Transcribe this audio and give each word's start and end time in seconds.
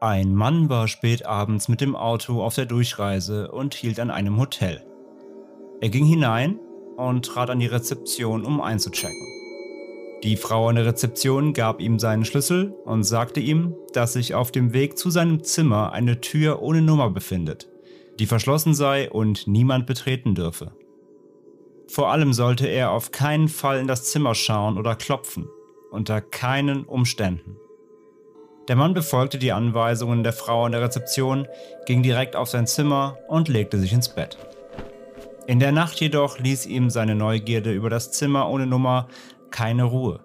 Ein 0.00 0.34
Mann 0.34 0.68
war 0.68 0.88
spät 0.88 1.24
abends 1.24 1.68
mit 1.68 1.80
dem 1.80 1.96
Auto 1.96 2.42
auf 2.42 2.54
der 2.54 2.66
Durchreise 2.66 3.50
und 3.50 3.72
hielt 3.72 3.98
an 3.98 4.10
einem 4.10 4.38
Hotel. 4.38 4.84
Er 5.80 5.88
ging 5.88 6.04
hinein 6.04 6.58
und 6.98 7.24
trat 7.24 7.48
an 7.48 7.60
die 7.60 7.66
Rezeption, 7.66 8.44
um 8.44 8.60
einzuchecken. 8.60 9.26
Die 10.22 10.36
Frau 10.36 10.68
an 10.68 10.76
der 10.76 10.84
Rezeption 10.84 11.54
gab 11.54 11.80
ihm 11.80 11.98
seinen 11.98 12.26
Schlüssel 12.26 12.74
und 12.84 13.04
sagte 13.04 13.40
ihm, 13.40 13.74
dass 13.94 14.12
sich 14.12 14.34
auf 14.34 14.52
dem 14.52 14.74
Weg 14.74 14.98
zu 14.98 15.08
seinem 15.08 15.42
Zimmer 15.42 15.92
eine 15.94 16.20
Tür 16.20 16.60
ohne 16.60 16.82
Nummer 16.82 17.08
befindet, 17.08 17.68
die 18.18 18.26
verschlossen 18.26 18.74
sei 18.74 19.10
und 19.10 19.46
niemand 19.46 19.86
betreten 19.86 20.34
dürfe. 20.34 20.72
Vor 21.88 22.10
allem 22.10 22.34
sollte 22.34 22.66
er 22.66 22.90
auf 22.90 23.12
keinen 23.12 23.48
Fall 23.48 23.78
in 23.78 23.86
das 23.86 24.04
Zimmer 24.04 24.34
schauen 24.34 24.76
oder 24.76 24.94
klopfen, 24.94 25.48
unter 25.90 26.20
keinen 26.20 26.84
Umständen. 26.84 27.56
Der 28.68 28.76
Mann 28.76 28.94
befolgte 28.94 29.38
die 29.38 29.52
Anweisungen 29.52 30.24
der 30.24 30.32
Frau 30.32 30.64
an 30.64 30.72
der 30.72 30.82
Rezeption, 30.82 31.46
ging 31.86 32.02
direkt 32.02 32.34
auf 32.34 32.48
sein 32.48 32.66
Zimmer 32.66 33.16
und 33.28 33.48
legte 33.48 33.78
sich 33.78 33.92
ins 33.92 34.08
Bett. 34.08 34.36
In 35.46 35.60
der 35.60 35.70
Nacht 35.70 36.00
jedoch 36.00 36.40
ließ 36.40 36.66
ihm 36.66 36.90
seine 36.90 37.14
Neugierde 37.14 37.72
über 37.72 37.90
das 37.90 38.10
Zimmer 38.10 38.48
ohne 38.50 38.66
Nummer 38.66 39.06
keine 39.50 39.84
Ruhe. 39.84 40.20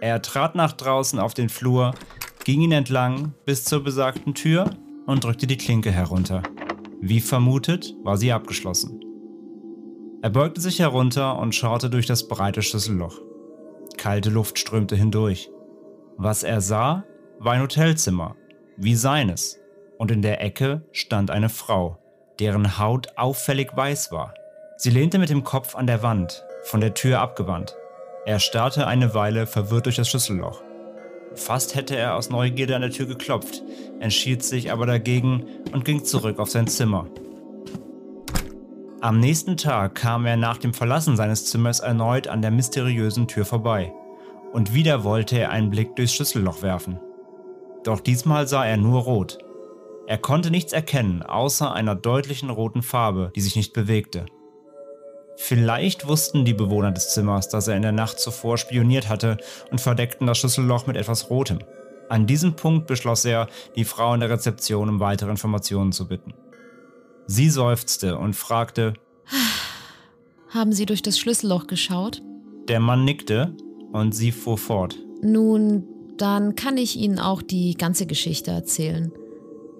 Er 0.00 0.22
trat 0.22 0.54
nach 0.54 0.72
draußen 0.72 1.18
auf 1.18 1.34
den 1.34 1.48
Flur, 1.48 1.94
ging 2.44 2.60
ihn 2.60 2.72
entlang 2.72 3.34
bis 3.44 3.64
zur 3.64 3.82
besagten 3.82 4.34
Tür 4.34 4.70
und 5.06 5.24
drückte 5.24 5.48
die 5.48 5.56
Klinke 5.56 5.90
herunter. 5.90 6.42
Wie 7.00 7.20
vermutet, 7.20 7.94
war 8.04 8.16
sie 8.16 8.32
abgeschlossen. 8.32 9.00
Er 10.22 10.30
beugte 10.30 10.60
sich 10.60 10.78
herunter 10.78 11.36
und 11.36 11.52
schaute 11.52 11.90
durch 11.90 12.06
das 12.06 12.28
breite 12.28 12.62
Schlüsselloch. 12.62 13.20
Kalte 13.96 14.30
Luft 14.30 14.56
strömte 14.56 14.94
hindurch. 14.94 15.50
Was 16.16 16.44
er 16.44 16.60
sah, 16.60 17.04
war 17.38 17.54
ein 17.54 17.62
Hotelzimmer, 17.62 18.36
wie 18.76 18.94
seines, 18.94 19.58
und 19.98 20.10
in 20.10 20.22
der 20.22 20.42
Ecke 20.42 20.82
stand 20.92 21.30
eine 21.30 21.48
Frau, 21.48 21.98
deren 22.38 22.78
Haut 22.78 23.16
auffällig 23.16 23.70
weiß 23.74 24.12
war. 24.12 24.34
Sie 24.76 24.90
lehnte 24.90 25.18
mit 25.18 25.30
dem 25.30 25.44
Kopf 25.44 25.76
an 25.76 25.86
der 25.86 26.02
Wand, 26.02 26.44
von 26.64 26.80
der 26.80 26.94
Tür 26.94 27.20
abgewandt. 27.20 27.76
Er 28.24 28.38
starrte 28.38 28.86
eine 28.86 29.14
Weile 29.14 29.46
verwirrt 29.46 29.86
durch 29.86 29.96
das 29.96 30.08
Schlüsselloch. 30.08 30.62
Fast 31.34 31.74
hätte 31.74 31.96
er 31.96 32.16
aus 32.16 32.30
Neugierde 32.30 32.76
an 32.76 32.82
der 32.82 32.90
Tür 32.90 33.06
geklopft, 33.06 33.62
entschied 34.00 34.42
sich 34.42 34.70
aber 34.70 34.86
dagegen 34.86 35.44
und 35.72 35.84
ging 35.84 36.04
zurück 36.04 36.38
auf 36.38 36.50
sein 36.50 36.66
Zimmer. 36.66 37.06
Am 39.00 39.18
nächsten 39.18 39.56
Tag 39.56 39.96
kam 39.96 40.26
er 40.26 40.36
nach 40.36 40.58
dem 40.58 40.72
Verlassen 40.72 41.16
seines 41.16 41.46
Zimmers 41.46 41.80
erneut 41.80 42.28
an 42.28 42.40
der 42.40 42.52
mysteriösen 42.52 43.26
Tür 43.26 43.44
vorbei. 43.44 43.92
Und 44.52 44.74
wieder 44.74 45.02
wollte 45.02 45.38
er 45.38 45.50
einen 45.50 45.70
Blick 45.70 45.96
durchs 45.96 46.14
Schlüsselloch 46.14 46.62
werfen. 46.62 47.00
Doch 47.84 48.00
diesmal 48.00 48.46
sah 48.46 48.64
er 48.64 48.76
nur 48.76 49.02
rot. 49.02 49.38
Er 50.06 50.18
konnte 50.18 50.50
nichts 50.50 50.72
erkennen, 50.72 51.22
außer 51.22 51.72
einer 51.72 51.94
deutlichen 51.94 52.50
roten 52.50 52.82
Farbe, 52.82 53.32
die 53.34 53.40
sich 53.40 53.56
nicht 53.56 53.72
bewegte. 53.72 54.26
Vielleicht 55.36 56.06
wussten 56.06 56.44
die 56.44 56.54
Bewohner 56.54 56.92
des 56.92 57.14
Zimmers, 57.14 57.48
dass 57.48 57.68
er 57.68 57.76
in 57.76 57.82
der 57.82 57.92
Nacht 57.92 58.18
zuvor 58.20 58.58
spioniert 58.58 59.08
hatte 59.08 59.38
und 59.70 59.80
verdeckten 59.80 60.26
das 60.26 60.38
Schlüsselloch 60.38 60.86
mit 60.86 60.96
etwas 60.96 61.30
Rotem. 61.30 61.60
An 62.08 62.26
diesem 62.26 62.54
Punkt 62.54 62.86
beschloss 62.86 63.24
er, 63.24 63.48
die 63.74 63.84
Frau 63.84 64.12
in 64.12 64.20
der 64.20 64.30
Rezeption 64.30 64.88
um 64.88 65.00
weitere 65.00 65.30
Informationen 65.30 65.92
zu 65.92 66.06
bitten. 66.06 66.34
Sie 67.26 67.48
seufzte 67.48 68.18
und 68.18 68.34
fragte, 68.36 68.94
Haben 70.50 70.72
Sie 70.72 70.84
durch 70.84 71.02
das 71.02 71.18
Schlüsselloch 71.18 71.66
geschaut? 71.66 72.20
der 72.68 72.78
Mann 72.80 73.04
nickte 73.04 73.56
und 73.92 74.14
sie 74.14 74.30
fuhr 74.30 74.56
fort. 74.56 74.96
Nun, 75.20 75.84
dann 76.22 76.54
kann 76.54 76.76
ich 76.76 76.96
Ihnen 76.96 77.18
auch 77.18 77.42
die 77.42 77.74
ganze 77.74 78.06
Geschichte 78.06 78.52
erzählen. 78.52 79.10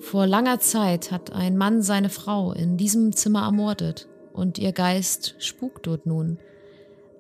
Vor 0.01 0.27
langer 0.27 0.59
Zeit 0.59 1.13
hat 1.13 1.33
ein 1.33 1.57
Mann 1.57 1.83
seine 1.83 2.11
Frau 2.11 2.53
in 2.53 2.77
diesem 2.77 3.15
Zimmer 3.15 3.43
ermordet 3.45 4.09
und 4.33 4.59
ihr 4.59 4.73
Geist 4.73 5.37
spukt 5.39 5.87
dort 5.87 6.05
nun. 6.05 6.39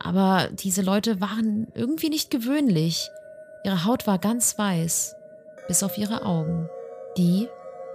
Aber 0.00 0.49
diese 0.53 0.82
Leute 0.82 1.21
waren 1.21 1.69
irgendwie 1.77 2.09
nicht 2.09 2.32
gewöhnlich. 2.32 3.09
Ihre 3.65 3.84
Haut 3.84 4.09
war 4.09 4.19
ganz 4.19 4.59
weiß, 4.59 5.15
bis 5.69 5.84
auf 5.84 5.97
ihre 5.97 6.27
Augen. 6.27 6.69
Die 7.16 7.47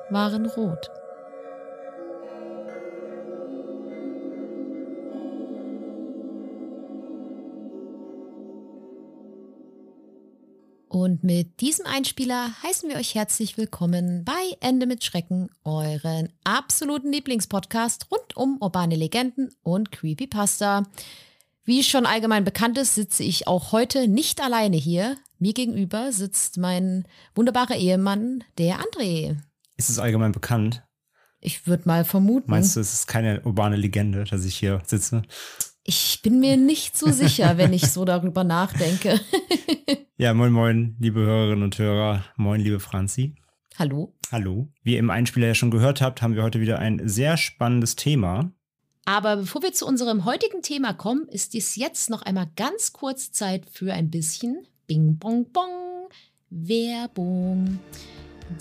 waren 0.10 0.46
rot. 0.46 0.90
Und 11.00 11.24
mit 11.24 11.62
diesem 11.62 11.86
Einspieler 11.86 12.50
heißen 12.64 12.90
wir 12.90 12.96
euch 12.96 13.14
herzlich 13.14 13.56
willkommen 13.56 14.26
bei 14.26 14.58
Ende 14.62 14.88
mit 14.88 15.04
Schrecken, 15.04 15.48
euren 15.64 16.30
absoluten 16.44 17.14
Lieblingspodcast 17.14 18.08
rund 18.10 18.36
um 18.36 18.58
urbane 18.60 18.96
Legenden 18.96 19.52
und 19.62 19.92
Creepypasta. 19.92 20.88
Wie 21.66 21.84
schon 21.84 22.08
allgemein 22.08 22.46
bekannt 22.46 22.80
ist, 22.80 22.96
sitze 22.96 23.22
ich 23.22 23.48
auch 23.48 23.74
heute 23.74 24.08
nicht 24.08 24.42
alleine 24.42 24.76
hier. 24.76 25.18
Mir 25.38 25.54
gegenüber 25.54 26.12
sitzt 26.12 26.58
mein 26.58 27.08
wunderbarer 27.36 27.76
Ehemann, 27.76 28.44
der 28.58 28.80
André. 28.80 29.38
Ist 29.76 29.92
es 29.92 30.00
allgemein 30.00 30.32
bekannt? 30.32 30.84
Ich 31.40 31.68
würde 31.68 31.84
mal 31.86 32.06
vermuten. 32.06 32.50
Meinst 32.50 32.76
du, 32.76 32.80
es 32.80 32.94
ist 32.94 33.06
keine 33.06 33.42
urbane 33.42 33.76
Legende, 33.76 34.24
dass 34.24 34.46
ich 34.46 34.56
hier 34.56 34.82
sitze? 34.84 35.22
Ich 35.90 36.22
bin 36.22 36.42
mir 36.42 36.58
nicht 36.58 36.98
so 36.98 37.10
sicher, 37.14 37.58
wenn 37.58 37.72
ich 37.72 37.90
so 37.90 38.04
darüber 38.04 38.44
nachdenke. 38.44 39.20
Ja, 40.20 40.34
moin 40.34 40.52
moin, 40.52 40.96
liebe 41.00 41.20
Hörerinnen 41.20 41.64
und 41.64 41.78
Hörer. 41.78 42.24
Moin, 42.38 42.60
liebe 42.60 42.80
Franzi. 42.80 43.36
Hallo. 43.78 44.16
Hallo. 44.32 44.68
Wie 44.82 44.94
ihr 44.94 45.00
im 45.00 45.12
Einspieler 45.12 45.46
ja 45.46 45.54
schon 45.54 45.70
gehört 45.70 46.02
habt, 46.02 46.24
haben 46.24 46.34
wir 46.34 46.42
heute 46.42 46.60
wieder 46.60 46.80
ein 46.80 47.08
sehr 47.08 47.38
spannendes 47.38 47.96
Thema. 47.96 48.52
Aber 49.06 49.36
bevor 49.36 49.62
wir 49.62 49.74
zu 49.74 49.86
unserem 49.86 50.26
heutigen 50.26 50.64
Thema 50.64 50.94
kommen, 50.94 51.28
ist 51.28 51.54
es 51.54 51.76
jetzt 51.76 52.10
noch 52.10 52.24
einmal 52.24 52.50
ganz 52.56 52.94
kurz 52.94 53.32
Zeit 53.32 53.68
für 53.72 53.94
ein 53.94 54.10
bisschen 54.10 54.66
Bing 54.88 55.20
Bong 55.20 55.52
Bong 55.52 56.10
Werbung. 56.50 57.78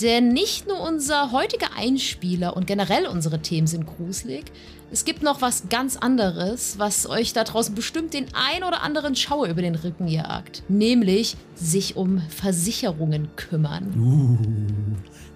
Denn 0.03 0.29
nicht 0.35 0.67
nur 0.69 0.81
unser 0.81 1.33
heutiger 1.33 1.75
Einspieler 1.75 2.55
und 2.55 2.67
generell 2.67 3.07
unsere 3.07 3.41
Themen 3.41 3.67
sind 3.67 3.87
gruselig. 3.87 4.45
Es 4.91 5.05
gibt 5.05 5.23
noch 5.23 5.43
was 5.43 5.69
ganz 5.69 5.97
anderes, 5.97 6.79
was 6.79 7.09
euch 7.09 7.33
da 7.33 7.43
draußen 7.43 7.75
bestimmt 7.75 8.15
den 8.15 8.27
ein 8.35 8.63
oder 8.63 8.83
anderen 8.83 9.17
Schauer 9.17 9.49
über 9.49 9.61
den 9.61 9.75
Rücken 9.75 10.07
jagt. 10.07 10.63
Nämlich 10.69 11.37
sich 11.57 11.97
um 11.97 12.21
Versicherungen 12.29 13.29
kümmern. 13.35 13.93
Uh, 13.99 14.39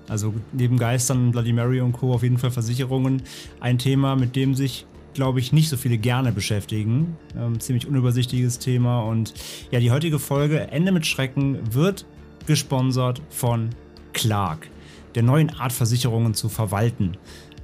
also 0.09 0.35
neben 0.53 0.79
Geistern, 0.79 1.33
Bloody 1.33 1.53
Mary 1.53 1.81
und 1.81 1.93
Co. 1.93 2.15
auf 2.15 2.23
jeden 2.23 2.39
Fall 2.39 2.53
Versicherungen. 2.53 3.23
Ein 3.59 3.79
Thema, 3.79 4.15
mit 4.15 4.37
dem 4.37 4.55
sich, 4.55 4.87
glaube 5.15 5.41
ich, 5.41 5.53
nicht 5.53 5.69
so 5.69 5.77
viele 5.77 5.99
gerne 5.99 6.31
beschäftigen. 6.31 7.17
Ähm, 7.37 7.59
ziemlich 7.59 7.89
unübersichtliches 7.89 8.61
Thema. 8.61 9.01
Und 9.01 9.35
ja, 9.73 9.81
die 9.81 9.91
heutige 9.91 10.21
Folge 10.21 10.69
Ende 10.71 10.93
mit 10.93 11.07
Schrecken 11.07 11.59
wird 11.75 12.07
gesponsert 12.47 13.21
von 13.31 13.71
Clark, 14.13 14.69
der 15.17 15.25
neuen 15.25 15.51
Art 15.51 15.73
Versicherungen 15.73 16.35
zu 16.35 16.49
verwalten. 16.49 17.17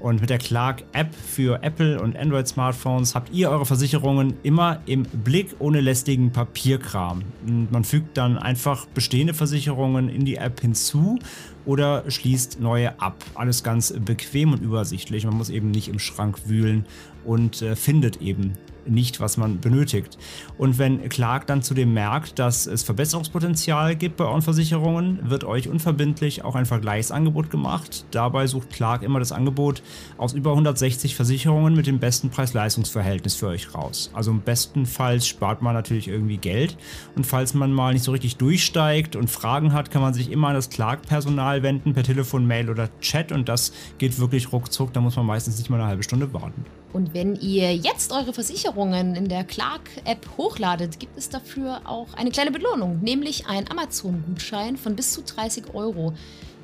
Und 0.07 0.21
mit 0.21 0.31
der 0.31 0.39
Clark 0.39 0.85
App 0.93 1.13
für 1.13 1.65
Apple 1.65 2.01
und 2.01 2.17
Android 2.17 2.47
Smartphones 2.47 3.17
habt 3.17 3.35
ihr 3.35 3.51
eure 3.51 3.67
Versicherungen 3.67 4.35
immer 4.45 4.79
im 4.87 5.03
Blick 5.03 5.57
ohne 5.59 5.81
lästigen 5.81 6.31
Papierkram. 6.31 7.23
Und 7.45 7.73
man 7.73 7.83
fügt 7.83 8.17
dann 8.17 8.39
einfach 8.39 8.87
bestehende 8.87 9.35
Versicherungen 9.35 10.09
in 10.09 10.25
die 10.25 10.37
App 10.37 10.61
hinzu 10.61 11.19
oder 11.67 12.11
schließt 12.11 12.61
neue 12.61 12.99
ab. 13.01 13.23
Alles 13.35 13.63
ganz 13.63 13.93
bequem 13.93 14.53
und 14.53 14.63
übersichtlich. 14.63 15.27
Man 15.27 15.35
muss 15.35 15.51
eben 15.51 15.71
nicht 15.71 15.89
im 15.89 15.99
Schrank 15.99 16.49
wühlen 16.49 16.87
und 17.25 17.61
äh, 17.61 17.77
findet 17.77 18.23
eben 18.23 18.55
nicht, 18.89 19.21
was 19.21 19.37
man 19.37 19.61
benötigt. 19.61 20.19
Und 20.59 20.79
wenn 20.79 21.09
Clark 21.09 21.47
dann 21.47 21.63
zudem 21.63 21.93
merkt, 21.93 22.39
dass 22.39 22.67
es 22.67 22.83
Verbesserungspotenzial 22.83 23.97
gibt 23.97 24.17
bei 24.17 24.25
euren 24.25 24.43
Versicherungen, 24.43 25.19
wird 25.31 25.45
euch 25.45 25.69
unverbindlich 25.69 26.45
auch 26.45 26.55
ein 26.55 26.67
Vergleichsangebot 26.67 27.51
gemacht. 27.51 28.05
Dabei 28.11 28.47
sucht 28.47 28.71
Clark 28.71 29.03
immer 29.03 29.19
das 29.19 29.33
Angebot 29.33 29.83
aus 30.19 30.33
über 30.33 30.51
160 30.51 31.15
Versicherungen 31.15 31.75
mit 31.75 31.87
dem 31.87 31.99
besten 31.99 32.31
Preis-Leistungs-Verhältnis 32.31 33.35
für 33.35 33.49
euch 33.49 33.75
raus. 33.75 34.11
Also 34.13 34.31
im 34.31 34.41
besten 34.41 34.87
Fall 34.87 35.21
spart 35.21 35.63
man 35.63 35.75
natürlich 35.75 36.09
irgendwie 36.09 36.39
Geld. 36.39 36.77
Und 37.17 37.27
falls 37.27 37.55
man 37.55 37.73
mal 37.73 37.93
nicht 37.93 38.05
so 38.05 38.13
richtig 38.13 38.37
durchsteigt 38.37 39.17
und 39.17 39.31
Fragen 39.31 39.73
hat, 39.73 39.91
kann 39.91 40.03
man 40.03 40.15
sich 40.15 40.31
immer 40.31 40.49
an 40.49 40.55
das 40.55 40.71
Clark-Personal 40.71 41.56
wenden 41.63 41.95
per 41.95 42.03
Telefon, 42.03 42.47
Mail 42.47 42.71
oder 42.71 42.89
Chat. 43.01 43.33
Und 43.33 43.49
das 43.49 43.73
geht 43.99 44.19
wirklich 44.19 44.53
ruckzuck. 44.53 44.93
Da 44.93 45.01
muss 45.01 45.17
man 45.17 45.27
meistens 45.27 45.59
nicht 45.59 45.71
mal 45.71 45.81
eine 45.81 45.89
halbe 45.89 46.03
Stunde 46.03 46.33
warten. 46.33 46.65
Und 46.93 47.13
wenn 47.15 47.37
ihr 47.37 47.75
jetzt 47.75 48.13
eure 48.13 48.33
Versicherungen 48.33 49.17
in 49.17 49.29
der 49.29 49.45
Clark-App 49.45 50.27
hochladet, 50.39 50.99
gibt 50.99 51.19
es 51.19 51.29
dafür 51.29 51.83
auch 51.85 52.15
eine 52.15 52.31
kleine 52.31 52.51
Belohnung, 52.51 53.01
nämlich 53.03 53.47
einen 53.47 53.71
Amazon-Gutschein 53.71 54.77
von 54.77 54.97
bis 54.97 55.13
zu 55.13 55.23
30 55.23 55.75
Euro. 55.75 56.15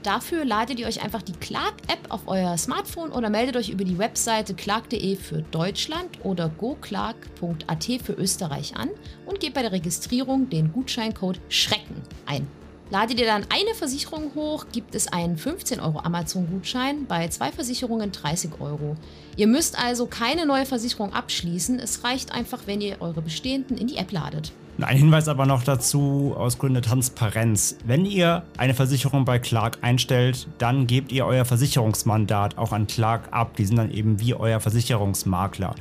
Dafür 0.03 0.44
ladet 0.44 0.81
ihr 0.81 0.87
euch 0.87 1.03
einfach 1.03 1.23
die 1.23 1.33
Clark-App 1.33 2.06
auf 2.09 2.23
euer 2.27 2.56
Smartphone 2.59 3.12
oder 3.12 3.31
meldet 3.31 3.56
euch 3.56 3.69
über 3.69 3.85
die 3.85 3.99
Webseite 3.99 4.55
clark.de 4.55 5.15
für 5.17 5.43
Deutschland 5.43 6.09
oder 6.25 6.49
goclark.at 6.49 7.85
für 8.03 8.12
Österreich 8.15 8.75
an 8.75 8.91
und 9.27 9.38
gebt 9.38 9.55
bei 9.55 9.62
der 9.62 9.73
Registrierung 9.73 10.50
den 10.50 10.73
Gutscheincode 10.73 11.41
Schrecken 11.49 12.03
ein. 12.27 12.47
Ladet 12.93 13.19
ihr 13.19 13.25
dann 13.25 13.47
eine 13.49 13.75
Versicherung 13.75 14.33
hoch, 14.35 14.67
gibt 14.71 14.94
es 14.94 15.09
einen 15.09 15.39
15 15.39 15.81
Euro 15.81 16.00
Amazon-Gutschein, 16.00 17.06
bei 17.06 17.27
zwei 17.29 17.50
Versicherungen 17.50 18.12
30 18.12 18.61
Euro. 18.61 18.99
Ihr 19.35 19.47
müsst 19.47 19.83
also 19.83 20.05
keine 20.05 20.44
neue 20.44 20.67
Versicherung 20.67 21.15
abschließen, 21.15 21.79
es 21.79 22.05
reicht 22.05 22.33
einfach, 22.33 22.59
wenn 22.67 22.83
ihr 22.83 23.00
eure 23.00 23.23
bestehenden 23.23 23.79
in 23.79 23.87
die 23.87 23.97
App 23.97 24.12
ladet. 24.12 24.53
Ein 24.81 24.97
Hinweis 24.97 25.29
aber 25.29 25.47
noch 25.47 25.62
dazu 25.65 26.35
aus 26.37 26.59
Gründen 26.59 26.75
der 26.75 26.83
Transparenz. 26.83 27.77
Wenn 27.85 28.05
ihr 28.05 28.43
eine 28.56 28.75
Versicherung 28.75 29.25
bei 29.25 29.38
Clark 29.38 29.79
einstellt, 29.83 30.49
dann 30.59 30.87
gebt 30.87 31.12
ihr 31.12 31.25
euer 31.25 31.45
Versicherungsmandat 31.45 32.59
auch 32.59 32.73
an 32.73 32.87
Clark 32.87 33.29
ab. 33.33 33.56
Die 33.56 33.65
sind 33.65 33.77
dann 33.77 33.91
eben 33.91 34.19
wie 34.21 34.35
euer 34.35 34.61
Versicherungsmakler. 34.61 35.75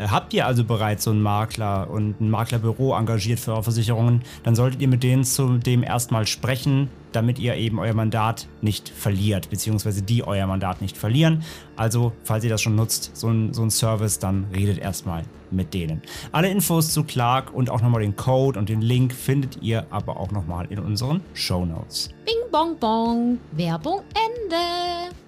Äh, 0.00 0.08
habt 0.08 0.32
ihr 0.34 0.46
also 0.46 0.64
bereits 0.64 1.04
so 1.04 1.10
einen 1.10 1.22
Makler 1.22 1.90
und 1.90 2.20
ein 2.20 2.30
Maklerbüro 2.30 2.96
engagiert 2.96 3.38
für 3.38 3.52
eure 3.52 3.62
Versicherungen, 3.64 4.22
dann 4.42 4.54
solltet 4.54 4.80
ihr 4.80 4.88
mit 4.88 5.02
denen 5.02 5.24
zu 5.24 5.58
dem 5.58 5.82
erstmal 5.82 6.26
sprechen, 6.26 6.88
damit 7.12 7.38
ihr 7.38 7.56
eben 7.56 7.78
euer 7.78 7.94
Mandat 7.94 8.48
nicht 8.62 8.88
verliert, 8.88 9.50
beziehungsweise 9.50 10.02
die 10.02 10.24
euer 10.24 10.46
Mandat 10.46 10.80
nicht 10.80 10.96
verlieren. 10.96 11.42
Also, 11.76 12.12
falls 12.24 12.44
ihr 12.44 12.50
das 12.50 12.62
schon 12.62 12.76
nutzt, 12.76 13.16
so 13.16 13.28
ein, 13.28 13.52
so 13.52 13.62
ein 13.62 13.70
Service, 13.70 14.18
dann 14.18 14.46
redet 14.54 14.78
erstmal 14.78 15.24
mit 15.50 15.74
denen. 15.74 16.00
Alle 16.30 16.48
Infos 16.48 16.92
zu 16.92 17.02
Clark 17.02 17.52
und 17.52 17.68
auch 17.68 17.82
nochmal 17.82 18.02
den 18.02 18.14
Code 18.14 18.58
und 18.58 18.68
den 18.68 18.80
Link 18.80 19.12
findet 19.12 19.60
ihr 19.62 19.86
aber 19.90 20.18
auch 20.18 20.30
nochmal 20.30 20.66
in 20.70 20.78
unseren 20.78 21.20
Show 21.34 21.66
Notes. 21.66 22.10
Bing 22.24 22.50
bong 22.52 22.78
bong, 22.78 23.38
Werbung 23.52 24.02
Ende. 24.14 25.19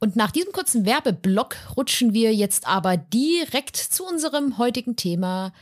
Und 0.00 0.16
nach 0.16 0.30
diesem 0.30 0.52
kurzen 0.52 0.86
Werbeblock 0.86 1.56
rutschen 1.76 2.12
wir 2.12 2.34
jetzt 2.34 2.66
aber 2.66 2.96
direkt 2.96 3.76
zu 3.76 4.04
unserem 4.04 4.58
heutigen 4.58 4.96
Thema. 4.96 5.52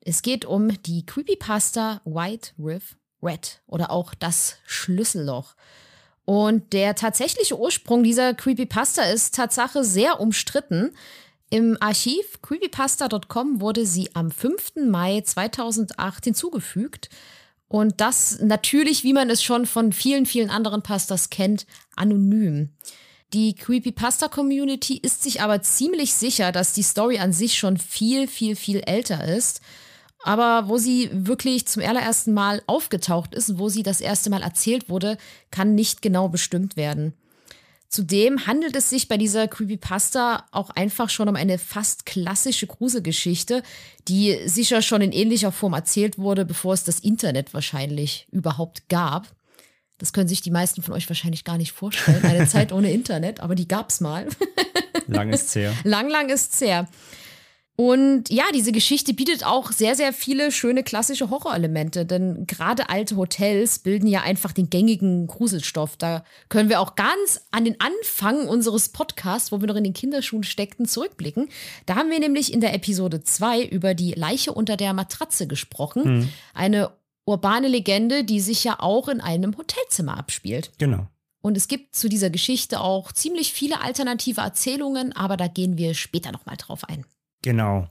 Es 0.00 0.22
geht 0.22 0.44
um 0.44 0.82
die 0.82 1.04
Creepypasta 1.04 2.00
White 2.04 2.52
Riff 2.58 2.96
Red 3.22 3.60
oder 3.66 3.90
auch 3.90 4.14
das 4.14 4.56
Schlüsselloch. 4.66 5.54
Und 6.24 6.72
der 6.72 6.94
tatsächliche 6.94 7.58
Ursprung 7.58 8.02
dieser 8.02 8.34
Creepypasta 8.34 9.02
ist 9.02 9.34
Tatsache 9.34 9.84
sehr 9.84 10.20
umstritten. 10.20 10.92
Im 11.50 11.76
Archiv 11.80 12.40
creepypasta.com 12.42 13.60
wurde 13.60 13.86
sie 13.86 14.14
am 14.14 14.30
5. 14.30 14.88
Mai 14.88 15.22
2008 15.22 16.24
hinzugefügt. 16.24 17.08
Und 17.68 18.00
das 18.00 18.40
natürlich, 18.40 19.04
wie 19.04 19.12
man 19.12 19.30
es 19.30 19.42
schon 19.42 19.66
von 19.66 19.92
vielen, 19.92 20.26
vielen 20.26 20.50
anderen 20.50 20.82
Pastas 20.82 21.30
kennt, 21.30 21.66
anonym. 21.96 22.70
Die 23.34 23.54
Creepypasta-Community 23.54 24.96
ist 24.96 25.22
sich 25.22 25.42
aber 25.42 25.60
ziemlich 25.60 26.14
sicher, 26.14 26.50
dass 26.50 26.72
die 26.72 26.82
Story 26.82 27.18
an 27.18 27.32
sich 27.32 27.58
schon 27.58 27.76
viel, 27.76 28.26
viel, 28.26 28.56
viel 28.56 28.80
älter 28.80 29.24
ist. 29.24 29.60
Aber 30.24 30.68
wo 30.68 30.78
sie 30.78 31.10
wirklich 31.12 31.66
zum 31.66 31.82
allerersten 31.82 32.32
Mal 32.32 32.62
aufgetaucht 32.66 33.34
ist 33.34 33.58
wo 33.58 33.68
sie 33.68 33.82
das 33.82 34.00
erste 34.00 34.30
Mal 34.30 34.42
erzählt 34.42 34.88
wurde, 34.88 35.16
kann 35.50 35.74
nicht 35.74 36.02
genau 36.02 36.28
bestimmt 36.28 36.76
werden. 36.76 37.12
Zudem 37.88 38.46
handelt 38.46 38.76
es 38.76 38.90
sich 38.90 39.08
bei 39.08 39.16
dieser 39.16 39.48
Creepypasta 39.48 40.44
auch 40.50 40.68
einfach 40.70 41.08
schon 41.08 41.28
um 41.28 41.36
eine 41.36 41.58
fast 41.58 42.04
klassische 42.04 42.66
Gruselgeschichte, 42.66 43.62
die 44.08 44.38
sicher 44.46 44.82
schon 44.82 45.00
in 45.00 45.12
ähnlicher 45.12 45.52
Form 45.52 45.72
erzählt 45.72 46.18
wurde, 46.18 46.44
bevor 46.44 46.74
es 46.74 46.84
das 46.84 47.00
Internet 47.00 47.54
wahrscheinlich 47.54 48.26
überhaupt 48.30 48.90
gab. 48.90 49.28
Das 49.98 50.12
können 50.12 50.28
sich 50.28 50.40
die 50.40 50.50
meisten 50.50 50.82
von 50.82 50.94
euch 50.94 51.08
wahrscheinlich 51.08 51.44
gar 51.44 51.58
nicht 51.58 51.72
vorstellen. 51.72 52.24
Eine 52.24 52.46
Zeit 52.48 52.72
ohne 52.72 52.90
Internet, 52.92 53.40
aber 53.40 53.54
die 53.54 53.68
gab's 53.68 54.00
mal. 54.00 54.26
lang 55.06 55.32
ist's 55.32 55.54
her. 55.54 55.74
Lang, 55.84 56.08
lang 56.08 56.28
ist's 56.28 56.60
her. 56.60 56.88
Und 57.80 58.28
ja, 58.28 58.42
diese 58.52 58.72
Geschichte 58.72 59.14
bietet 59.14 59.46
auch 59.46 59.70
sehr, 59.70 59.94
sehr 59.94 60.12
viele 60.12 60.50
schöne 60.50 60.82
klassische 60.82 61.30
Horrorelemente, 61.30 62.04
denn 62.04 62.44
gerade 62.44 62.88
alte 62.88 63.14
Hotels 63.16 63.78
bilden 63.78 64.08
ja 64.08 64.22
einfach 64.22 64.50
den 64.50 64.68
gängigen 64.68 65.28
Gruselstoff. 65.28 65.96
Da 65.96 66.24
können 66.48 66.70
wir 66.70 66.80
auch 66.80 66.96
ganz 66.96 67.46
an 67.52 67.64
den 67.64 67.76
Anfang 67.80 68.48
unseres 68.48 68.88
Podcasts, 68.88 69.52
wo 69.52 69.60
wir 69.60 69.68
noch 69.68 69.76
in 69.76 69.84
den 69.84 69.92
Kinderschuhen 69.92 70.42
steckten, 70.42 70.86
zurückblicken. 70.86 71.50
Da 71.86 71.94
haben 71.94 72.10
wir 72.10 72.18
nämlich 72.18 72.52
in 72.52 72.60
der 72.60 72.74
Episode 72.74 73.22
2 73.22 73.62
über 73.66 73.94
die 73.94 74.10
Leiche 74.10 74.52
unter 74.52 74.76
der 74.76 74.92
Matratze 74.92 75.46
gesprochen. 75.46 76.04
Hm. 76.04 76.28
Eine 76.54 76.90
urbane 77.28 77.68
Legende, 77.68 78.24
die 78.24 78.40
sich 78.40 78.64
ja 78.64 78.76
auch 78.80 79.08
in 79.08 79.20
einem 79.20 79.56
Hotelzimmer 79.56 80.16
abspielt. 80.16 80.72
Genau. 80.78 81.06
Und 81.40 81.56
es 81.56 81.68
gibt 81.68 81.94
zu 81.94 82.08
dieser 82.08 82.30
Geschichte 82.30 82.80
auch 82.80 83.12
ziemlich 83.12 83.52
viele 83.52 83.80
alternative 83.80 84.40
Erzählungen, 84.40 85.14
aber 85.14 85.36
da 85.36 85.46
gehen 85.46 85.78
wir 85.78 85.94
später 85.94 86.32
nochmal 86.32 86.56
drauf 86.56 86.84
ein. 86.88 87.04
Genau. 87.42 87.86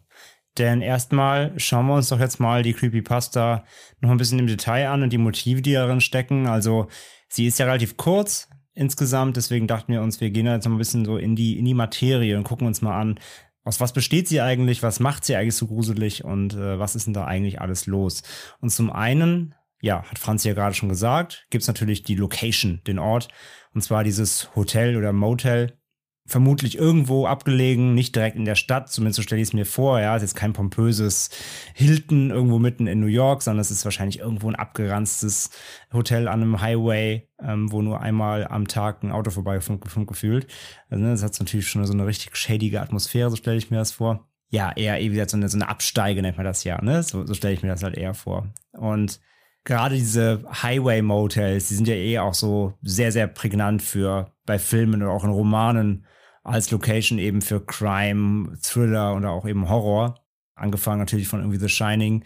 Denn 0.57 0.81
erstmal 0.81 1.57
schauen 1.59 1.85
wir 1.85 1.95
uns 1.95 2.09
doch 2.09 2.19
jetzt 2.19 2.39
mal 2.39 2.63
die 2.63 2.73
Creepypasta 2.73 3.63
noch 4.01 4.09
ein 4.09 4.17
bisschen 4.17 4.39
im 4.39 4.47
Detail 4.47 4.89
an 4.89 5.03
und 5.03 5.13
die 5.13 5.19
Motive, 5.19 5.61
die 5.61 5.73
darin 5.73 6.01
stecken. 6.01 6.47
Also, 6.47 6.87
sie 7.29 7.45
ist 7.45 7.59
ja 7.59 7.67
relativ 7.67 7.95
kurz 7.95 8.49
insgesamt, 8.73 9.37
deswegen 9.37 9.67
dachten 9.67 9.91
wir 9.91 10.01
uns, 10.01 10.19
wir 10.19 10.29
gehen 10.29 10.45
jetzt 10.45 10.65
noch 10.65 10.71
ein 10.71 10.77
bisschen 10.77 11.05
so 11.05 11.17
in 11.17 11.35
die, 11.35 11.57
in 11.57 11.65
die 11.65 11.73
Materie 11.73 12.37
und 12.37 12.43
gucken 12.43 12.67
uns 12.67 12.81
mal 12.81 12.99
an, 12.99 13.19
aus 13.67 13.81
was 13.81 13.91
besteht 13.91 14.27
sie 14.27 14.41
eigentlich, 14.41 14.81
was 14.81 14.99
macht 14.99 15.25
sie 15.25 15.35
eigentlich 15.35 15.55
so 15.55 15.67
gruselig? 15.67 16.23
Und 16.23 16.53
äh, 16.53 16.79
was 16.79 16.95
ist 16.95 17.05
denn 17.05 17.13
da 17.13 17.25
eigentlich 17.25 17.59
alles 17.59 17.85
los? 17.85 18.23
Und 18.61 18.69
zum 18.69 18.89
einen, 18.89 19.53
ja, 19.81 20.03
hat 20.03 20.17
Franz 20.17 20.43
ja 20.45 20.53
gerade 20.53 20.73
schon 20.73 20.89
gesagt, 20.89 21.45
gibt's 21.49 21.67
natürlich 21.67 22.03
die 22.03 22.15
Location, 22.15 22.81
den 22.87 22.97
Ort, 22.97 23.27
und 23.73 23.81
zwar 23.81 24.03
dieses 24.03 24.55
Hotel 24.55 24.95
oder 24.95 25.11
Motel, 25.11 25.77
vermutlich 26.27 26.77
irgendwo 26.77 27.25
abgelegen, 27.25 27.95
nicht 27.95 28.15
direkt 28.15 28.35
in 28.35 28.43
der 28.43 28.55
Stadt, 28.55 28.89
zumindest 28.89 29.15
so 29.15 29.21
stelle 29.23 29.41
ich 29.41 29.47
es 29.47 29.53
mir 29.53 29.65
vor. 29.65 29.99
Ja, 29.99 30.15
es 30.15 30.21
ist 30.21 30.31
jetzt 30.31 30.39
kein 30.39 30.51
pompöses 30.51 31.29
Hilton 31.73 32.31
irgendwo 32.31 32.59
mitten 32.59 32.85
in 32.85 32.99
New 32.99 33.07
York, 33.07 33.41
sondern 33.41 33.61
es 33.61 33.71
ist 33.71 33.85
wahrscheinlich 33.85 34.19
irgendwo 34.19 34.49
ein 34.49 34.55
abgeranztes 34.55 35.49
Hotel 35.93 36.27
an 36.27 36.41
einem 36.41 36.61
Highway, 36.61 37.29
ähm, 37.41 37.71
wo 37.71 37.81
nur 37.81 38.01
einmal 38.01 38.45
am 38.45 38.67
Tag 38.67 39.03
ein 39.03 39.11
Auto 39.11 39.31
vorbeifunkt 39.31 39.87
gefühlt. 40.07 40.47
Also, 40.89 41.03
ne, 41.03 41.11
das 41.11 41.23
hat 41.23 41.39
natürlich 41.39 41.69
schon 41.69 41.85
so 41.85 41.93
eine 41.93 42.05
richtig 42.05 42.35
shadige 42.35 42.81
Atmosphäre, 42.81 43.29
so 43.29 43.37
stelle 43.37 43.57
ich 43.57 43.71
mir 43.71 43.77
das 43.77 43.93
vor. 43.93 44.27
Ja, 44.49 44.73
eher 44.75 44.99
wie 44.99 45.09
gesagt 45.09 45.31
so 45.31 45.37
eine, 45.37 45.47
so 45.47 45.57
eine 45.57 45.69
Absteige 45.69 46.21
nennt 46.21 46.37
man 46.37 46.45
das 46.45 46.63
ja, 46.65 46.81
ne? 46.81 47.03
So, 47.03 47.25
so 47.25 47.33
stelle 47.33 47.53
ich 47.53 47.63
mir 47.63 47.69
das 47.69 47.83
halt 47.83 47.97
eher 47.97 48.13
vor. 48.13 48.47
Und 48.73 49.19
gerade 49.63 49.95
diese 49.95 50.43
Highway-Motels, 50.63 51.67
die 51.67 51.75
sind 51.75 51.87
ja 51.87 51.95
eh 51.95 52.19
auch 52.19 52.33
so 52.33 52.73
sehr, 52.81 53.11
sehr 53.11 53.27
prägnant 53.27 53.81
für 53.81 54.31
bei 54.45 54.59
Filmen 54.59 55.03
oder 55.03 55.11
auch 55.11 55.25
in 55.25 55.29
Romanen 55.29 56.05
als 56.47 56.71
Location 56.71 57.19
eben 57.19 57.41
für 57.41 57.65
Crime, 57.65 58.57
Thriller 58.61 59.15
oder 59.15 59.31
auch 59.31 59.45
eben 59.45 59.69
Horror. 59.69 60.23
Angefangen 60.55 60.99
natürlich 60.99 61.27
von 61.27 61.41
irgendwie 61.41 61.59
The 61.59 61.69
Shining 61.69 62.23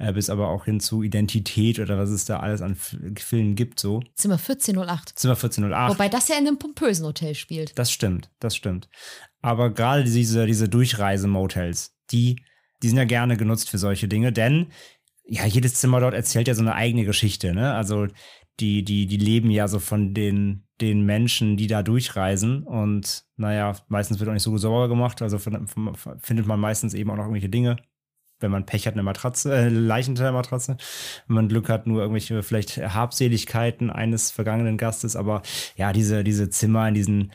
äh, 0.00 0.12
bis 0.12 0.30
aber 0.30 0.48
auch 0.48 0.64
hin 0.64 0.80
zu 0.80 1.02
Identität 1.02 1.78
oder 1.78 1.98
was 1.98 2.10
es 2.10 2.24
da 2.24 2.40
alles 2.40 2.62
an 2.62 2.72
F 2.72 2.96
Filmen 3.18 3.54
gibt 3.54 3.78
so. 3.78 4.02
Zimmer 4.14 4.36
1408. 4.36 5.10
Zimmer 5.10 5.34
1408. 5.34 5.94
Wobei 5.94 6.08
das 6.08 6.28
ja 6.28 6.38
in 6.38 6.46
einem 6.46 6.58
pompösen 6.58 7.04
Hotel 7.04 7.34
spielt. 7.34 7.78
Das 7.78 7.92
stimmt, 7.92 8.30
das 8.40 8.56
stimmt. 8.56 8.88
Aber 9.42 9.70
gerade 9.70 10.04
diese, 10.04 10.46
diese 10.46 10.68
Durchreisemotels, 10.68 11.94
die, 12.10 12.42
die 12.82 12.88
sind 12.88 12.96
ja 12.96 13.04
gerne 13.04 13.36
genutzt 13.36 13.68
für 13.68 13.78
solche 13.78 14.08
Dinge, 14.08 14.32
denn 14.32 14.68
ja, 15.24 15.44
jedes 15.44 15.74
Zimmer 15.74 16.00
dort 16.00 16.14
erzählt 16.14 16.48
ja 16.48 16.54
so 16.54 16.62
eine 16.62 16.74
eigene 16.74 17.04
Geschichte, 17.04 17.54
ne? 17.54 17.74
Also 17.74 18.08
die, 18.58 18.82
die, 18.82 19.06
die 19.06 19.16
leben 19.16 19.50
ja 19.50 19.68
so 19.68 19.78
von 19.78 20.12
den, 20.12 20.66
den 20.80 21.04
Menschen, 21.04 21.56
die 21.56 21.66
da 21.66 21.82
durchreisen. 21.82 22.62
Und 22.62 23.24
naja, 23.36 23.76
meistens 23.88 24.18
wird 24.18 24.28
auch 24.28 24.34
nicht 24.34 24.42
so 24.42 24.56
sauber 24.56 24.88
gemacht. 24.88 25.22
Also 25.22 25.38
findet 25.38 26.46
man 26.46 26.60
meistens 26.60 26.94
eben 26.94 27.10
auch 27.10 27.16
noch 27.16 27.24
irgendwelche 27.24 27.48
Dinge 27.48 27.76
wenn 28.40 28.50
man 28.50 28.66
Pech 28.66 28.86
hat, 28.86 28.94
eine 28.94 29.02
Matratze, 29.02 29.54
äh, 29.54 29.68
Leichen 29.68 30.10
unter 30.10 30.24
der 30.24 30.32
Matratze. 30.32 30.76
Wenn 31.26 31.34
man 31.34 31.48
Glück 31.48 31.68
hat, 31.68 31.86
nur 31.86 32.00
irgendwelche 32.00 32.42
vielleicht 32.42 32.78
Habseligkeiten 32.78 33.90
eines 33.90 34.30
vergangenen 34.30 34.78
Gastes. 34.78 35.14
Aber 35.14 35.42
ja, 35.76 35.92
diese, 35.92 36.24
diese 36.24 36.50
Zimmer 36.50 36.88
in 36.88 36.94
diesen, 36.94 37.32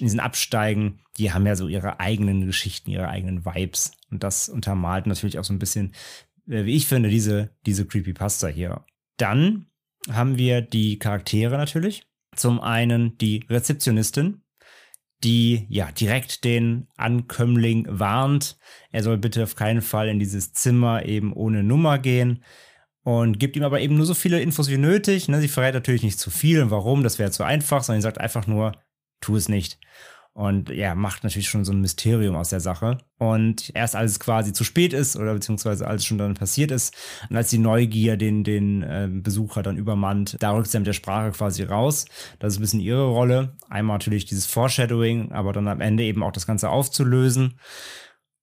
diesen 0.00 0.20
Absteigen, 0.20 1.00
die 1.16 1.32
haben 1.32 1.46
ja 1.46 1.56
so 1.56 1.68
ihre 1.68 2.00
eigenen 2.00 2.46
Geschichten, 2.46 2.90
ihre 2.90 3.08
eigenen 3.08 3.46
Vibes. 3.46 3.92
Und 4.10 4.22
das 4.22 4.48
untermalt 4.48 5.06
natürlich 5.06 5.38
auch 5.38 5.44
so 5.44 5.54
ein 5.54 5.58
bisschen, 5.58 5.94
äh, 6.48 6.64
wie 6.64 6.76
ich 6.76 6.86
finde, 6.86 7.08
diese, 7.08 7.50
diese 7.66 7.86
Creepypasta 7.86 8.48
hier. 8.48 8.84
Dann 9.16 9.66
haben 10.10 10.36
wir 10.36 10.60
die 10.60 10.98
Charaktere 10.98 11.56
natürlich. 11.56 12.06
Zum 12.36 12.60
einen 12.60 13.16
die 13.18 13.44
Rezeptionistin, 13.48 14.42
die 15.22 15.66
ja 15.68 15.90
direkt 15.92 16.44
den 16.44 16.88
Ankömmling 16.96 17.86
warnt, 17.88 18.58
er 18.90 19.02
soll 19.02 19.18
bitte 19.18 19.42
auf 19.42 19.56
keinen 19.56 19.82
Fall 19.82 20.08
in 20.08 20.18
dieses 20.18 20.52
Zimmer 20.52 21.04
eben 21.06 21.32
ohne 21.32 21.62
Nummer 21.62 21.98
gehen 21.98 22.44
und 23.04 23.38
gibt 23.38 23.56
ihm 23.56 23.62
aber 23.62 23.80
eben 23.80 23.96
nur 23.96 24.06
so 24.06 24.14
viele 24.14 24.40
Infos 24.40 24.68
wie 24.70 24.78
nötig. 24.78 25.28
Ne? 25.28 25.40
Sie 25.40 25.48
verrät 25.48 25.74
natürlich 25.74 26.02
nicht 26.02 26.18
zu 26.18 26.30
viel 26.30 26.62
und 26.62 26.70
warum, 26.70 27.02
das 27.02 27.18
wäre 27.18 27.30
zu 27.30 27.44
einfach, 27.44 27.82
sondern 27.82 28.00
sie 28.00 28.06
sagt 28.06 28.18
einfach 28.18 28.46
nur, 28.46 28.72
tu 29.20 29.36
es 29.36 29.48
nicht. 29.48 29.78
Und 30.34 30.68
ja, 30.68 30.96
macht 30.96 31.22
natürlich 31.22 31.48
schon 31.48 31.64
so 31.64 31.72
ein 31.72 31.80
Mysterium 31.80 32.34
aus 32.34 32.48
der 32.48 32.58
Sache. 32.58 32.98
Und 33.18 33.70
erst 33.72 33.94
als 33.94 34.12
es 34.12 34.20
quasi 34.20 34.52
zu 34.52 34.64
spät 34.64 34.92
ist 34.92 35.16
oder 35.16 35.32
beziehungsweise 35.32 35.86
als 35.86 36.04
schon 36.04 36.18
dann 36.18 36.34
passiert 36.34 36.72
ist 36.72 36.92
und 37.30 37.36
als 37.36 37.50
die 37.50 37.58
Neugier 37.58 38.16
den, 38.16 38.42
den 38.42 38.82
äh, 38.82 39.08
Besucher 39.08 39.62
dann 39.62 39.76
übermannt, 39.76 40.36
da 40.40 40.50
rückt 40.50 40.68
sie 40.68 40.78
mit 40.78 40.88
der 40.88 40.92
Sprache 40.92 41.30
quasi 41.30 41.62
raus. 41.62 42.06
Das 42.40 42.52
ist 42.52 42.58
ein 42.58 42.62
bisschen 42.62 42.80
ihre 42.80 43.06
Rolle. 43.06 43.56
Einmal 43.70 43.94
natürlich 43.94 44.24
dieses 44.24 44.46
Foreshadowing, 44.46 45.30
aber 45.30 45.52
dann 45.52 45.68
am 45.68 45.80
Ende 45.80 46.02
eben 46.02 46.24
auch 46.24 46.32
das 46.32 46.48
Ganze 46.48 46.68
aufzulösen. 46.68 47.60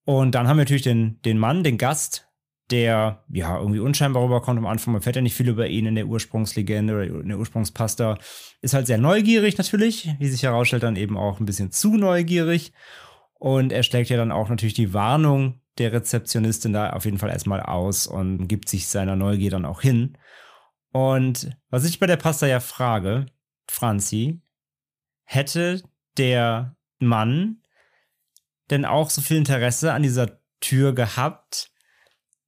Und 0.05 0.33
dann 0.33 0.47
haben 0.47 0.57
wir 0.57 0.63
natürlich 0.63 0.83
den, 0.83 1.21
den 1.23 1.37
Mann, 1.37 1.63
den 1.63 1.77
Gast, 1.77 2.30
der 2.71 3.23
ja 3.29 3.57
irgendwie 3.57 3.79
unscheinbar 3.79 4.23
rüberkommt 4.23 4.57
am 4.57 4.65
Anfang. 4.65 4.93
Man 4.93 5.01
fährt 5.01 5.17
ja 5.17 5.21
nicht 5.21 5.35
viel 5.35 5.49
über 5.49 5.67
ihn 5.67 5.85
in 5.85 5.95
der 5.95 6.07
Ursprungslegende 6.07 6.93
oder 6.93 7.03
in 7.03 7.27
der 7.27 7.37
Ursprungspasta. 7.37 8.17
Ist 8.61 8.73
halt 8.73 8.87
sehr 8.87 8.97
neugierig 8.97 9.57
natürlich, 9.57 10.09
wie 10.19 10.27
sich 10.27 10.43
herausstellt, 10.43 10.83
dann 10.83 10.95
eben 10.95 11.17
auch 11.17 11.39
ein 11.39 11.45
bisschen 11.45 11.71
zu 11.71 11.97
neugierig. 11.97 12.71
Und 13.33 13.71
er 13.73 13.83
schlägt 13.83 14.09
ja 14.09 14.17
dann 14.17 14.31
auch 14.31 14.49
natürlich 14.49 14.73
die 14.73 14.93
Warnung 14.93 15.59
der 15.77 15.91
Rezeptionistin 15.91 16.73
da 16.73 16.91
auf 16.91 17.05
jeden 17.05 17.17
Fall 17.17 17.29
erstmal 17.29 17.61
aus 17.61 18.07
und 18.07 18.47
gibt 18.47 18.69
sich 18.69 18.87
seiner 18.87 19.15
Neugier 19.15 19.51
dann 19.51 19.65
auch 19.65 19.81
hin. 19.81 20.17
Und 20.91 21.55
was 21.69 21.85
ich 21.85 21.99
bei 21.99 22.07
der 22.07 22.17
Pasta 22.17 22.47
ja 22.47 22.59
frage, 22.59 23.25
Franzi, 23.69 24.41
hätte 25.23 25.81
der 26.17 26.75
Mann 26.99 27.61
denn 28.69 28.85
auch 28.85 29.09
so 29.09 29.21
viel 29.21 29.37
Interesse 29.37 29.93
an 29.93 30.03
dieser 30.03 30.39
Tür 30.59 30.93
gehabt, 30.93 31.70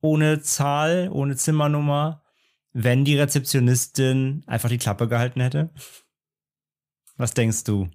ohne 0.03 0.41
Zahl, 0.41 1.09
ohne 1.11 1.35
Zimmernummer, 1.35 2.21
wenn 2.73 3.05
die 3.05 3.17
Rezeptionistin 3.17 4.43
einfach 4.45 4.69
die 4.69 4.77
Klappe 4.77 5.07
gehalten 5.07 5.39
hätte? 5.39 5.69
Was 7.15 7.33
denkst 7.33 7.63
du? 7.63 7.89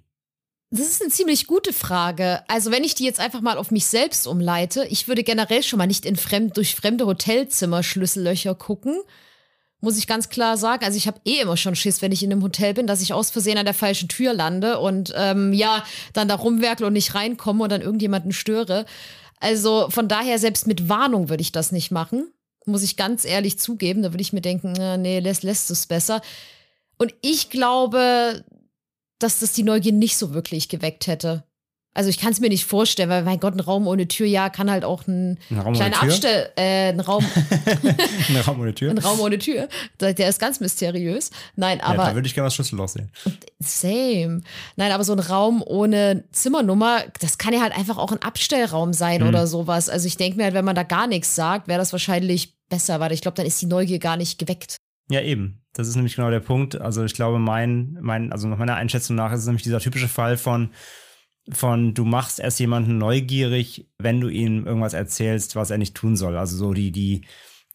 Das 0.71 0.87
ist 0.87 1.01
eine 1.01 1.11
ziemlich 1.11 1.47
gute 1.47 1.71
Frage. 1.71 2.43
Also, 2.47 2.71
wenn 2.71 2.83
ich 2.83 2.95
die 2.95 3.05
jetzt 3.05 3.19
einfach 3.19 3.41
mal 3.41 3.57
auf 3.57 3.71
mich 3.71 3.85
selbst 3.85 4.27
umleite, 4.27 4.85
ich 4.85 5.07
würde 5.07 5.23
generell 5.23 5.63
schon 5.63 5.77
mal 5.77 5.87
nicht 5.87 6.05
in 6.05 6.15
fremd, 6.15 6.57
durch 6.57 6.75
fremde 6.75 7.05
Hotelzimmer 7.05 7.83
Schlüssellöcher 7.83 8.55
gucken. 8.55 8.99
Muss 9.81 9.97
ich 9.97 10.07
ganz 10.07 10.29
klar 10.29 10.57
sagen. 10.57 10.85
Also, 10.85 10.97
ich 10.97 11.07
habe 11.07 11.21
eh 11.25 11.41
immer 11.41 11.57
schon 11.57 11.75
Schiss, 11.75 12.01
wenn 12.01 12.11
ich 12.11 12.23
in 12.23 12.31
einem 12.31 12.43
Hotel 12.43 12.73
bin, 12.73 12.87
dass 12.87 13.01
ich 13.01 13.13
aus 13.13 13.29
Versehen 13.29 13.57
an 13.57 13.65
der 13.65 13.73
falschen 13.73 14.09
Tür 14.09 14.33
lande 14.33 14.79
und 14.79 15.13
ähm, 15.15 15.53
ja, 15.53 15.83
dann 16.13 16.27
da 16.27 16.35
rumwerkle 16.35 16.87
und 16.87 16.93
nicht 16.93 17.13
reinkomme 17.13 17.63
und 17.63 17.71
dann 17.71 17.81
irgendjemanden 17.81 18.31
störe. 18.31 18.85
Also 19.39 19.89
von 19.89 20.07
daher, 20.07 20.37
selbst 20.39 20.67
mit 20.67 20.89
Warnung 20.89 21.29
würde 21.29 21.41
ich 21.41 21.51
das 21.51 21.71
nicht 21.71 21.91
machen. 21.91 22.31
Muss 22.65 22.83
ich 22.83 22.97
ganz 22.97 23.25
ehrlich 23.25 23.57
zugeben. 23.57 24.03
Da 24.03 24.11
würde 24.11 24.21
ich 24.21 24.33
mir 24.33 24.41
denken, 24.41 24.73
nee, 25.01 25.19
lässt, 25.19 25.43
lässt 25.43 25.71
es 25.71 25.87
besser. 25.87 26.21
Und 26.97 27.13
ich 27.21 27.49
glaube, 27.49 28.43
dass 29.19 29.39
das 29.39 29.53
die 29.53 29.63
Neugier 29.63 29.93
nicht 29.93 30.17
so 30.17 30.33
wirklich 30.33 30.69
geweckt 30.69 31.07
hätte. 31.07 31.43
Also 31.95 32.09
ich 32.09 32.19
kann 32.19 32.31
es 32.31 32.39
mir 32.39 32.49
nicht 32.49 32.65
vorstellen, 32.65 33.09
weil 33.09 33.23
mein 33.23 33.39
Gott, 33.39 33.55
ein 33.55 33.59
Raum 33.59 33.87
ohne 33.87 34.07
Tür, 34.07 34.27
ja, 34.27 34.49
kann 34.49 34.69
halt 34.69 34.85
auch 34.85 35.07
ein, 35.07 35.39
ein 35.49 35.73
kleiner 35.73 36.01
Abstell, 36.01 36.49
äh, 36.55 36.89
ein 36.89 36.99
Raum, 36.99 37.25
ein 38.29 38.35
Raum 38.37 38.61
ohne 38.61 38.75
Tür, 38.75 38.91
ein 38.91 38.99
Raum 38.99 39.19
ohne 39.19 39.39
Tür, 39.39 39.67
der 39.99 40.29
ist 40.29 40.39
ganz 40.39 40.59
mysteriös. 40.59 41.31
Nein, 41.55 41.81
aber 41.81 42.03
ja, 42.03 42.09
da 42.09 42.15
würde 42.15 42.27
ich 42.27 42.35
gerne 42.35 42.45
das 42.47 42.55
Schlüsselloch 42.55 42.89
sehen. 42.89 43.11
Same. 43.59 44.41
Nein, 44.75 44.91
aber 44.91 45.03
so 45.03 45.13
ein 45.13 45.19
Raum 45.19 45.63
ohne 45.65 46.25
Zimmernummer, 46.31 47.03
das 47.19 47.39
kann 47.39 47.53
ja 47.53 47.61
halt 47.61 47.75
einfach 47.75 47.97
auch 47.97 48.11
ein 48.11 48.21
Abstellraum 48.21 48.93
sein 48.93 49.21
mhm. 49.21 49.27
oder 49.27 49.47
sowas. 49.47 49.89
Also 49.89 50.07
ich 50.07 50.15
denke 50.15 50.37
mir 50.37 50.43
halt, 50.43 50.53
wenn 50.53 50.65
man 50.65 50.75
da 50.75 50.83
gar 50.83 51.07
nichts 51.07 51.33
sagt, 51.33 51.67
wäre 51.67 51.79
das 51.79 51.91
wahrscheinlich 51.91 52.55
besser, 52.69 52.99
weil 52.99 53.11
ich 53.13 53.21
glaube, 53.21 53.35
dann 53.35 53.47
ist 53.47 53.61
die 53.61 53.65
Neugier 53.65 53.99
gar 53.99 54.15
nicht 54.15 54.37
geweckt. 54.37 54.77
Ja, 55.09 55.21
eben. 55.21 55.63
Das 55.73 55.87
ist 55.87 55.95
nämlich 55.95 56.15
genau 56.15 56.29
der 56.29 56.39
Punkt. 56.39 56.79
Also 56.79 57.03
ich 57.03 57.13
glaube, 57.13 57.39
mein, 57.39 57.97
mein, 57.99 58.31
also 58.31 58.47
nach 58.47 58.57
meiner 58.57 58.75
Einschätzung 58.75 59.15
nach 59.15 59.31
ist 59.31 59.41
es 59.41 59.45
nämlich 59.47 59.63
dieser 59.63 59.79
typische 59.79 60.07
Fall 60.07 60.37
von 60.37 60.69
von 61.51 61.93
du 61.93 62.05
machst 62.05 62.39
erst 62.39 62.59
jemanden 62.59 62.97
neugierig, 62.97 63.87
wenn 63.97 64.21
du 64.21 64.29
ihm 64.29 64.65
irgendwas 64.65 64.93
erzählst, 64.93 65.55
was 65.55 65.71
er 65.71 65.77
nicht 65.77 65.95
tun 65.95 66.15
soll. 66.15 66.37
Also 66.37 66.57
so 66.57 66.73
die, 66.73 66.91
die 66.91 67.21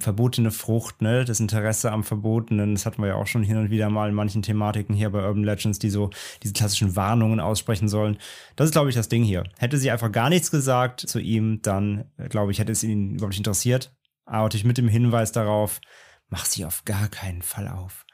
verbotene 0.00 0.50
Frucht, 0.50 1.02
ne, 1.02 1.24
das 1.24 1.40
Interesse 1.40 1.92
am 1.92 2.04
Verbotenen, 2.04 2.74
das 2.74 2.84
hatten 2.84 3.00
wir 3.02 3.08
ja 3.08 3.14
auch 3.14 3.26
schon 3.26 3.44
hin 3.44 3.56
und 3.56 3.70
wieder 3.70 3.90
mal 3.90 4.08
in 4.08 4.14
manchen 4.14 4.42
Thematiken 4.42 4.94
hier 4.94 5.10
bei 5.10 5.24
Urban 5.24 5.44
Legends, 5.44 5.78
die 5.78 5.90
so 5.90 6.10
diese 6.42 6.52
klassischen 6.52 6.96
Warnungen 6.96 7.40
aussprechen 7.40 7.88
sollen. 7.88 8.18
Das 8.56 8.66
ist, 8.66 8.72
glaube 8.72 8.88
ich, 8.88 8.96
das 8.96 9.08
Ding 9.08 9.22
hier. 9.22 9.44
Hätte 9.58 9.78
sie 9.78 9.90
einfach 9.90 10.10
gar 10.10 10.30
nichts 10.30 10.50
gesagt 10.50 11.00
zu 11.00 11.20
ihm, 11.20 11.62
dann, 11.62 12.10
glaube 12.28 12.52
ich, 12.52 12.58
hätte 12.58 12.72
es 12.72 12.82
ihn 12.82 13.14
überhaupt 13.14 13.32
nicht 13.32 13.40
interessiert. 13.40 13.94
Aber 14.24 14.44
natürlich 14.44 14.64
mit 14.64 14.78
dem 14.78 14.88
Hinweis 14.88 15.32
darauf, 15.32 15.80
mach 16.28 16.44
sie 16.44 16.64
auf 16.64 16.84
gar 16.84 17.08
keinen 17.08 17.42
Fall 17.42 17.68
auf. 17.68 18.04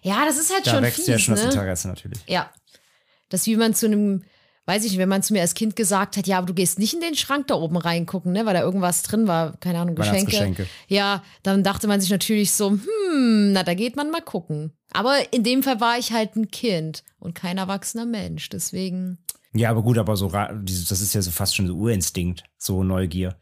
Ja, 0.00 0.24
das 0.24 0.38
ist 0.38 0.52
halt 0.52 0.66
da 0.66 0.70
schon 0.70 0.82
wächst 0.82 0.98
fies, 0.98 1.06
ja 1.08 1.18
schon 1.18 1.34
ne? 1.34 1.40
das 1.42 1.54
Interesse 1.54 1.88
natürlich. 1.88 2.20
Ja. 2.26 2.50
Das 3.28 3.40
ist 3.40 3.46
wie 3.48 3.56
man 3.56 3.74
zu 3.74 3.86
einem 3.86 4.22
weiß 4.66 4.84
ich 4.84 4.90
nicht, 4.90 4.98
wenn 4.98 5.08
man 5.08 5.22
zu 5.22 5.32
mir 5.32 5.42
als 5.42 5.54
Kind 5.54 5.76
gesagt 5.76 6.16
hat, 6.16 6.26
ja, 6.26 6.38
aber 6.38 6.46
du 6.46 6.54
gehst 6.54 6.78
nicht 6.78 6.92
in 6.92 7.00
den 7.00 7.14
Schrank 7.14 7.46
da 7.46 7.54
oben 7.54 7.76
reingucken, 7.76 8.32
ne, 8.32 8.44
weil 8.44 8.54
da 8.54 8.60
irgendwas 8.60 9.02
drin 9.02 9.26
war, 9.28 9.56
keine 9.58 9.78
Ahnung, 9.78 9.94
Geschenke. 9.94 10.26
Geschenke. 10.26 10.66
Ja, 10.88 11.22
dann 11.42 11.62
dachte 11.62 11.86
man 11.86 12.00
sich 12.00 12.10
natürlich 12.10 12.52
so, 12.52 12.70
hm, 12.70 13.52
na, 13.52 13.62
da 13.62 13.74
geht 13.74 13.96
man 13.96 14.10
mal 14.10 14.22
gucken. 14.22 14.72
Aber 14.92 15.32
in 15.32 15.44
dem 15.44 15.62
Fall 15.62 15.80
war 15.80 15.98
ich 15.98 16.12
halt 16.12 16.36
ein 16.36 16.50
Kind 16.50 17.04
und 17.18 17.34
kein 17.34 17.58
erwachsener 17.58 18.06
Mensch, 18.06 18.48
deswegen. 18.48 19.18
Ja, 19.54 19.70
aber 19.70 19.82
gut, 19.82 19.98
aber 19.98 20.16
so, 20.16 20.28
das 20.28 21.00
ist 21.00 21.14
ja 21.14 21.22
so 21.22 21.30
fast 21.30 21.56
schon 21.56 21.66
so 21.66 21.74
Urinstinkt, 21.74 22.44
so 22.58 22.82
Neugier. 22.82 23.38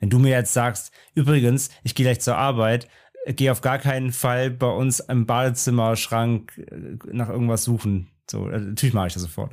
Wenn 0.00 0.10
du 0.10 0.18
mir 0.18 0.30
jetzt 0.30 0.52
sagst, 0.52 0.92
übrigens, 1.14 1.70
ich 1.82 1.94
gehe 1.94 2.04
gleich 2.04 2.20
zur 2.20 2.36
Arbeit, 2.36 2.88
gehe 3.26 3.52
auf 3.52 3.60
gar 3.60 3.78
keinen 3.78 4.12
Fall 4.12 4.50
bei 4.50 4.68
uns 4.68 5.00
im 5.00 5.26
Badezimmerschrank 5.26 6.56
äh, 6.58 6.96
nach 7.12 7.28
irgendwas 7.28 7.64
suchen. 7.64 8.10
So, 8.30 8.46
äh, 8.48 8.60
natürlich 8.60 8.92
mache 8.92 9.06
ich 9.06 9.14
das 9.14 9.22
sofort. 9.22 9.50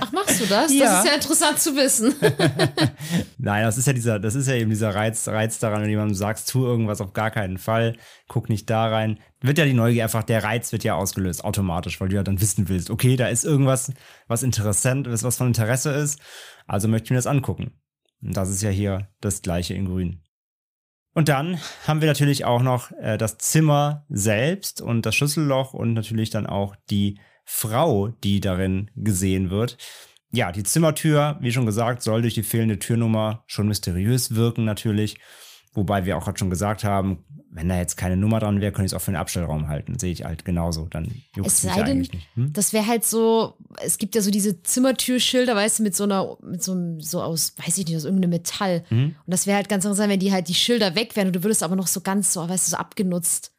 Ach, 0.00 0.12
machst 0.12 0.40
du 0.40 0.46
das? 0.46 0.72
Ja. 0.72 0.84
Das 0.84 1.04
ist 1.04 1.08
ja 1.08 1.14
interessant 1.14 1.58
zu 1.60 1.76
wissen. 1.76 2.14
Nein, 3.38 3.64
das 3.64 3.78
ist 3.78 3.86
ja 3.86 3.92
dieser, 3.92 4.18
das 4.18 4.34
ist 4.34 4.48
ja 4.48 4.54
eben 4.54 4.70
dieser 4.70 4.92
Reiz, 4.92 5.28
Reiz 5.28 5.60
daran, 5.60 5.82
wenn 5.82 5.90
jemandem 5.90 6.16
sagst, 6.16 6.50
tu 6.50 6.64
irgendwas 6.64 7.00
auf 7.00 7.12
gar 7.12 7.30
keinen 7.30 7.58
Fall, 7.58 7.96
guck 8.26 8.48
nicht 8.48 8.68
da 8.68 8.88
rein, 8.88 9.20
wird 9.40 9.58
ja 9.58 9.64
die 9.64 9.72
Neugier 9.72 10.02
einfach, 10.02 10.24
der 10.24 10.42
Reiz 10.42 10.72
wird 10.72 10.82
ja 10.82 10.94
ausgelöst, 10.94 11.44
automatisch, 11.44 12.00
weil 12.00 12.08
du 12.08 12.16
ja 12.16 12.24
dann 12.24 12.40
wissen 12.40 12.68
willst, 12.68 12.90
okay, 12.90 13.16
da 13.16 13.28
ist 13.28 13.44
irgendwas, 13.44 13.92
was 14.26 14.42
interessant 14.42 15.06
ist, 15.06 15.22
was 15.22 15.36
von 15.36 15.46
Interesse 15.46 15.90
ist, 15.92 16.20
also 16.66 16.88
möchte 16.88 17.06
ich 17.06 17.10
mir 17.10 17.18
das 17.18 17.26
angucken. 17.28 17.72
Und 18.20 18.36
das 18.36 18.50
ist 18.50 18.62
ja 18.62 18.70
hier 18.70 19.08
das 19.20 19.42
gleiche 19.42 19.74
in 19.74 19.84
Grün. 19.84 20.22
Und 21.14 21.28
dann 21.28 21.60
haben 21.86 22.00
wir 22.00 22.08
natürlich 22.08 22.44
auch 22.44 22.62
noch 22.62 22.90
äh, 22.92 23.18
das 23.18 23.38
Zimmer 23.38 24.06
selbst 24.08 24.80
und 24.80 25.04
das 25.04 25.14
Schlüsselloch 25.14 25.74
und 25.74 25.92
natürlich 25.92 26.30
dann 26.30 26.46
auch 26.46 26.74
die 26.90 27.18
Frau, 27.54 28.08
die 28.08 28.40
darin 28.40 28.90
gesehen 28.96 29.50
wird. 29.50 29.76
Ja, 30.32 30.50
die 30.52 30.62
Zimmertür, 30.62 31.36
wie 31.40 31.52
schon 31.52 31.66
gesagt, 31.66 32.02
soll 32.02 32.22
durch 32.22 32.32
die 32.32 32.42
fehlende 32.42 32.78
Türnummer 32.78 33.44
schon 33.46 33.68
mysteriös 33.68 34.34
wirken 34.34 34.64
natürlich. 34.64 35.18
Wobei 35.74 36.06
wir 36.06 36.16
auch 36.16 36.24
gerade 36.24 36.38
schon 36.38 36.50
gesagt 36.50 36.82
haben, 36.82 37.24
wenn 37.50 37.68
da 37.68 37.76
jetzt 37.76 37.96
keine 37.96 38.16
Nummer 38.16 38.40
dran 38.40 38.62
wäre, 38.62 38.72
könnte 38.72 38.86
ich 38.86 38.92
es 38.92 38.96
auch 38.96 39.02
für 39.02 39.10
den 39.10 39.16
Abstellraum 39.16 39.68
halten. 39.68 39.98
Sehe 39.98 40.12
ich 40.12 40.24
halt 40.24 40.46
genauso. 40.46 40.86
Dann 40.86 41.04
juckt 41.36 41.46
es 41.46 41.62
mich 41.62 41.76
ja 41.76 41.84
eigentlich 41.84 42.12
nicht. 42.12 42.26
Hm? 42.34 42.52
Das 42.54 42.72
wäre 42.72 42.86
halt 42.86 43.04
so, 43.04 43.58
es 43.84 43.98
gibt 43.98 44.14
ja 44.14 44.22
so 44.22 44.30
diese 44.30 44.62
Zimmertürschilder, 44.62 45.54
weißt 45.54 45.78
du, 45.78 45.82
mit 45.82 45.94
so 45.94 46.04
einer, 46.04 46.38
mit 46.42 46.62
so, 46.62 46.74
so 46.98 47.22
aus, 47.22 47.54
weiß 47.58 47.76
ich 47.78 47.86
nicht, 47.86 47.96
aus 47.96 48.04
irgendeinem 48.04 48.30
Metall. 48.30 48.84
Mhm. 48.88 49.04
Und 49.04 49.14
das 49.26 49.46
wäre 49.46 49.56
halt 49.56 49.68
ganz 49.68 49.84
interessant, 49.84 50.10
wenn 50.10 50.20
die 50.20 50.32
halt 50.32 50.48
die 50.48 50.54
Schilder 50.54 50.94
weg 50.94 51.14
wären 51.16 51.26
und 51.28 51.36
du 51.36 51.44
würdest 51.44 51.62
aber 51.62 51.76
noch 51.76 51.86
so 51.86 52.00
ganz 52.00 52.32
so, 52.32 52.48
weißt 52.48 52.66
du, 52.66 52.70
so 52.70 52.76
abgenutzt. 52.78 53.52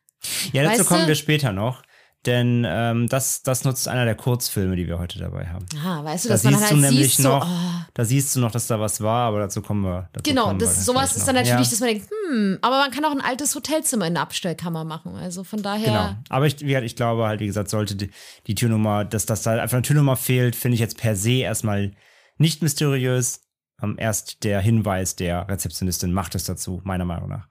Ja, 0.51 0.63
dazu 0.63 0.79
weißt 0.79 0.89
kommen 0.89 1.01
du? 1.01 1.07
wir 1.09 1.15
später 1.15 1.51
noch. 1.51 1.83
Denn 2.25 2.65
ähm, 2.65 3.09
das, 3.09 3.43
das 3.43 3.65
nutzt 3.65 3.89
einer 3.89 4.05
der 4.05 4.15
Kurzfilme, 4.15 4.77
die 4.77 4.87
wir 4.87 4.97
heute 4.97 5.19
dabei 5.19 5.47
haben. 5.47 5.65
Ah, 5.85 6.05
weißt 6.05 6.23
du, 6.23 6.29
da 6.29 6.35
dass 6.35 6.43
man 6.45 6.53
siehst 6.53 6.63
halt 6.63 6.71
du 6.71 6.77
nämlich 6.77 7.15
siehst, 7.15 7.19
noch, 7.19 7.45
so, 7.45 7.51
oh. 7.51 7.85
da 7.93 8.05
siehst 8.05 8.35
du 8.35 8.39
noch, 8.39 8.51
dass 8.51 8.67
da 8.67 8.79
was 8.79 9.01
war, 9.01 9.27
aber 9.27 9.39
dazu 9.39 9.61
kommen 9.61 9.83
wir. 9.83 10.09
Dazu 10.13 10.29
genau, 10.29 10.45
kommen 10.45 10.59
das, 10.59 10.77
wir 10.77 10.83
sowas 10.83 11.17
ist 11.17 11.27
dann 11.27 11.35
natürlich, 11.35 11.51
ja. 11.51 11.69
dass 11.69 11.79
man 11.81 11.89
denkt, 11.89 12.09
hm, 12.29 12.59
aber 12.61 12.77
man 12.77 12.91
kann 12.91 13.03
auch 13.03 13.11
ein 13.11 13.19
altes 13.19 13.53
Hotelzimmer 13.55 14.07
in 14.07 14.13
eine 14.13 14.21
Abstellkammer 14.21 14.85
machen. 14.85 15.15
Also 15.15 15.43
von 15.43 15.61
daher. 15.61 15.85
Genau. 15.85 16.15
Aber 16.29 16.47
ich, 16.47 16.61
wie, 16.61 16.75
ich 16.77 16.95
glaube 16.95 17.25
halt, 17.27 17.41
wie 17.41 17.47
gesagt, 17.47 17.69
sollte 17.69 17.95
die, 17.97 18.09
die 18.47 18.55
Türnummer, 18.55 19.03
dass 19.03 19.25
das 19.25 19.43
da 19.43 19.51
einfach 19.61 19.75
eine 19.75 19.81
Türnummer 19.81 20.15
fehlt, 20.15 20.55
finde 20.55 20.75
ich 20.75 20.81
jetzt 20.81 20.97
per 20.97 21.17
se 21.17 21.41
erstmal 21.41 21.91
nicht 22.37 22.61
mysteriös. 22.61 23.41
Ähm, 23.81 23.95
erst 23.97 24.45
der 24.45 24.61
Hinweis 24.61 25.17
der 25.17 25.49
Rezeptionistin 25.49 26.13
macht 26.13 26.35
es 26.35 26.45
dazu, 26.45 26.79
meiner 26.85 27.05
Meinung 27.05 27.27
nach. 27.27 27.49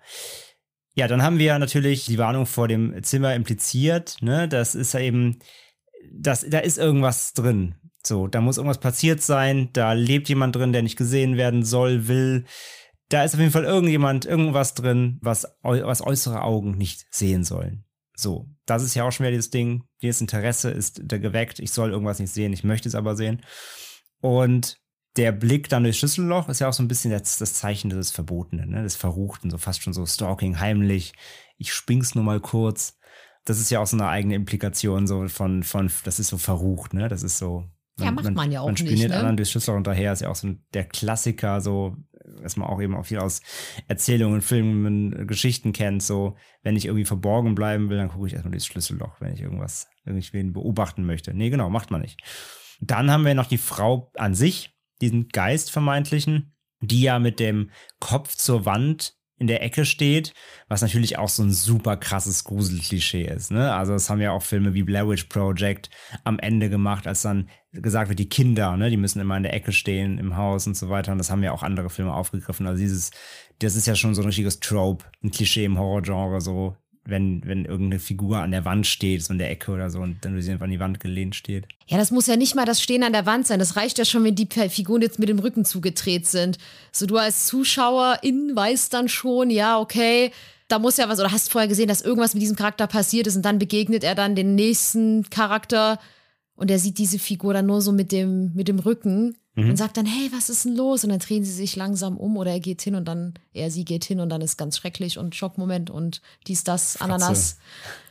Ja, 0.95 1.09
dann 1.09 1.23
haben 1.23 1.39
wir 1.39 1.59
natürlich 1.59 2.05
die 2.05 2.19
Warnung 2.19 2.47
vor 2.47 2.69
dem 2.69 3.03
Zimmer 3.03 3.35
impliziert. 3.35 4.17
Ne? 4.21 4.49
Das 4.49 4.75
ist 4.75 4.93
ja 4.93 5.01
eben, 5.01 5.39
das, 6.13 6.45
da 6.49 6.59
ist 6.59 6.79
irgendwas 6.79 7.33
drin. 7.33 7.77
So, 8.05 8.27
da 8.27 8.41
muss 8.41 8.59
irgendwas 8.59 8.81
passiert 8.81 9.23
sein. 9.23 9.71
Da 9.73 9.93
lebt 9.93 10.29
jemand 10.29 10.57
drin, 10.57 10.73
der 10.73 10.83
nicht 10.83 10.99
gesehen 10.99 11.37
werden 11.37 11.65
soll, 11.65 12.09
will. 12.09 12.45
Da 13.09 13.25
ist 13.25 13.35
auf 13.35 13.41
jeden 13.41 13.53
Fall 13.53 13.65
irgendjemand, 13.65 14.25
irgendwas 14.25 14.75
drin, 14.75 15.19
was, 15.23 15.47
was 15.63 16.05
äußere 16.05 16.43
Augen 16.43 16.73
nicht 16.73 17.07
sehen 17.11 17.45
sollen. 17.45 17.85
So, 18.15 18.49
das 18.67 18.83
ist 18.83 18.95
ja 18.95 19.05
auch 19.05 19.13
schon 19.13 19.25
wieder 19.25 19.33
dieses 19.33 19.51
Ding. 19.51 19.85
Dieses 20.03 20.21
Interesse 20.21 20.71
ist 20.71 21.09
geweckt. 21.09 21.59
Ich 21.59 21.73
soll 21.73 21.91
irgendwas 21.91 22.19
nicht 22.19 22.33
sehen, 22.33 22.53
ich 22.53 22.65
möchte 22.65 22.89
es 22.89 22.95
aber 22.95 23.17
sehen. 23.17 23.43
Und 24.21 24.82
der 25.17 25.33
Blick 25.33 25.69
dann 25.69 25.83
durchs 25.83 25.99
Schlüsselloch 25.99 26.49
ist 26.49 26.61
ja 26.61 26.69
auch 26.69 26.73
so 26.73 26.83
ein 26.83 26.89
bisschen 26.89 27.11
das, 27.11 27.39
das 27.39 27.55
Zeichen 27.55 27.91
des 27.91 28.11
Verbotenen, 28.11 28.71
ne? 28.71 28.83
des 28.83 28.97
Verruchten, 28.97 29.51
so 29.51 29.59
fast 29.59 29.83
schon 29.83 29.93
so 29.93 30.07
Stalking, 30.07 30.59
heimlich. 30.59 31.13
Ich 31.59 31.73
spring's 31.73 32.15
nur 32.15 32.25
mal 32.25 32.41
kurz. 32.41 32.99
Das 33.45 33.59
ist 33.59 33.71
ja 33.71 33.81
auch 33.81 33.87
so 33.87 33.97
eine 33.97 34.09
eigene 34.09 34.37
Implikation 34.37 35.07
so 35.07 35.29
von, 35.29 35.63
von, 35.65 35.91
das 36.05 36.19
ist 36.19 36.29
so 36.29 36.39
verrucht, 36.39 36.95
ne? 36.95 37.09
Das 37.09 37.23
ist 37.23 37.39
so. 37.39 37.65
Man, 37.99 38.07
ja, 38.07 38.13
macht 38.13 38.35
man, 38.35 38.53
ja 38.53 38.61
auch 38.63 38.67
man 38.67 38.77
spioniert 38.77 39.01
nicht. 39.01 39.09
Ne? 39.11 39.17
anderen 39.17 39.37
durchs 39.37 39.51
Schlüsselloch 39.51 39.77
hinterher, 39.77 40.13
ist 40.13 40.23
ja 40.23 40.31
auch 40.31 40.37
so 40.37 40.55
der 40.73 40.85
Klassiker, 40.85 41.61
so, 41.61 41.97
was 42.41 42.57
man 42.57 42.69
auch 42.69 42.81
eben 42.81 42.97
auch 42.97 43.05
viel 43.05 43.19
aus 43.19 43.43
Erzählungen, 43.87 44.41
Filmen, 44.41 45.27
Geschichten 45.27 45.73
kennt, 45.73 46.03
so, 46.03 46.37
wenn 46.63 46.77
ich 46.77 46.87
irgendwie 46.87 47.05
verborgen 47.05 47.55
bleiben 47.55 47.91
will, 47.91 47.99
dann 47.99 48.09
gucke 48.09 48.29
ich 48.29 48.33
erstmal 48.33 48.53
durchs 48.53 48.67
Schlüsselloch, 48.67 49.21
wenn 49.21 49.35
ich 49.35 49.43
irgendwas, 49.43 49.89
irgendwen 50.07 50.55
beobachten 50.55 51.05
möchte. 51.05 51.35
Nee, 51.35 51.51
genau, 51.51 51.69
macht 51.69 51.91
man 51.91 52.01
nicht. 52.01 52.23
Dann 52.81 53.11
haben 53.11 53.27
wir 53.27 53.35
noch 53.35 53.47
die 53.47 53.59
Frau 53.59 54.11
an 54.17 54.35
sich, 54.35 54.73
diesen 55.03 55.29
Geist 55.29 55.71
vermeintlichen, 55.71 56.55
die 56.81 57.03
ja 57.03 57.19
mit 57.19 57.39
dem 57.39 57.71
Kopf 58.01 58.35
zur 58.37 58.65
Wand 58.65 59.15
in 59.43 59.49
der 59.49 59.63
Ecke 59.63 59.85
steht, 59.85 60.35
was 60.69 60.83
natürlich 60.83 61.19
auch 61.19 61.29
so 61.29 61.43
ein 61.43 61.51
super 61.51 61.97
krasses 61.97 62.45
Gruselklischee 62.45 63.25
ist. 63.25 63.51
Ne? 63.51 63.75
Also 63.75 63.93
das 63.93 64.09
haben 64.09 64.21
ja 64.21 64.31
auch 64.31 64.43
Filme 64.43 64.73
wie 64.73 64.85
Blair 64.85 65.09
Witch 65.09 65.25
Project 65.25 65.91
am 66.23 66.39
Ende 66.39 66.71
gemacht, 66.71 67.09
als 67.09 67.23
dann 67.23 67.49
gesagt 67.73 68.09
wird, 68.09 68.21
die 68.21 68.29
Kinder, 68.29 68.77
ne, 68.77 68.89
die 68.89 68.97
müssen 68.97 69.21
immer 69.21 69.37
in 69.37 69.43
der 69.43 69.53
Ecke 69.55 69.73
stehen 69.73 70.19
im 70.19 70.37
Haus 70.37 70.69
und 70.69 70.77
so 70.77 70.91
weiter. 70.91 71.11
Und 71.11 71.19
das 71.19 71.31
haben 71.31 71.43
ja 71.43 71.51
auch 71.51 71.65
andere 71.65 71.91
Filme 71.91 72.15
aufgegriffen. 72.15 72.69
Also 72.69 72.81
dieses, 72.81 73.11
das 73.59 73.75
ist 73.75 73.87
ja 73.87 73.97
schon 73.97 74.15
so 74.15 74.23
ein 74.23 74.27
richtiges 74.27 74.61
Trope, 74.61 75.05
ein 75.25 75.33
Klischee 75.33 75.65
im 75.65 75.77
Horrorgenre, 75.77 76.41
so 76.41 76.77
wenn, 77.05 77.43
wenn 77.45 77.65
irgendeine 77.65 77.99
Figur 77.99 78.39
an 78.39 78.53
der 78.53 78.65
Wand 78.65 78.87
steht, 78.87 79.25
so 79.25 79.33
in 79.33 79.39
der 79.39 79.51
Ecke 79.51 79.73
oder 79.73 79.91
so, 79.91 80.01
und 80.01 80.25
dann 80.25 80.41
sie 80.41 80.51
einfach 80.51 80.65
an 80.65 80.71
die 80.71 80.81
Wand 80.81 81.01
gelehnt 81.01 81.35
steht. 81.35 81.67
Ja, 81.87 81.99
das 81.99 82.11
muss 82.11 82.27
ja 82.27 82.37
nicht 82.37 82.55
mal 82.55 82.65
das 82.65 82.81
Stehen 82.81 83.03
an 83.03 83.13
der 83.13 83.27
Wand 83.27 83.47
sein. 83.47 83.59
Das 83.59 83.77
reicht 83.77 83.99
ja 83.99 84.05
schon, 84.05 84.25
wenn 84.25 84.35
die 84.35 84.49
Figuren 84.69 85.03
jetzt 85.03 85.19
mit 85.19 85.29
dem 85.29 85.41
Rücken 85.41 85.65
zugedreht 85.65 86.27
sind. 86.27 86.59
So, 86.93 87.07
du 87.07 87.17
als 87.17 87.47
Zuschauerin 87.47 88.53
weißt 88.55 88.95
dann 88.95 89.09
schon, 89.09 89.51
ja, 89.51 89.81
okay, 89.81 90.31
da 90.69 90.79
muss 90.79 90.97
ja 90.97 91.09
was, 91.09 91.19
oder 91.19 91.33
hast 91.33 91.51
vorher 91.51 91.69
gesehen, 91.69 91.89
dass 91.89 92.03
irgendwas 92.03 92.35
mit 92.35 92.43
diesem 92.43 92.57
Charakter 92.57 92.87
passiert 92.87 93.27
ist 93.27 93.37
und 93.37 93.45
dann 93.45 93.59
begegnet 93.59 94.05
er 94.05 94.15
dann 94.15 94.37
den 94.37 94.55
nächsten 94.55 95.29
Charakter 95.29 95.99
und 96.55 96.71
er 96.71 96.79
sieht 96.79 96.99
diese 96.99 97.19
Figur 97.19 97.53
dann 97.53 97.67
nur 97.67 97.83
so 97.83 97.93
mit 97.93 98.13
dem, 98.13 98.53
mit 98.55 98.69
dem 98.69 98.79
Rücken 98.79 99.37
mhm. 99.55 99.71
und 99.71 99.77
sagt 99.77 99.97
dann, 99.97 100.07
hey, 100.07 100.31
was 100.33 100.49
ist 100.49 100.65
denn 100.65 100.77
los? 100.77 101.05
Und 101.05 101.11
dann 101.11 101.19
drehen 101.19 101.45
sie 101.45 101.53
sich 101.53 101.77
langsam 101.77 102.17
um 102.17 102.37
oder 102.37 102.53
er 102.53 102.61
geht 102.61 102.83
hin 102.83 102.95
und 102.95 103.07
dann, 103.07 103.35
er, 103.53 103.71
sie 103.71 103.85
geht 103.85 104.05
hin 104.05 104.21
und 104.21 104.29
dann 104.29 104.41
ist 104.41 104.57
ganz 104.57 104.77
schrecklich 104.77 105.19
und 105.19 105.35
Schockmoment 105.35 105.91
und 105.91 106.23
dies, 106.47 106.65
das, 106.65 107.01
Ananas. 107.01 107.59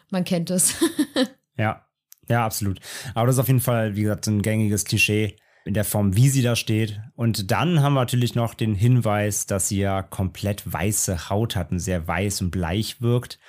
Man 0.10 0.24
kennt 0.24 0.50
es. 0.50 0.76
ja, 1.58 1.86
ja, 2.28 2.46
absolut. 2.46 2.80
Aber 3.14 3.28
das 3.28 3.36
ist 3.36 3.40
auf 3.40 3.48
jeden 3.48 3.62
Fall, 3.62 3.96
wie 3.96 4.04
gesagt, 4.04 4.28
ein 4.28 4.42
gängiges 4.42 4.86
Klischee 4.86 5.36
in 5.64 5.74
der 5.74 5.86
Form, 5.86 6.16
wie 6.16 6.30
sie 6.30 6.42
da 6.42 6.56
steht. 6.56 7.00
Und 7.16 7.52
dann 7.52 7.82
haben 7.82 7.94
wir 7.94 8.02
natürlich 8.02 8.36
noch 8.36 8.54
den 8.54 8.74
Hinweis, 8.74 9.46
dass 9.46 9.68
sie 9.68 9.80
ja 9.80 10.02
komplett 10.02 10.72
weiße 10.72 11.30
Haut 11.30 11.56
hat 11.56 11.72
und 11.72 11.80
sehr 11.80 12.08
weiß 12.08 12.42
und 12.42 12.52
bleich 12.52 13.02
wirkt. 13.02 13.40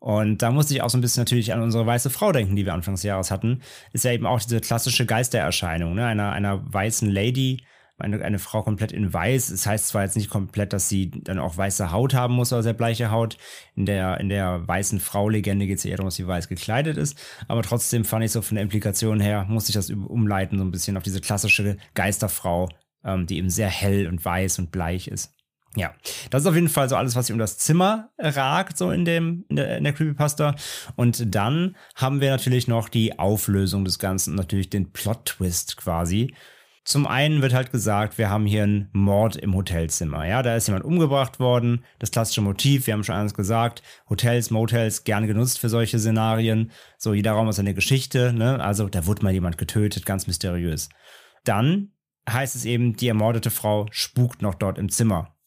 Und 0.00 0.42
da 0.42 0.50
musste 0.50 0.74
ich 0.74 0.82
auch 0.82 0.90
so 0.90 0.98
ein 0.98 1.00
bisschen 1.00 1.22
natürlich 1.22 1.52
an 1.52 1.62
unsere 1.62 1.84
weiße 1.84 2.10
Frau 2.10 2.30
denken, 2.30 2.54
die 2.54 2.64
wir 2.64 2.74
Anfangs 2.74 3.00
des 3.00 3.08
Jahres 3.08 3.30
hatten. 3.30 3.62
Ist 3.92 4.04
ja 4.04 4.12
eben 4.12 4.26
auch 4.26 4.40
diese 4.40 4.60
klassische 4.60 5.06
Geistererscheinung, 5.06 5.94
ne? 5.94 6.06
einer, 6.06 6.32
einer 6.32 6.72
weißen 6.72 7.10
Lady, 7.10 7.64
eine, 7.98 8.22
eine 8.24 8.38
Frau 8.38 8.62
komplett 8.62 8.92
in 8.92 9.12
weiß. 9.12 9.50
Es 9.50 9.62
das 9.62 9.66
heißt 9.66 9.88
zwar 9.88 10.04
jetzt 10.04 10.16
nicht 10.16 10.30
komplett, 10.30 10.72
dass 10.72 10.88
sie 10.88 11.10
dann 11.10 11.40
auch 11.40 11.56
weiße 11.56 11.90
Haut 11.90 12.14
haben 12.14 12.34
muss 12.34 12.52
oder 12.52 12.62
sehr 12.62 12.74
bleiche 12.74 13.10
Haut. 13.10 13.38
In 13.74 13.86
der, 13.86 14.20
in 14.20 14.28
der 14.28 14.66
weißen 14.66 15.00
Frau-Legende 15.00 15.66
geht 15.66 15.78
es 15.78 15.84
eher 15.84 15.96
darum, 15.96 16.06
dass 16.06 16.14
sie 16.14 16.26
weiß 16.26 16.48
gekleidet 16.48 16.96
ist. 16.96 17.18
Aber 17.48 17.62
trotzdem 17.62 18.04
fand 18.04 18.24
ich 18.24 18.30
so 18.32 18.40
von 18.40 18.54
der 18.54 18.62
Implikation 18.62 19.18
her, 19.18 19.46
musste 19.48 19.70
ich 19.70 19.74
das 19.74 19.90
umleiten, 19.90 20.58
so 20.58 20.64
ein 20.64 20.70
bisschen 20.70 20.96
auf 20.96 21.02
diese 21.02 21.20
klassische 21.20 21.76
Geisterfrau, 21.94 22.68
ähm, 23.04 23.26
die 23.26 23.38
eben 23.38 23.50
sehr 23.50 23.68
hell 23.68 24.06
und 24.06 24.24
weiß 24.24 24.60
und 24.60 24.70
bleich 24.70 25.08
ist. 25.08 25.37
Ja, 25.78 25.94
das 26.30 26.42
ist 26.42 26.48
auf 26.48 26.56
jeden 26.56 26.68
Fall 26.68 26.88
so 26.88 26.96
alles, 26.96 27.14
was 27.14 27.28
sich 27.28 27.32
um 27.32 27.38
das 27.38 27.56
Zimmer 27.56 28.10
ragt, 28.18 28.76
so 28.76 28.90
in, 28.90 29.04
dem, 29.04 29.44
in, 29.48 29.54
der, 29.54 29.78
in 29.78 29.84
der 29.84 29.92
Creepypasta. 29.92 30.56
Und 30.96 31.34
dann 31.36 31.76
haben 31.94 32.20
wir 32.20 32.30
natürlich 32.30 32.66
noch 32.66 32.88
die 32.88 33.16
Auflösung 33.16 33.84
des 33.84 34.00
Ganzen, 34.00 34.34
natürlich 34.34 34.70
den 34.70 34.92
Plot-Twist 34.92 35.76
quasi. 35.76 36.34
Zum 36.82 37.06
einen 37.06 37.42
wird 37.42 37.54
halt 37.54 37.70
gesagt, 37.70 38.18
wir 38.18 38.28
haben 38.28 38.44
hier 38.44 38.64
einen 38.64 38.88
Mord 38.92 39.36
im 39.36 39.54
Hotelzimmer. 39.54 40.26
Ja, 40.26 40.42
da 40.42 40.56
ist 40.56 40.66
jemand 40.66 40.84
umgebracht 40.84 41.38
worden. 41.38 41.84
Das 42.00 42.10
klassische 42.10 42.40
Motiv, 42.40 42.88
wir 42.88 42.94
haben 42.94 43.04
schon 43.04 43.14
alles 43.14 43.34
gesagt. 43.34 43.82
Hotels, 44.10 44.50
Motels, 44.50 45.04
gern 45.04 45.28
genutzt 45.28 45.60
für 45.60 45.68
solche 45.68 46.00
Szenarien. 46.00 46.72
So, 46.96 47.14
jeder 47.14 47.32
Raum 47.32 47.48
ist 47.48 47.60
eine 47.60 47.74
Geschichte, 47.74 48.32
ne? 48.32 48.58
Also, 48.60 48.88
da 48.88 49.06
wurde 49.06 49.22
mal 49.22 49.32
jemand 49.32 49.58
getötet, 49.58 50.06
ganz 50.06 50.26
mysteriös. 50.26 50.88
Dann 51.44 51.92
heißt 52.28 52.56
es 52.56 52.64
eben, 52.64 52.96
die 52.96 53.08
ermordete 53.08 53.50
Frau 53.50 53.86
spukt 53.92 54.42
noch 54.42 54.56
dort 54.56 54.78
im 54.78 54.88
Zimmer 54.88 55.37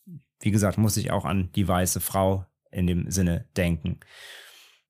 wie 0.42 0.52
gesagt, 0.52 0.78
muss 0.78 0.98
ich 0.98 1.12
auch 1.12 1.26
an 1.26 1.50
die 1.56 1.68
weiße 1.68 2.02
Frau 2.02 2.46
in 2.72 2.88
dem 2.88 3.10
Sinne 3.10 3.46
denken. 3.56 4.00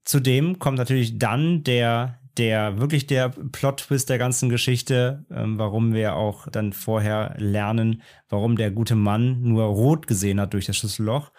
Zudem 0.04 0.60
kommt 0.60 0.78
natürlich 0.78 1.20
dann 1.20 1.64
der, 1.64 2.20
der 2.38 2.80
wirklich 2.80 3.08
der 3.08 3.30
Plot-Twist 3.30 4.10
der 4.10 4.18
ganzen 4.18 4.50
Geschichte, 4.50 5.26
ähm, 5.30 5.60
warum 5.60 5.94
wir 5.94 6.16
auch 6.16 6.48
dann 6.48 6.74
vorher 6.74 7.36
lernen, 7.38 8.02
warum 8.30 8.56
der 8.56 8.72
gute 8.72 8.96
Mann 8.96 9.42
nur 9.42 9.66
rot 9.66 10.08
gesehen 10.08 10.40
hat 10.40 10.54
durch 10.54 10.66
das 10.66 10.78
Schlüsselloch. 10.78 11.32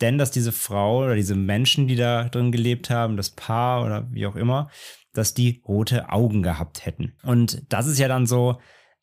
Denn 0.00 0.18
dass 0.18 0.30
diese 0.30 0.52
Frau 0.52 1.04
oder 1.04 1.14
diese 1.14 1.34
Menschen, 1.34 1.86
die 1.86 1.96
da 1.96 2.28
drin 2.28 2.52
gelebt 2.52 2.90
haben, 2.90 3.16
das 3.16 3.30
Paar 3.30 3.84
oder 3.84 4.08
wie 4.10 4.26
auch 4.26 4.36
immer, 4.36 4.68
dass 5.12 5.34
die 5.34 5.62
rote 5.66 6.10
Augen 6.10 6.42
gehabt 6.42 6.86
hätten. 6.86 7.14
Und 7.22 7.62
das 7.72 7.86
ist 7.86 7.98
ja 7.98 8.08
dann 8.08 8.26
so, 8.26 8.58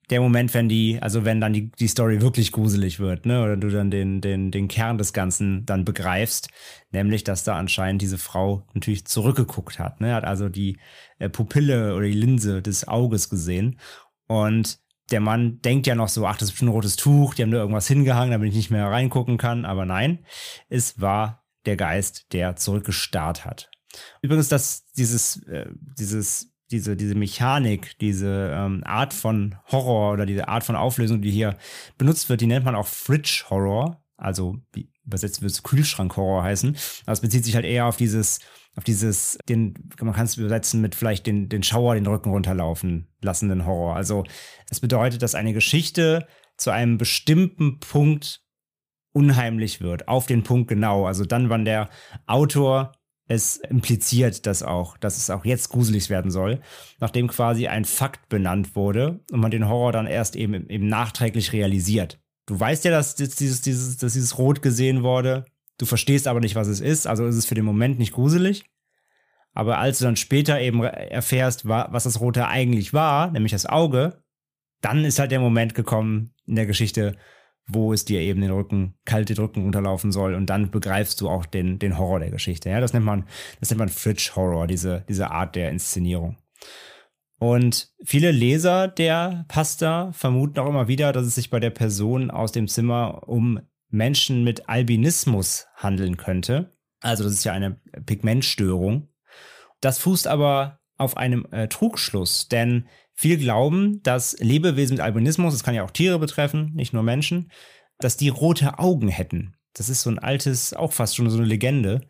der 0.09 0.21
Moment, 0.21 0.53
wenn 0.53 0.69
die, 0.69 0.99
also 1.01 1.25
wenn 1.25 1.41
dann 1.41 1.53
die, 1.53 1.71
die 1.71 1.87
Story 1.87 2.21
wirklich 2.21 2.51
gruselig 2.51 2.99
wird, 2.99 3.25
ne, 3.25 3.43
oder 3.43 3.57
du 3.57 3.69
dann 3.69 3.91
den, 3.91 4.21
den, 4.21 4.51
den 4.51 4.67
Kern 4.67 4.97
des 4.97 5.13
Ganzen 5.13 5.65
dann 5.65 5.85
begreifst, 5.85 6.49
nämlich, 6.91 7.23
dass 7.23 7.43
da 7.43 7.57
anscheinend 7.57 8.01
diese 8.01 8.17
Frau 8.17 8.67
natürlich 8.73 9.05
zurückgeguckt 9.05 9.79
hat, 9.79 10.01
ne, 10.01 10.13
hat 10.13 10.23
also 10.23 10.49
die 10.49 10.77
äh, 11.19 11.29
Pupille 11.29 11.95
oder 11.95 12.05
die 12.05 12.13
Linse 12.13 12.61
des 12.61 12.87
Auges 12.87 13.29
gesehen 13.29 13.79
und 14.27 14.79
der 15.11 15.19
Mann 15.19 15.61
denkt 15.61 15.85
ja 15.85 15.95
noch 15.95 16.09
so, 16.09 16.25
ach, 16.25 16.37
das 16.37 16.51
ist 16.51 16.61
ein 16.61 16.67
rotes 16.67 16.95
Tuch, 16.95 17.35
die 17.35 17.43
haben 17.43 17.51
da 17.51 17.59
irgendwas 17.59 17.87
hingehangen, 17.87 18.31
damit 18.31 18.49
ich 18.49 18.55
nicht 18.55 18.71
mehr 18.71 18.87
reingucken 18.87 19.37
kann, 19.37 19.65
aber 19.65 19.85
nein, 19.85 20.25
es 20.69 20.99
war 20.99 21.45
der 21.65 21.75
Geist, 21.75 22.33
der 22.33 22.55
zurückgestarrt 22.55 23.45
hat. 23.45 23.69
Übrigens, 24.21 24.49
dass 24.49 24.85
dieses, 24.93 25.43
äh, 25.43 25.67
dieses 25.97 26.54
diese, 26.71 26.95
diese 26.95 27.15
Mechanik, 27.15 27.97
diese 27.99 28.51
ähm, 28.55 28.83
Art 28.85 29.13
von 29.13 29.55
Horror 29.71 30.13
oder 30.13 30.25
diese 30.25 30.47
Art 30.47 30.63
von 30.63 30.75
Auflösung, 30.75 31.21
die 31.21 31.31
hier 31.31 31.57
benutzt 31.97 32.29
wird, 32.29 32.41
die 32.41 32.47
nennt 32.47 32.65
man 32.65 32.75
auch 32.75 32.87
Fridge 32.87 33.45
Horror. 33.49 34.01
Also 34.17 34.57
wie 34.73 34.89
übersetzt 35.05 35.41
wird 35.41 35.51
es 35.51 35.63
Kühlschrank-Horror 35.63 36.43
heißen. 36.43 36.75
Aber 37.03 37.13
es 37.13 37.21
bezieht 37.21 37.45
sich 37.45 37.55
halt 37.55 37.65
eher 37.65 37.85
auf 37.85 37.97
dieses, 37.97 38.39
auf 38.75 38.83
dieses, 38.83 39.37
den, 39.47 39.75
man 40.01 40.13
kann 40.13 40.25
es 40.25 40.37
übersetzen 40.37 40.81
mit 40.81 40.95
vielleicht 40.95 41.27
den, 41.27 41.49
den 41.49 41.63
Schauer 41.63 41.95
den 41.95 42.07
Rücken 42.07 42.31
runterlaufen 42.31 43.07
lassenden 43.21 43.65
Horror. 43.65 43.95
Also 43.95 44.23
es 44.69 44.79
bedeutet, 44.79 45.21
dass 45.21 45.35
eine 45.35 45.53
Geschichte 45.53 46.27
zu 46.57 46.71
einem 46.71 46.97
bestimmten 46.97 47.79
Punkt 47.79 48.41
unheimlich 49.11 49.79
wird, 49.81 50.07
auf 50.07 50.25
den 50.25 50.43
Punkt 50.43 50.67
genau. 50.67 51.05
Also 51.05 51.25
dann, 51.25 51.49
wann 51.49 51.65
der 51.65 51.89
Autor 52.25 52.91
es 53.27 53.57
impliziert 53.57 54.45
das 54.45 54.61
auch, 54.61 54.97
dass 54.97 55.17
es 55.17 55.29
auch 55.29 55.45
jetzt 55.45 55.69
gruselig 55.69 56.09
werden 56.09 56.29
soll, 56.31 56.61
nachdem 56.99 57.27
quasi 57.27 57.67
ein 57.67 57.85
Fakt 57.85 58.29
benannt 58.29 58.75
wurde 58.75 59.19
und 59.31 59.39
man 59.39 59.51
den 59.51 59.67
Horror 59.67 59.91
dann 59.91 60.07
erst 60.07 60.35
eben, 60.35 60.69
eben 60.69 60.87
nachträglich 60.87 61.51
realisiert. 61.51 62.19
Du 62.45 62.59
weißt 62.59 62.85
ja, 62.85 62.91
dass 62.91 63.15
dieses, 63.15 63.61
dieses, 63.61 63.97
dass 63.97 64.13
dieses 64.13 64.37
Rot 64.37 64.61
gesehen 64.61 65.01
wurde, 65.01 65.45
du 65.79 65.85
verstehst 65.85 66.27
aber 66.27 66.39
nicht, 66.39 66.55
was 66.55 66.67
es 66.67 66.79
ist, 66.79 67.07
also 67.07 67.25
ist 67.25 67.35
es 67.35 67.47
für 67.47 67.55
den 67.55 67.65
Moment 67.65 67.97
nicht 67.97 68.13
gruselig. 68.13 68.65
Aber 69.53 69.79
als 69.79 69.99
du 69.99 70.05
dann 70.05 70.17
später 70.17 70.59
eben 70.59 70.83
erfährst, 70.83 71.67
was 71.67 72.03
das 72.03 72.19
Rote 72.19 72.47
eigentlich 72.47 72.93
war, 72.93 73.31
nämlich 73.31 73.53
das 73.53 73.65
Auge, 73.65 74.21
dann 74.81 75.05
ist 75.05 75.17
halt 75.17 75.31
der 75.31 75.39
Moment 75.39 75.73
gekommen 75.73 76.33
in 76.45 76.55
der 76.55 76.65
Geschichte, 76.65 77.17
wo 77.67 77.93
es 77.93 78.05
dir 78.05 78.21
eben 78.21 78.41
den 78.41 78.51
Rücken, 78.51 78.95
kalte 79.05 79.37
Rücken 79.37 79.63
runterlaufen 79.63 80.11
soll 80.11 80.35
und 80.35 80.47
dann 80.47 80.71
begreifst 80.71 81.19
du 81.21 81.29
auch 81.29 81.45
den, 81.45 81.79
den 81.79 81.97
Horror 81.97 82.19
der 82.19 82.31
Geschichte. 82.31 82.69
Ja, 82.69 82.79
das 82.79 82.93
nennt 82.93 83.05
man, 83.05 83.25
das 83.59 83.69
nennt 83.69 83.79
man 83.79 83.89
Fridge 83.89 84.31
Horror, 84.35 84.67
diese, 84.67 85.03
diese 85.09 85.31
Art 85.31 85.55
der 85.55 85.71
Inszenierung. 85.71 86.37
Und 87.37 87.93
viele 88.03 88.31
Leser 88.31 88.87
der 88.87 89.45
Pasta 89.47 90.11
vermuten 90.13 90.59
auch 90.59 90.69
immer 90.69 90.87
wieder, 90.87 91.11
dass 91.11 91.25
es 91.25 91.35
sich 91.35 91.49
bei 91.49 91.59
der 91.59 91.69
Person 91.69 92.31
aus 92.31 92.51
dem 92.51 92.67
Zimmer 92.67 93.27
um 93.27 93.59
Menschen 93.89 94.43
mit 94.43 94.69
Albinismus 94.69 95.67
handeln 95.75 96.17
könnte. 96.17 96.71
Also 97.01 97.23
das 97.23 97.33
ist 97.33 97.43
ja 97.43 97.53
eine 97.53 97.79
Pigmentstörung. 98.05 99.09
Das 99.81 99.99
fußt 99.99 100.27
aber 100.27 100.79
auf 100.97 101.17
einem 101.17 101.45
äh, 101.51 101.67
Trugschluss, 101.67 102.47
denn 102.47 102.87
viele 103.15 103.37
glauben, 103.37 104.01
dass 104.03 104.37
Lebewesen 104.39 104.95
mit 104.95 105.03
Albinismus, 105.03 105.53
das 105.53 105.63
kann 105.63 105.73
ja 105.73 105.83
auch 105.83 105.91
Tiere 105.91 106.19
betreffen, 106.19 106.71
nicht 106.75 106.93
nur 106.93 107.03
Menschen, 107.03 107.51
dass 107.99 108.17
die 108.17 108.29
rote 108.29 108.77
Augen 108.79 109.07
hätten. 109.07 109.55
Das 109.73 109.89
ist 109.89 110.01
so 110.01 110.09
ein 110.09 110.19
altes, 110.19 110.73
auch 110.73 110.93
fast 110.93 111.15
schon 111.15 111.29
so 111.29 111.37
eine 111.37 111.47
Legende. 111.47 112.01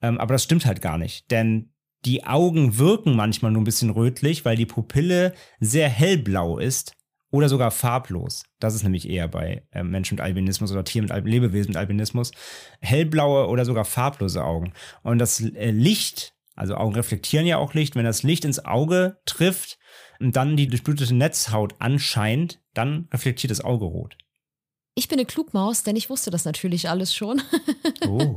Ähm, 0.00 0.18
aber 0.18 0.34
das 0.34 0.44
stimmt 0.44 0.66
halt 0.66 0.82
gar 0.82 0.98
nicht, 0.98 1.30
denn 1.30 1.72
die 2.04 2.24
Augen 2.24 2.78
wirken 2.78 3.14
manchmal 3.14 3.52
nur 3.52 3.62
ein 3.62 3.66
bisschen 3.66 3.90
rötlich, 3.90 4.44
weil 4.44 4.56
die 4.56 4.66
Pupille 4.66 5.34
sehr 5.60 5.88
hellblau 5.88 6.58
ist 6.58 6.96
oder 7.30 7.48
sogar 7.48 7.70
farblos. 7.70 8.44
Das 8.58 8.74
ist 8.74 8.82
nämlich 8.82 9.08
eher 9.08 9.28
bei 9.28 9.62
äh, 9.70 9.84
Menschen 9.84 10.16
mit 10.16 10.24
Albinismus 10.24 10.72
oder 10.72 10.84
Tieren 10.84 11.04
mit 11.04 11.12
Al 11.12 11.22
Lebewesen 11.22 11.70
mit 11.70 11.76
Albinismus. 11.76 12.32
Hellblaue 12.80 13.48
oder 13.48 13.64
sogar 13.64 13.84
farblose 13.84 14.44
Augen. 14.44 14.72
Und 15.02 15.18
das 15.18 15.40
äh, 15.40 15.70
Licht, 15.70 16.34
also 16.56 16.74
Augen 16.74 16.94
reflektieren 16.94 17.46
ja 17.46 17.58
auch 17.58 17.72
Licht, 17.74 17.94
wenn 17.94 18.04
das 18.04 18.24
Licht 18.24 18.44
ins 18.44 18.64
Auge 18.64 19.18
trifft 19.24 19.78
und 20.22 20.36
dann 20.36 20.56
die 20.56 20.68
durchblutete 20.68 21.14
Netzhaut 21.14 21.74
anscheint, 21.78 22.60
dann 22.74 23.08
reflektiert 23.12 23.50
das 23.50 23.60
Auge 23.60 23.84
rot. 23.84 24.16
Ich 24.94 25.08
bin 25.08 25.18
eine 25.18 25.26
Klugmaus, 25.26 25.84
denn 25.84 25.96
ich 25.96 26.10
wusste 26.10 26.30
das 26.30 26.44
natürlich 26.44 26.88
alles 26.88 27.14
schon. 27.14 27.42
Oh. 28.08 28.36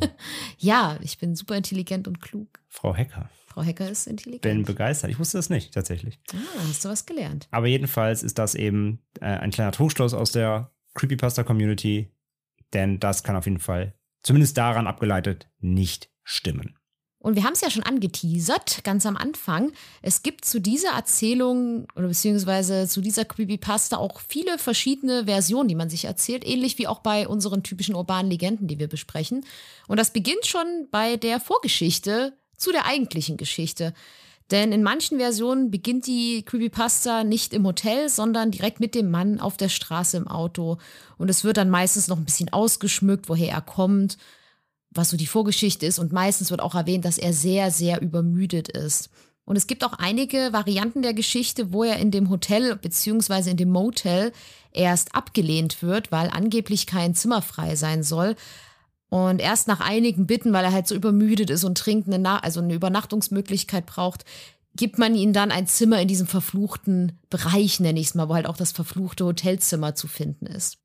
ja, 0.60 0.98
ich 1.02 1.18
bin 1.18 1.36
super 1.36 1.58
intelligent 1.58 2.08
und 2.08 2.22
klug. 2.22 2.60
Frau 2.70 2.94
Hecker. 2.94 3.30
Frau 3.48 3.64
Hecker 3.64 3.90
ist 3.90 4.06
intelligent. 4.06 4.44
Bin 4.44 4.64
begeistert. 4.64 5.10
Ich 5.10 5.18
wusste 5.18 5.40
das 5.40 5.50
nicht, 5.50 5.74
tatsächlich. 5.74 6.20
ah, 6.34 6.68
hast 6.70 6.86
du 6.86 6.90
was 6.90 7.08
gelernt. 7.08 7.48
Aber 7.50 7.66
jedenfalls 7.66 8.22
ist 8.22 8.38
das 8.38 8.54
eben 8.54 9.00
äh, 9.22 9.26
ein 9.26 9.50
kleiner 9.50 9.72
Trugschluss 9.72 10.14
aus 10.14 10.32
der 10.32 10.72
Creepypasta-Community, 10.94 12.12
denn 12.74 13.00
das 13.00 13.24
kann 13.24 13.36
auf 13.36 13.46
jeden 13.46 13.60
Fall, 13.60 13.96
zumindest 14.22 14.56
daran 14.56 14.86
abgeleitet, 14.86 15.50
nicht 15.60 16.12
stimmen. 16.24 16.78
Und 17.26 17.36
wir 17.36 17.44
haben 17.44 17.54
es 17.54 17.62
ja 17.62 17.72
schon 17.72 17.82
angeteasert, 17.82 18.84
ganz 18.84 19.04
am 19.08 19.18
Anfang. 19.18 19.72
Es 20.04 20.22
gibt 20.22 20.46
zu 20.46 20.62
dieser 20.62 20.90
Erzählung 20.90 21.88
oder 21.96 22.08
beziehungsweise 22.08 22.88
zu 22.88 23.02
dieser 23.02 23.26
Creepypasta 23.26 23.98
auch 23.98 24.20
viele 24.20 24.60
verschiedene 24.60 25.26
Versionen, 25.26 25.68
die 25.68 25.74
man 25.74 25.90
sich 25.90 26.06
erzählt, 26.06 26.46
ähnlich 26.46 26.78
wie 26.78 26.86
auch 26.86 27.00
bei 27.00 27.28
unseren 27.28 27.64
typischen 27.64 27.96
urbanen 27.96 28.30
Legenden, 28.30 28.68
die 28.68 28.78
wir 28.78 28.88
besprechen. 28.88 29.44
Und 29.88 30.00
das 30.00 30.14
beginnt 30.14 30.46
schon 30.46 30.88
bei 30.92 31.18
der 31.18 31.40
Vorgeschichte 31.40 32.34
zu 32.58 32.72
der 32.72 32.86
eigentlichen 32.86 33.38
Geschichte. 33.38 33.96
Denn 34.52 34.72
in 34.72 34.84
manchen 34.84 35.18
Versionen 35.18 35.72
beginnt 35.72 36.06
die 36.06 36.44
Creepypasta 36.44 37.24
nicht 37.24 37.56
im 37.56 37.66
Hotel, 37.66 38.08
sondern 38.08 38.52
direkt 38.52 38.80
mit 38.80 38.94
dem 38.94 39.10
Mann 39.10 39.40
auf 39.40 39.58
der 39.58 39.70
Straße 39.70 40.16
im 40.16 40.28
Auto. 40.28 40.78
Und 41.18 41.30
es 41.30 41.44
wird 41.44 41.58
dann 41.58 41.72
meistens 41.72 42.08
noch 42.08 42.18
ein 42.18 42.26
bisschen 42.26 42.54
ausgeschmückt, 42.54 43.30
woher 43.30 43.52
er 43.52 43.62
kommt 43.62 44.20
was 44.96 45.10
so 45.10 45.18
die 45.18 45.28
Vorgeschichte 45.28 45.86
ist. 45.86 46.00
Und 46.00 46.12
meistens 46.12 46.52
wird 46.52 46.62
auch 46.62 46.76
erwähnt, 46.76 47.06
dass 47.06 47.18
er 47.18 47.34
sehr, 47.34 47.72
sehr 47.72 48.02
übermüdet 48.02 48.70
ist. 48.70 49.10
Und 49.46 49.56
es 49.56 49.68
gibt 49.68 49.84
auch 49.84 49.94
einige 49.94 50.52
Varianten 50.52 51.04
der 51.04 51.14
Geschichte, 51.14 51.72
wo 51.72 51.84
er 51.84 51.98
in 51.98 52.10
dem 52.10 52.30
Hotel 52.30 52.76
bzw. 52.76 53.52
in 53.52 53.58
dem 53.58 53.70
Motel 53.70 54.32
erst 54.72 55.14
abgelehnt 55.14 55.84
wird, 55.84 56.12
weil 56.12 56.30
angeblich 56.30 56.88
kein 56.88 57.14
Zimmer 57.14 57.42
frei 57.42 57.76
sein 57.76 58.02
soll. 58.02 58.36
Und 59.10 59.40
erst 59.40 59.68
nach 59.68 59.82
einigen 59.82 60.26
Bitten, 60.26 60.52
weil 60.52 60.66
er 60.66 60.74
halt 60.74 60.88
so 60.88 60.96
übermüdet 60.96 61.52
ist 61.52 61.64
und 61.64 61.76
dringend 61.76 62.08
eine, 62.08 62.20
Na 62.20 62.40
also 62.40 62.60
eine 62.60 62.74
Übernachtungsmöglichkeit 62.74 63.86
braucht, 63.86 64.26
gibt 64.76 64.98
man 64.98 65.16
ihm 65.16 65.32
dann 65.32 65.52
ein 65.52 65.68
Zimmer 65.68 66.02
in 66.02 66.08
diesem 66.08 66.28
verfluchten 66.28 67.20
Bereich, 67.30 67.80
nenne 67.80 68.00
ich 68.00 68.08
es 68.08 68.16
mal, 68.16 68.28
wo 68.28 68.34
halt 68.34 68.48
auch 68.48 68.58
das 68.58 68.72
verfluchte 68.72 69.26
Hotelzimmer 69.26 69.96
zu 69.96 70.08
finden 70.08 70.48
ist. 70.48 70.80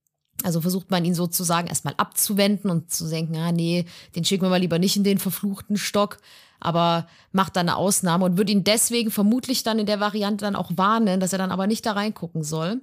Also 0.45 0.61
versucht 0.61 0.91
man 0.91 1.05
ihn 1.05 1.15
sozusagen 1.15 1.69
erstmal 1.69 1.95
abzuwenden 1.97 2.71
und 2.71 2.91
zu 2.91 3.09
denken, 3.09 3.37
ah 3.37 3.53
nee, 3.53 3.85
den 4.17 4.25
schicken 4.25 4.45
wir 4.45 4.51
mal 4.51 4.61
lieber 4.61 4.79
nicht 4.79 4.97
in 4.97 5.05
den 5.05 5.19
verfluchten 5.19 5.77
Stock, 5.77 6.19
aber 6.61 7.07
macht 7.33 7.57
dann 7.57 7.69
eine 7.69 7.77
Ausnahme 7.77 8.25
und 8.25 8.37
würde 8.37 8.53
ihn 8.53 8.65
deswegen 8.65 9.11
vermutlich 9.11 9.63
dann 9.63 9.79
in 9.79 9.87
der 9.87 10.01
Variante 10.01 10.45
dann 10.45 10.57
auch 10.57 10.71
warnen, 10.77 11.21
dass 11.21 11.33
er 11.33 11.39
dann 11.39 11.51
aber 11.51 11.67
nicht 11.67 11.85
da 11.87 11.93
reingucken 11.93 12.43
soll, 12.43 12.81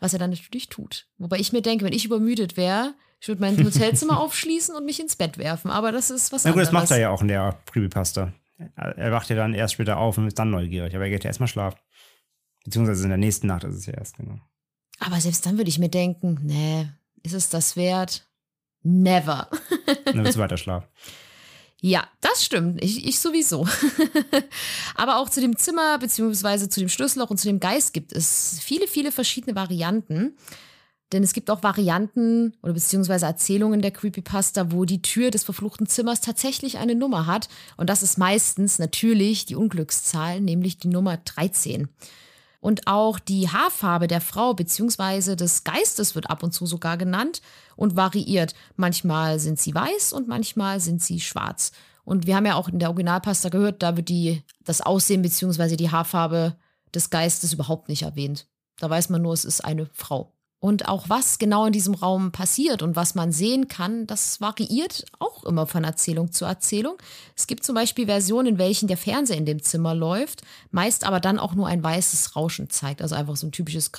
was 0.00 0.12
er 0.12 0.18
dann 0.18 0.30
natürlich 0.30 0.68
tut. 0.68 1.06
Wobei 1.18 1.38
ich 1.38 1.52
mir 1.52 1.62
denke, 1.62 1.84
wenn 1.84 1.92
ich 1.92 2.04
übermüdet 2.04 2.56
wäre, 2.56 2.94
ich 3.20 3.28
würde 3.28 3.40
mein 3.40 3.56
Hotelzimmer 3.64 4.20
aufschließen 4.20 4.74
und 4.74 4.84
mich 4.84 5.00
ins 5.00 5.16
Bett 5.16 5.38
werfen, 5.38 5.70
aber 5.70 5.92
das 5.92 6.10
ist 6.10 6.32
was 6.32 6.44
Na 6.44 6.50
gut, 6.50 6.60
anderes. 6.60 6.68
das 6.68 6.72
macht 6.72 6.90
er 6.90 6.98
ja 6.98 7.10
auch 7.10 7.22
in 7.22 7.28
der 7.28 7.58
Creepypasta. 7.66 8.32
Er 8.74 9.12
wacht 9.12 9.28
ja 9.28 9.36
dann 9.36 9.52
erst 9.52 9.74
später 9.74 9.98
auf 9.98 10.16
und 10.16 10.26
ist 10.26 10.38
dann 10.38 10.50
neugierig, 10.50 10.94
aber 10.94 11.04
er 11.04 11.10
geht 11.10 11.24
ja 11.24 11.28
erstmal 11.28 11.48
schlafen. 11.48 11.78
Beziehungsweise 12.64 13.02
in 13.04 13.10
der 13.10 13.18
nächsten 13.18 13.46
Nacht 13.46 13.64
ist 13.64 13.74
es 13.74 13.86
ja 13.86 13.94
erst, 13.94 14.16
genau. 14.16 14.38
Aber 14.98 15.20
selbst 15.20 15.44
dann 15.46 15.58
würde 15.58 15.68
ich 15.68 15.78
mir 15.78 15.88
denken, 15.88 16.40
nee, 16.42 16.88
ist 17.22 17.34
es 17.34 17.48
das 17.48 17.76
wert? 17.76 18.28
Never. 18.82 19.50
Dann 20.04 20.14
willst 20.24 20.36
du 20.36 20.40
weiter 20.40 20.56
schlafen. 20.56 20.88
Ja, 21.80 22.08
das 22.20 22.44
stimmt. 22.44 22.82
Ich, 22.82 23.06
ich 23.06 23.18
sowieso. 23.18 23.66
Aber 24.94 25.18
auch 25.18 25.28
zu 25.28 25.40
dem 25.40 25.56
Zimmer 25.56 25.98
beziehungsweise 25.98 26.68
zu 26.68 26.80
dem 26.80 26.88
Schlüsselloch 26.88 27.30
und 27.30 27.38
zu 27.38 27.48
dem 27.48 27.60
Geist 27.60 27.92
gibt 27.92 28.12
es 28.12 28.58
viele, 28.62 28.88
viele 28.88 29.12
verschiedene 29.12 29.54
Varianten. 29.54 30.36
Denn 31.12 31.22
es 31.22 31.32
gibt 31.32 31.50
auch 31.50 31.62
Varianten 31.62 32.56
oder 32.62 32.72
beziehungsweise 32.72 33.26
Erzählungen 33.26 33.82
der 33.82 33.92
Creepypasta, 33.92 34.72
wo 34.72 34.84
die 34.84 35.02
Tür 35.02 35.30
des 35.30 35.44
verfluchten 35.44 35.86
Zimmers 35.86 36.20
tatsächlich 36.20 36.78
eine 36.78 36.96
Nummer 36.96 37.26
hat. 37.26 37.48
Und 37.76 37.90
das 37.90 38.02
ist 38.02 38.18
meistens 38.18 38.78
natürlich 38.78 39.46
die 39.46 39.54
Unglückszahl, 39.54 40.40
nämlich 40.40 40.78
die 40.78 40.88
Nummer 40.88 41.18
13. 41.18 41.88
Und 42.66 42.88
auch 42.88 43.20
die 43.20 43.48
Haarfarbe 43.48 44.08
der 44.08 44.20
Frau 44.20 44.52
bzw. 44.52 45.36
des 45.36 45.62
Geistes 45.62 46.16
wird 46.16 46.28
ab 46.28 46.42
und 46.42 46.50
zu 46.50 46.66
sogar 46.66 46.96
genannt 46.96 47.40
und 47.76 47.94
variiert. 47.94 48.56
Manchmal 48.74 49.38
sind 49.38 49.60
sie 49.60 49.72
weiß 49.72 50.12
und 50.12 50.26
manchmal 50.26 50.80
sind 50.80 51.00
sie 51.00 51.20
schwarz. 51.20 51.70
Und 52.02 52.26
wir 52.26 52.34
haben 52.34 52.44
ja 52.44 52.56
auch 52.56 52.66
in 52.66 52.80
der 52.80 52.88
Originalpasta 52.88 53.50
gehört, 53.50 53.84
da 53.84 53.96
wird 53.96 54.08
die, 54.08 54.42
das 54.64 54.80
Aussehen 54.80 55.22
bzw. 55.22 55.76
die 55.76 55.92
Haarfarbe 55.92 56.56
des 56.92 57.08
Geistes 57.10 57.52
überhaupt 57.52 57.88
nicht 57.88 58.02
erwähnt. 58.02 58.48
Da 58.80 58.90
weiß 58.90 59.10
man 59.10 59.22
nur, 59.22 59.34
es 59.34 59.44
ist 59.44 59.64
eine 59.64 59.86
Frau. 59.92 60.35
Und 60.58 60.88
auch 60.88 61.08
was 61.08 61.38
genau 61.38 61.66
in 61.66 61.72
diesem 61.72 61.94
Raum 61.94 62.32
passiert 62.32 62.82
und 62.82 62.96
was 62.96 63.14
man 63.14 63.30
sehen 63.30 63.68
kann, 63.68 64.06
das 64.06 64.40
variiert 64.40 65.04
auch 65.18 65.44
immer 65.44 65.66
von 65.66 65.84
Erzählung 65.84 66.32
zu 66.32 66.46
Erzählung. 66.46 66.96
Es 67.36 67.46
gibt 67.46 67.62
zum 67.62 67.74
Beispiel 67.74 68.06
Versionen, 68.06 68.48
in 68.48 68.58
welchen 68.58 68.88
der 68.88 68.96
Fernseher 68.96 69.36
in 69.36 69.44
dem 69.44 69.62
Zimmer 69.62 69.94
läuft, 69.94 70.42
meist 70.70 71.04
aber 71.06 71.20
dann 71.20 71.38
auch 71.38 71.54
nur 71.54 71.68
ein 71.68 71.82
weißes 71.82 72.36
Rauschen 72.36 72.70
zeigt. 72.70 73.02
Also 73.02 73.14
einfach 73.14 73.36
so 73.36 73.46
ein 73.46 73.52
typisches 73.52 73.92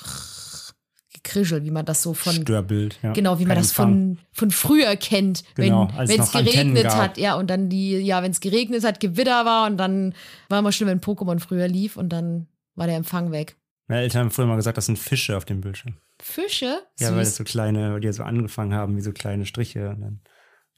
Gekrischel, 1.13 1.63
wie 1.63 1.71
man 1.71 1.85
das 1.85 2.01
so 2.01 2.13
von. 2.13 2.33
Störbild, 2.33 2.97
ja. 3.03 3.13
Genau, 3.13 3.37
wie 3.37 3.45
man 3.45 3.55
Kein 3.55 3.63
das 3.63 3.71
von, 3.71 4.17
von 4.31 4.49
früher 4.49 4.95
kennt, 4.95 5.43
Genau, 5.55 5.89
wenn 5.95 6.21
es 6.21 6.31
geregnet 6.31 6.87
hat, 6.87 7.17
ja, 7.17 7.35
und 7.35 7.49
dann 7.49 7.69
die, 7.69 7.97
ja, 7.97 8.23
wenn 8.23 8.31
es 8.31 8.39
geregnet 8.39 8.83
hat, 8.83 8.99
Gewitter 8.99 9.45
war 9.45 9.67
und 9.67 9.77
dann 9.77 10.15
war 10.49 10.59
immer 10.59 10.71
schlimm, 10.71 10.89
wenn 10.89 11.01
Pokémon 11.01 11.39
früher 11.39 11.67
lief 11.67 11.97
und 11.97 12.09
dann 12.09 12.47
war 12.75 12.87
der 12.87 12.95
Empfang 12.95 13.31
weg. 13.31 13.55
Meine 13.87 14.01
Eltern 14.01 14.21
haben 14.21 14.31
früher 14.31 14.45
mal 14.45 14.55
gesagt, 14.55 14.77
das 14.77 14.85
sind 14.85 14.97
Fische 14.97 15.37
auf 15.37 15.45
dem 15.45 15.61
Bildschirm. 15.61 15.95
Fische? 16.19 16.81
Ja, 16.99 17.11
weil 17.11 17.19
das 17.19 17.35
so 17.35 17.43
kleine, 17.43 17.93
weil 17.93 17.99
die 17.99 18.07
ja 18.07 18.13
so 18.13 18.23
angefangen 18.23 18.73
haben, 18.73 18.95
wie 18.97 19.01
so 19.01 19.11
kleine 19.11 19.45
Striche. 19.45 19.89
Und 19.89 20.01
dann, 20.01 20.19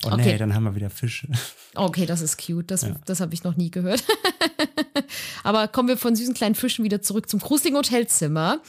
oh 0.06 0.08
Okay. 0.14 0.34
nee, 0.34 0.38
dann 0.38 0.54
haben 0.54 0.64
wir 0.64 0.76
wieder 0.76 0.90
Fische. 0.90 1.28
Okay, 1.76 2.06
das 2.08 2.22
ist 2.22 2.44
cute. 2.44 2.70
Das, 2.72 2.82
Ja. 2.82 2.96
das 3.06 3.22
habe 3.22 3.34
ich 3.34 3.44
noch 3.44 3.56
nie 3.56 3.70
gehört. 3.72 4.04
Aber 5.44 5.68
kommen 5.68 5.88
wir 5.88 5.98
von 5.98 6.16
süßen 6.16 6.34
kleinen 6.34 6.56
Fischen 6.56 6.84
wieder 6.84 7.02
zurück 7.02 7.30
zum 7.30 7.40
gruseligen 7.40 7.78
Hotelzimmer. 7.78 8.62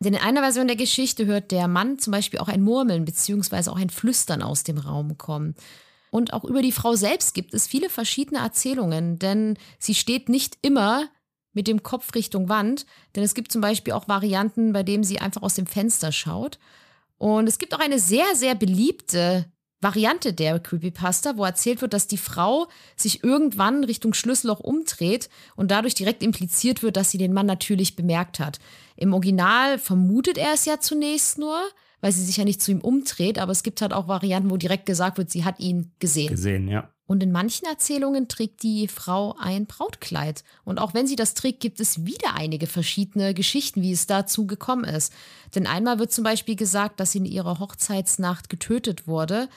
Denn 0.00 0.14
in 0.14 0.20
einer 0.20 0.40
Version 0.42 0.66
der 0.66 0.76
Geschichte 0.76 1.26
hört 1.26 1.50
der 1.50 1.68
Mann 1.68 1.98
zum 1.98 2.10
Beispiel 2.12 2.40
auch 2.40 2.48
ein 2.48 2.62
Murmeln 2.62 3.04
beziehungsweise 3.04 3.70
auch 3.72 3.78
ein 3.78 3.90
Flüstern 3.90 4.42
aus 4.42 4.64
dem 4.64 4.78
Raum 4.78 5.18
kommen. 5.18 5.54
Und 6.10 6.32
auch 6.32 6.44
über 6.44 6.62
die 6.62 6.72
Frau 6.72 6.94
selbst 6.94 7.34
gibt 7.34 7.52
es 7.54 7.66
viele 7.66 7.90
verschiedene 7.90 8.40
Erzählungen, 8.40 9.18
denn 9.18 9.58
sie 9.78 9.94
steht 9.94 10.28
nicht 10.28 10.56
immer 10.62 11.08
mit 11.52 11.66
dem 11.66 11.82
Kopf 11.82 12.14
Richtung 12.14 12.48
Wand, 12.48 12.86
denn 13.16 13.24
es 13.24 13.34
gibt 13.34 13.50
zum 13.52 13.60
Beispiel 13.60 13.92
auch 13.92 14.08
Varianten, 14.08 14.72
bei 14.72 14.82
denen 14.82 15.04
sie 15.04 15.18
einfach 15.18 15.42
aus 15.42 15.54
dem 15.54 15.66
Fenster 15.66 16.12
schaut. 16.12 16.58
Und 17.16 17.48
es 17.48 17.58
gibt 17.58 17.74
auch 17.74 17.80
eine 17.80 17.98
sehr, 17.98 18.34
sehr 18.34 18.54
beliebte 18.54 19.46
Variante 19.80 20.32
der 20.32 20.58
Creepypasta, 20.58 21.36
wo 21.36 21.44
erzählt 21.44 21.82
wird, 21.82 21.92
dass 21.92 22.08
die 22.08 22.16
Frau 22.16 22.66
sich 22.96 23.22
irgendwann 23.22 23.84
Richtung 23.84 24.12
Schlüsselloch 24.12 24.60
umdreht 24.60 25.28
und 25.54 25.70
dadurch 25.70 25.94
direkt 25.94 26.22
impliziert 26.22 26.82
wird, 26.82 26.96
dass 26.96 27.10
sie 27.10 27.18
den 27.18 27.32
Mann 27.32 27.46
natürlich 27.46 27.94
bemerkt 27.94 28.40
hat. 28.40 28.58
Im 28.96 29.14
Original 29.14 29.78
vermutet 29.78 30.36
er 30.36 30.52
es 30.54 30.64
ja 30.64 30.80
zunächst 30.80 31.38
nur, 31.38 31.56
weil 32.00 32.10
sie 32.12 32.24
sich 32.24 32.36
ja 32.36 32.44
nicht 32.44 32.60
zu 32.60 32.72
ihm 32.72 32.80
umdreht, 32.80 33.38
aber 33.38 33.52
es 33.52 33.62
gibt 33.62 33.80
halt 33.80 33.92
auch 33.92 34.08
Varianten, 34.08 34.50
wo 34.50 34.56
direkt 34.56 34.86
gesagt 34.86 35.16
wird, 35.16 35.30
sie 35.30 35.44
hat 35.44 35.60
ihn 35.60 35.92
gesehen. 36.00 36.30
Gesehen, 36.30 36.68
ja. 36.68 36.92
Und 37.08 37.22
in 37.22 37.32
manchen 37.32 37.64
Erzählungen 37.66 38.28
trägt 38.28 38.62
die 38.62 38.86
Frau 38.86 39.34
ein 39.40 39.64
Brautkleid. 39.64 40.44
Und 40.64 40.78
auch 40.78 40.92
wenn 40.92 41.06
sie 41.06 41.16
das 41.16 41.32
trägt, 41.32 41.60
gibt 41.60 41.80
es 41.80 42.04
wieder 42.04 42.34
einige 42.34 42.66
verschiedene 42.66 43.32
Geschichten, 43.32 43.80
wie 43.82 43.92
es 43.92 44.06
dazu 44.06 44.46
gekommen 44.46 44.84
ist. 44.84 45.12
Denn 45.54 45.66
einmal 45.66 45.98
wird 45.98 46.12
zum 46.12 46.22
Beispiel 46.22 46.54
gesagt, 46.54 47.00
dass 47.00 47.12
sie 47.12 47.18
in 47.18 47.24
ihrer 47.24 47.58
Hochzeitsnacht 47.58 48.50
getötet 48.50 49.06
wurde. 49.08 49.48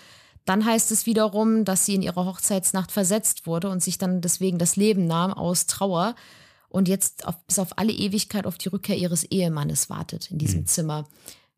Dann 0.45 0.65
heißt 0.65 0.91
es 0.91 1.05
wiederum, 1.05 1.65
dass 1.65 1.85
sie 1.85 1.93
in 1.95 2.01
ihrer 2.01 2.25
Hochzeitsnacht 2.25 2.89
versetzt 2.91 3.45
wurde 3.45 3.69
und 3.69 3.83
sich 3.83 3.97
dann 3.97 4.21
deswegen 4.21 4.57
das 4.57 4.77
Leben 4.77 5.05
nahm 5.05 5.33
aus 5.33 5.67
Trauer. 5.67 6.15
und 6.69 6.87
jetzt 6.87 7.27
auf, 7.27 7.35
bis 7.47 7.59
auf 7.59 7.77
alle 7.77 7.91
Ewigkeit 7.91 8.47
auf 8.47 8.57
die 8.57 8.69
Rückkehr 8.69 8.95
ihres 8.95 9.25
Ehemannes 9.25 9.89
wartet 9.89 10.31
in 10.31 10.37
diesem 10.37 10.61
Mhm. 10.61 10.65
Zimmer. 10.67 11.05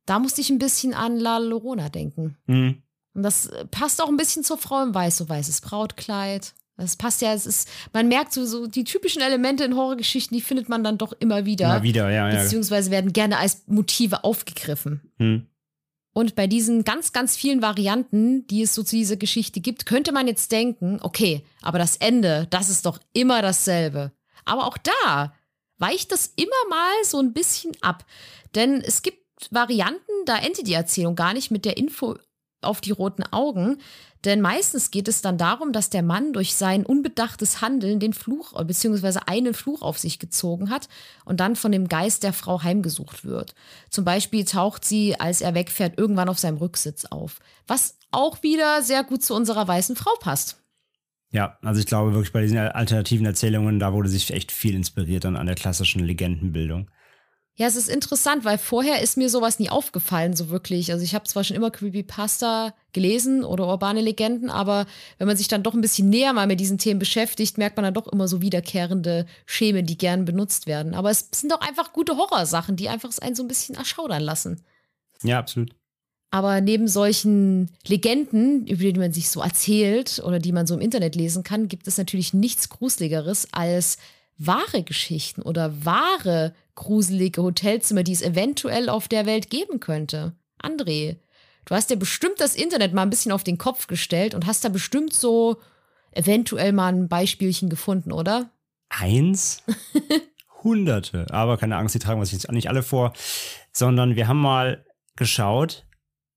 Da 0.07 0.17
musste 0.17 0.41
ich 0.41 0.49
ein 0.49 0.57
bisschen 0.57 0.95
an 0.95 1.19
La 1.19 1.37
Llorona 1.37 1.89
denken. 1.89 2.35
Mhm. 2.47 2.81
Und 3.13 3.23
das 3.23 3.47
äh, 3.47 3.65
passt 3.65 4.01
auch 4.01 4.09
ein 4.09 4.17
bisschen 4.17 4.43
zur 4.43 4.57
Frau 4.57 4.81
im 4.83 4.93
Weiß, 4.93 5.17
so 5.17 5.29
weißes 5.29 5.61
Brautkleid. 5.61 6.53
Das 6.77 6.95
passt 6.95 7.21
ja, 7.21 7.33
es 7.33 7.45
ist, 7.45 7.69
man 7.93 8.07
merkt 8.07 8.33
so, 8.33 8.45
so 8.45 8.65
die 8.65 8.83
typischen 8.83 9.21
Elemente 9.21 9.63
in 9.63 9.75
Horrorgeschichten, 9.75 10.35
die 10.35 10.41
findet 10.41 10.69
man 10.69 10.83
dann 10.83 10.97
doch 10.97 11.13
immer 11.19 11.45
wieder. 11.45 11.67
Mal 11.67 11.83
wieder, 11.83 12.09
ja, 12.09 12.29
ja. 12.29 12.41
Beziehungsweise 12.41 12.89
werden 12.89 13.13
gerne 13.13 13.37
als 13.37 13.63
Motive 13.67 14.23
aufgegriffen. 14.23 15.01
Mhm. 15.19 15.47
Und 16.13 16.35
bei 16.35 16.47
diesen 16.47 16.83
ganz, 16.83 17.11
ganz 17.11 17.35
vielen 17.35 17.61
Varianten, 17.61 18.45
die 18.47 18.61
es 18.61 18.75
so 18.75 18.83
zu 18.83 18.95
dieser 18.95 19.17
Geschichte 19.17 19.59
gibt, 19.59 19.85
könnte 19.85 20.11
man 20.11 20.27
jetzt 20.27 20.51
denken, 20.51 20.99
okay, 21.01 21.43
aber 21.61 21.79
das 21.79 21.97
Ende, 21.97 22.47
das 22.51 22.69
ist 22.69 22.85
doch 22.85 22.99
immer 23.13 23.41
dasselbe. 23.41 24.11
Aber 24.45 24.67
auch 24.67 24.77
da 24.77 25.33
weicht 25.77 26.11
das 26.11 26.33
immer 26.35 26.51
mal 26.69 26.93
so 27.03 27.19
ein 27.19 27.33
bisschen 27.33 27.73
ab. 27.81 28.05
Denn 28.53 28.81
es 28.81 29.01
gibt 29.01 29.23
Varianten, 29.49 30.11
da 30.25 30.37
endet 30.37 30.67
die 30.67 30.73
Erzählung 30.73 31.15
gar 31.15 31.33
nicht 31.33 31.49
mit 31.49 31.65
der 31.65 31.77
Info 31.77 32.15
auf 32.63 32.81
die 32.81 32.91
roten 32.91 33.23
Augen. 33.31 33.77
Denn 34.25 34.39
meistens 34.39 34.89
geht 34.89 35.07
es 35.09 35.21
dann 35.21 35.37
darum, 35.37 35.73
dass 35.73 35.89
der 35.89 36.01
Mann 36.01 36.31
durch 36.31 36.55
sein 36.55 36.85
unbedachtes 36.85 37.61
Handeln 37.61 37.99
den 37.99 38.13
Fluch 38.13 38.53
bzw. 38.63 39.19
einen 39.25 39.53
Fluch 39.53 39.81
auf 39.81 39.97
sich 39.97 40.17
gezogen 40.17 40.69
hat 40.69 40.87
und 41.25 41.39
dann 41.39 41.57
von 41.57 41.73
dem 41.73 41.89
Geist 41.89 42.23
der 42.23 42.31
Frau 42.31 42.63
heimgesucht 42.63 43.25
wird. 43.25 43.53
Zum 43.89 44.05
Beispiel 44.05 44.45
taucht 44.45 44.85
sie, 44.85 45.19
als 45.19 45.41
er 45.41 45.55
wegfährt, 45.55 45.97
irgendwann 45.97 46.29
auf 46.29 46.39
seinem 46.39 46.57
Rücksitz 46.57 47.05
auf. 47.05 47.39
Was 47.67 47.97
auch 48.11 48.43
wieder 48.43 48.81
sehr 48.81 49.03
gut 49.03 49.23
zu 49.23 49.35
unserer 49.35 49.67
weißen 49.67 49.95
Frau 49.95 50.11
passt. 50.19 50.63
Ja, 51.31 51.57
also 51.63 51.79
ich 51.79 51.87
glaube 51.87 52.13
wirklich 52.13 52.31
bei 52.31 52.41
diesen 52.41 52.59
alternativen 52.59 53.25
Erzählungen, 53.25 53.79
da 53.79 53.91
wurde 53.91 54.07
sich 54.07 54.31
echt 54.31 54.51
viel 54.51 54.75
inspiriert 54.75 55.25
an 55.25 55.45
der 55.45 55.55
klassischen 55.55 56.03
Legendenbildung. 56.03 56.89
Ja, 57.55 57.67
es 57.67 57.75
ist 57.75 57.87
interessant, 57.87 58.45
weil 58.45 58.57
vorher 58.57 59.01
ist 59.01 59.15
mir 59.15 59.29
sowas 59.29 59.59
nie 59.59 59.69
aufgefallen, 59.69 60.35
so 60.35 60.49
wirklich. 60.49 60.91
Also 60.91 61.03
ich 61.03 61.13
habe 61.13 61.25
zwar 61.25 61.43
schon 61.43 61.55
immer 61.55 61.69
Creepypasta 61.69 62.73
gelesen 62.93 63.43
oder 63.43 63.67
urbane 63.67 64.01
Legenden, 64.01 64.49
aber 64.49 64.87
wenn 65.19 65.27
man 65.27 65.37
sich 65.37 65.49
dann 65.49 65.61
doch 65.61 65.75
ein 65.75 65.81
bisschen 65.81 66.09
näher 66.09 66.33
mal 66.33 66.47
mit 66.47 66.59
diesen 66.59 66.79
Themen 66.79 66.99
beschäftigt, 66.99 67.59
merkt 67.59 67.77
man 67.77 67.83
dann 67.83 67.93
doch 67.93 68.07
immer 68.07 68.27
so 68.27 68.41
wiederkehrende 68.41 69.27
Schemen, 69.45 69.85
die 69.85 69.99
gern 69.99 70.25
benutzt 70.25 70.65
werden. 70.65 70.95
Aber 70.95 71.11
es 71.11 71.29
sind 71.31 71.51
doch 71.51 71.61
einfach 71.61 71.93
gute 71.93 72.17
Horrorsachen, 72.17 72.75
die 72.75 72.89
einfach 72.89 73.11
einen 73.21 73.35
so 73.35 73.43
ein 73.43 73.47
bisschen 73.47 73.75
erschaudern 73.75 74.23
lassen. 74.23 74.61
Ja, 75.21 75.37
absolut. 75.37 75.75
Aber 76.31 76.59
neben 76.59 76.87
solchen 76.87 77.69
Legenden, 77.85 78.65
über 78.65 78.83
die 78.91 78.99
man 78.99 79.13
sich 79.13 79.29
so 79.29 79.41
erzählt 79.41 80.23
oder 80.25 80.39
die 80.39 80.51
man 80.51 80.65
so 80.65 80.73
im 80.73 80.81
Internet 80.81 81.13
lesen 81.13 81.43
kann, 81.43 81.67
gibt 81.67 81.87
es 81.87 81.99
natürlich 81.99 82.33
nichts 82.33 82.69
Gruseligeres 82.69 83.49
als 83.51 83.99
wahre 84.39 84.81
Geschichten 84.81 85.43
oder 85.43 85.85
wahre 85.85 86.55
gruselige 86.75 87.43
Hotelzimmer, 87.43 88.03
die 88.03 88.13
es 88.13 88.21
eventuell 88.21 88.89
auf 88.89 89.07
der 89.07 89.25
Welt 89.25 89.49
geben 89.49 89.79
könnte. 89.79 90.35
André, 90.61 91.17
du 91.65 91.75
hast 91.75 91.89
ja 91.89 91.95
bestimmt 91.95 92.39
das 92.39 92.55
Internet 92.55 92.93
mal 92.93 93.03
ein 93.03 93.09
bisschen 93.09 93.31
auf 93.31 93.43
den 93.43 93.57
Kopf 93.57 93.87
gestellt 93.87 94.33
und 94.33 94.45
hast 94.45 94.63
da 94.63 94.69
bestimmt 94.69 95.13
so 95.13 95.57
eventuell 96.11 96.73
mal 96.73 96.93
ein 96.93 97.07
Beispielchen 97.07 97.69
gefunden, 97.69 98.11
oder? 98.11 98.49
Eins? 98.89 99.63
Hunderte. 100.63 101.27
Aber 101.31 101.57
keine 101.57 101.77
Angst, 101.77 101.95
die 101.95 101.99
tragen 101.99 102.21
wir 102.21 102.25
sich 102.25 102.33
jetzt 102.33 102.51
nicht 102.51 102.69
alle 102.69 102.83
vor. 102.83 103.13
Sondern 103.71 104.15
wir 104.15 104.27
haben 104.27 104.39
mal 104.39 104.85
geschaut, 105.15 105.85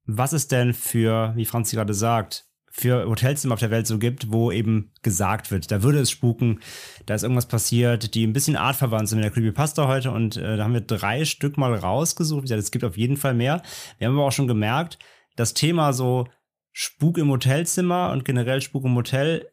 was 0.05 0.33
es 0.33 0.49
denn 0.49 0.75
für, 0.75 1.33
wie 1.37 1.45
Franzi 1.45 1.77
gerade 1.77 1.95
sagt, 1.95 2.46
für 2.79 3.07
Hotelzimmer 3.09 3.55
auf 3.55 3.61
der 3.61 3.71
Welt 3.71 3.87
so 3.87 3.99
gibt, 3.99 4.33
wo 4.33 4.53
eben 4.53 4.93
gesagt 5.03 5.51
wird, 5.51 5.71
da 5.71 5.83
würde 5.83 6.01
es 6.01 6.11
spuken, 6.11 6.61
da 7.07 7.15
ist 7.15 7.23
irgendwas 7.23 7.47
passiert, 7.47 8.15
die 8.15 8.27
ein 8.27 8.35
bisschen 8.35 8.57
artverwandt 8.57 9.09
sind 9.09 9.19
mit 9.19 9.25
der 9.25 9.33
Creepypasta 9.33 9.89
heute 9.89 10.11
und 10.11 10.37
äh, 10.37 10.57
da 10.57 10.65
haben 10.65 10.75
wir 10.75 10.83
drei 10.83 11.25
Stück 11.25 11.57
mal 11.57 11.75
rausgesucht. 11.75 12.43
Wie 12.43 12.45
gesagt, 12.45 12.63
es 12.63 12.71
gibt 12.71 12.85
auf 12.85 12.99
jeden 12.99 13.17
Fall 13.17 13.35
mehr. 13.35 13.63
Wir 13.99 14.09
haben 14.09 14.15
aber 14.15 14.27
auch 14.27 14.33
schon 14.33 14.49
gemerkt, 14.49 14.99
das 15.37 15.55
Thema 15.55 15.93
so 15.93 16.27
Spuk 16.73 17.17
im 17.17 17.31
Hotelzimmer 17.31 18.13
und 18.13 18.27
generell 18.27 18.61
Spuk 18.61 18.85
im 18.85 18.95
Hotel 18.95 19.49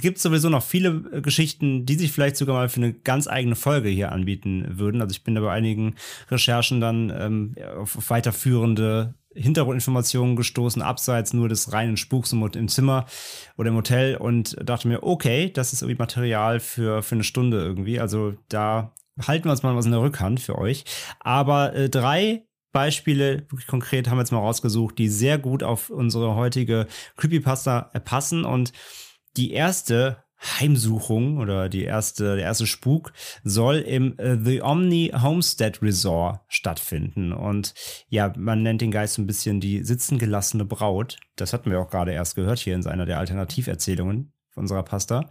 gibt 0.00 0.16
es 0.16 0.22
sowieso 0.22 0.48
noch 0.48 0.62
viele 0.62 1.04
äh, 1.12 1.20
Geschichten, 1.20 1.86
die 1.86 1.94
sich 1.94 2.12
vielleicht 2.12 2.36
sogar 2.36 2.56
mal 2.56 2.68
für 2.68 2.80
eine 2.80 2.92
ganz 2.92 3.28
eigene 3.28 3.56
Folge 3.56 3.88
hier 3.88 4.12
anbieten 4.12 4.66
würden. 4.78 5.00
Also 5.00 5.12
ich 5.12 5.24
bin 5.24 5.34
da 5.34 5.40
bei 5.40 5.52
einigen 5.52 5.94
Recherchen 6.30 6.80
dann 6.80 7.12
ähm, 7.16 7.54
auf, 7.78 8.10
weiterführende 8.10 9.14
Hintergrundinformationen 9.34 10.36
gestoßen, 10.36 10.82
abseits 10.82 11.32
nur 11.32 11.48
des 11.48 11.72
reinen 11.72 11.96
Spuks 11.96 12.32
im, 12.32 12.46
im 12.46 12.68
Zimmer 12.68 13.06
oder 13.56 13.70
im 13.70 13.76
Hotel 13.76 14.16
und 14.16 14.56
dachte 14.64 14.88
mir, 14.88 15.02
okay, 15.02 15.50
das 15.52 15.72
ist 15.72 15.82
irgendwie 15.82 15.98
Material 15.98 16.60
für, 16.60 17.02
für 17.02 17.16
eine 17.16 17.24
Stunde 17.24 17.58
irgendwie. 17.58 17.98
Also 17.98 18.34
da 18.48 18.92
halten 19.20 19.46
wir 19.46 19.52
uns 19.52 19.62
mal 19.62 19.76
was 19.76 19.86
in 19.86 19.92
der 19.92 20.00
Rückhand 20.00 20.40
für 20.40 20.58
euch. 20.58 20.84
Aber 21.20 21.74
äh, 21.74 21.88
drei 21.88 22.44
Beispiele, 22.72 23.46
wirklich 23.50 23.68
konkret, 23.68 24.08
haben 24.08 24.16
wir 24.16 24.22
jetzt 24.22 24.32
mal 24.32 24.38
rausgesucht, 24.38 24.98
die 24.98 25.08
sehr 25.08 25.38
gut 25.38 25.62
auf 25.62 25.90
unsere 25.90 26.34
heutige 26.34 26.86
Creepypasta 27.16 27.90
äh, 27.92 28.00
passen 28.00 28.44
und 28.44 28.72
die 29.36 29.52
erste 29.52 30.24
Heimsuchung 30.44 31.38
oder 31.38 31.68
die 31.68 31.84
erste, 31.84 32.36
der 32.36 32.44
erste 32.44 32.66
Spuk 32.66 33.12
soll 33.42 33.76
im 33.76 34.18
äh, 34.18 34.36
The 34.36 34.62
Omni 34.62 35.12
Homestead 35.14 35.80
Resort 35.82 36.40
stattfinden. 36.48 37.32
Und 37.32 37.74
ja, 38.08 38.32
man 38.36 38.62
nennt 38.62 38.80
den 38.80 38.90
Geist 38.90 39.14
so 39.14 39.22
ein 39.22 39.26
bisschen 39.26 39.60
die 39.60 39.82
sitzen 39.84 40.18
gelassene 40.18 40.64
Braut. 40.64 41.18
Das 41.36 41.52
hatten 41.52 41.70
wir 41.70 41.80
auch 41.80 41.90
gerade 41.90 42.12
erst 42.12 42.34
gehört 42.34 42.58
hier 42.58 42.74
in 42.74 42.86
einer 42.86 43.06
der 43.06 43.18
Alternativerzählungen 43.18 44.32
unserer 44.54 44.82
Pasta. 44.82 45.30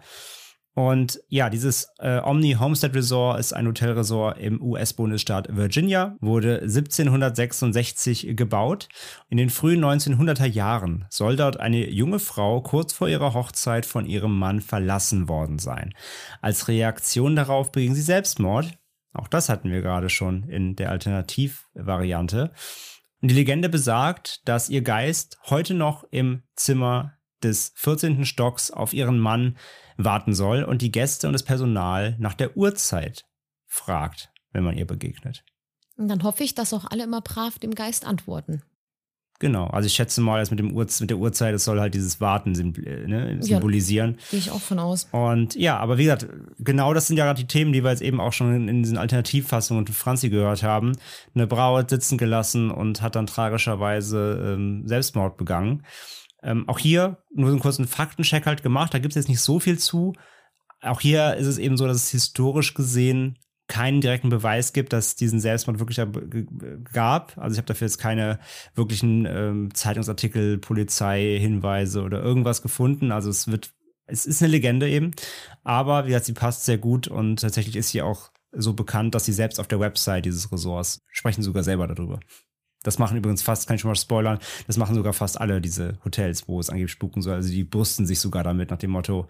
Und 0.75 1.21
ja, 1.27 1.51
dieses 1.51 1.89
äh, 1.99 2.19
Omni 2.19 2.53
Homestead 2.59 2.95
Resort 2.95 3.39
ist 3.39 3.53
ein 3.53 3.67
Hotelresort 3.67 4.39
im 4.39 4.59
US-Bundesstaat 4.59 5.55
Virginia, 5.55 6.17
wurde 6.19 6.61
1766 6.61 8.35
gebaut. 8.35 8.89
In 9.29 9.37
den 9.37 9.51
frühen 9.51 9.85
1900er 9.85 10.47
Jahren 10.47 11.05
soll 11.09 11.35
dort 11.35 11.59
eine 11.59 11.89
junge 11.91 12.17
Frau 12.17 12.61
kurz 12.61 12.91
vor 12.91 13.07
ihrer 13.07 13.35
Hochzeit 13.35 13.85
von 13.85 14.07
ihrem 14.07 14.37
Mann 14.37 14.61
verlassen 14.61 15.29
worden 15.29 15.59
sein. 15.59 15.93
Als 16.41 16.67
Reaktion 16.67 17.35
darauf 17.35 17.71
beging 17.71 17.93
sie 17.93 18.01
Selbstmord. 18.01 18.71
Auch 19.13 19.27
das 19.27 19.49
hatten 19.49 19.69
wir 19.69 19.83
gerade 19.83 20.09
schon 20.09 20.49
in 20.49 20.75
der 20.75 20.89
Alternativvariante. 20.89 22.51
Und 23.21 23.29
die 23.29 23.35
Legende 23.35 23.69
besagt, 23.69 24.41
dass 24.45 24.69
ihr 24.69 24.81
Geist 24.81 25.37
heute 25.45 25.75
noch 25.75 26.03
im 26.09 26.41
Zimmer 26.55 27.13
des 27.43 27.73
14. 27.75 28.25
Stocks 28.25 28.71
auf 28.71 28.93
ihren 28.93 29.19
Mann 29.19 29.55
warten 29.97 30.33
soll 30.33 30.63
und 30.63 30.81
die 30.81 30.91
Gäste 30.91 31.27
und 31.27 31.33
das 31.33 31.43
Personal 31.43 32.15
nach 32.19 32.33
der 32.33 32.57
Uhrzeit 32.57 33.25
fragt, 33.67 34.31
wenn 34.51 34.63
man 34.63 34.77
ihr 34.77 34.87
begegnet. 34.87 35.43
Und 35.97 36.07
dann 36.07 36.23
hoffe 36.23 36.43
ich, 36.43 36.55
dass 36.55 36.73
auch 36.73 36.85
alle 36.89 37.03
immer 37.03 37.21
brav 37.21 37.59
dem 37.59 37.75
Geist 37.75 38.05
antworten. 38.05 38.63
Genau, 39.39 39.67
also 39.67 39.87
ich 39.87 39.93
schätze 39.93 40.21
mal, 40.21 40.39
dass 40.39 40.51
mit, 40.51 40.59
dem 40.59 40.73
Uhr, 40.73 40.87
mit 41.01 41.09
der 41.09 41.17
Uhrzeit, 41.17 41.53
das 41.53 41.65
soll 41.65 41.79
halt 41.79 41.93
dieses 41.93 42.21
Warten 42.21 42.55
symbol, 42.55 43.07
ne, 43.07 43.37
symbolisieren. 43.41 44.17
Gehe 44.31 44.39
ich 44.39 44.51
auch 44.51 44.61
von 44.61 44.79
aus. 44.79 45.09
Und 45.11 45.55
ja, 45.55 45.77
aber 45.77 45.97
wie 45.97 46.03
gesagt, 46.03 46.27
genau 46.59 46.93
das 46.93 47.07
sind 47.07 47.17
ja 47.17 47.25
gerade 47.25 47.41
die 47.41 47.47
Themen, 47.47 47.73
die 47.73 47.83
wir 47.83 47.89
jetzt 47.89 48.01
eben 48.01 48.21
auch 48.21 48.31
schon 48.31 48.55
in, 48.55 48.67
in 48.69 48.83
diesen 48.83 48.97
Alternativfassungen 48.97 49.85
von 49.85 49.93
Franzi 49.93 50.29
gehört 50.29 50.63
haben. 50.63 50.93
Eine 51.35 51.45
Braut 51.45 51.89
sitzen 51.89 52.17
gelassen 52.17 52.71
und 52.71 53.01
hat 53.01 53.17
dann 53.17 53.25
tragischerweise 53.25 54.53
ähm, 54.53 54.87
Selbstmord 54.87 55.35
begangen. 55.35 55.83
Ähm, 56.43 56.67
auch 56.67 56.79
hier 56.79 57.23
nur 57.33 57.47
so 57.47 57.53
einen 57.53 57.61
kurzen 57.61 57.87
Faktencheck 57.87 58.45
halt 58.45 58.63
gemacht, 58.63 58.93
da 58.93 58.99
gibt 58.99 59.13
es 59.13 59.15
jetzt 59.15 59.29
nicht 59.29 59.41
so 59.41 59.59
viel 59.59 59.79
zu. 59.79 60.13
Auch 60.81 60.99
hier 60.99 61.35
ist 61.35 61.47
es 61.47 61.57
eben 61.57 61.77
so, 61.77 61.87
dass 61.87 61.97
es 61.97 62.09
historisch 62.09 62.73
gesehen 62.73 63.37
keinen 63.67 64.01
direkten 64.01 64.29
Beweis 64.29 64.73
gibt, 64.73 64.93
dass 64.93 65.07
es 65.07 65.15
diesen 65.15 65.39
Selbstmord 65.39 65.79
wirklich 65.79 65.99
gab. 66.91 67.37
Also 67.37 67.53
ich 67.53 67.57
habe 67.57 67.65
dafür 67.65 67.87
jetzt 67.87 67.97
keine 67.97 68.39
wirklichen 68.75 69.25
ähm, 69.25 69.73
Zeitungsartikel, 69.73 70.57
Polizeihinweise 70.57 72.03
oder 72.03 72.21
irgendwas 72.21 72.61
gefunden. 72.61 73.11
Also 73.11 73.29
es 73.29 73.47
wird, 73.47 73.73
es 74.05 74.25
ist 74.25 74.43
eine 74.43 74.51
Legende 74.51 74.89
eben. 74.89 75.11
Aber 75.63 76.03
wie 76.03 76.09
gesagt, 76.09 76.25
sie 76.25 76.33
passt 76.33 76.65
sehr 76.65 76.77
gut 76.77 77.07
und 77.07 77.39
tatsächlich 77.39 77.75
ist 77.75 77.89
sie 77.89 78.01
auch 78.01 78.31
so 78.51 78.73
bekannt, 78.73 79.15
dass 79.15 79.25
sie 79.25 79.33
selbst 79.33 79.59
auf 79.59 79.67
der 79.67 79.79
Website 79.79 80.25
dieses 80.25 80.51
Ressorts 80.51 80.99
sprechen 81.09 81.41
sogar 81.41 81.63
selber 81.63 81.87
darüber. 81.87 82.19
Das 82.83 82.99
machen 82.99 83.17
übrigens 83.17 83.41
fast, 83.41 83.67
kann 83.67 83.75
ich 83.75 83.81
schon 83.81 83.89
mal 83.89 83.95
spoilern, 83.95 84.39
das 84.67 84.77
machen 84.77 84.95
sogar 84.95 85.13
fast 85.13 85.39
alle 85.39 85.61
diese 85.61 85.97
Hotels, 86.05 86.47
wo 86.47 86.59
es 86.59 86.69
angeblich 86.69 86.91
spuken 86.91 87.21
soll. 87.21 87.35
Also 87.35 87.49
die 87.49 87.63
brüsten 87.63 88.05
sich 88.05 88.19
sogar 88.19 88.43
damit 88.43 88.69
nach 88.69 88.77
dem 88.77 88.91
Motto, 88.91 89.27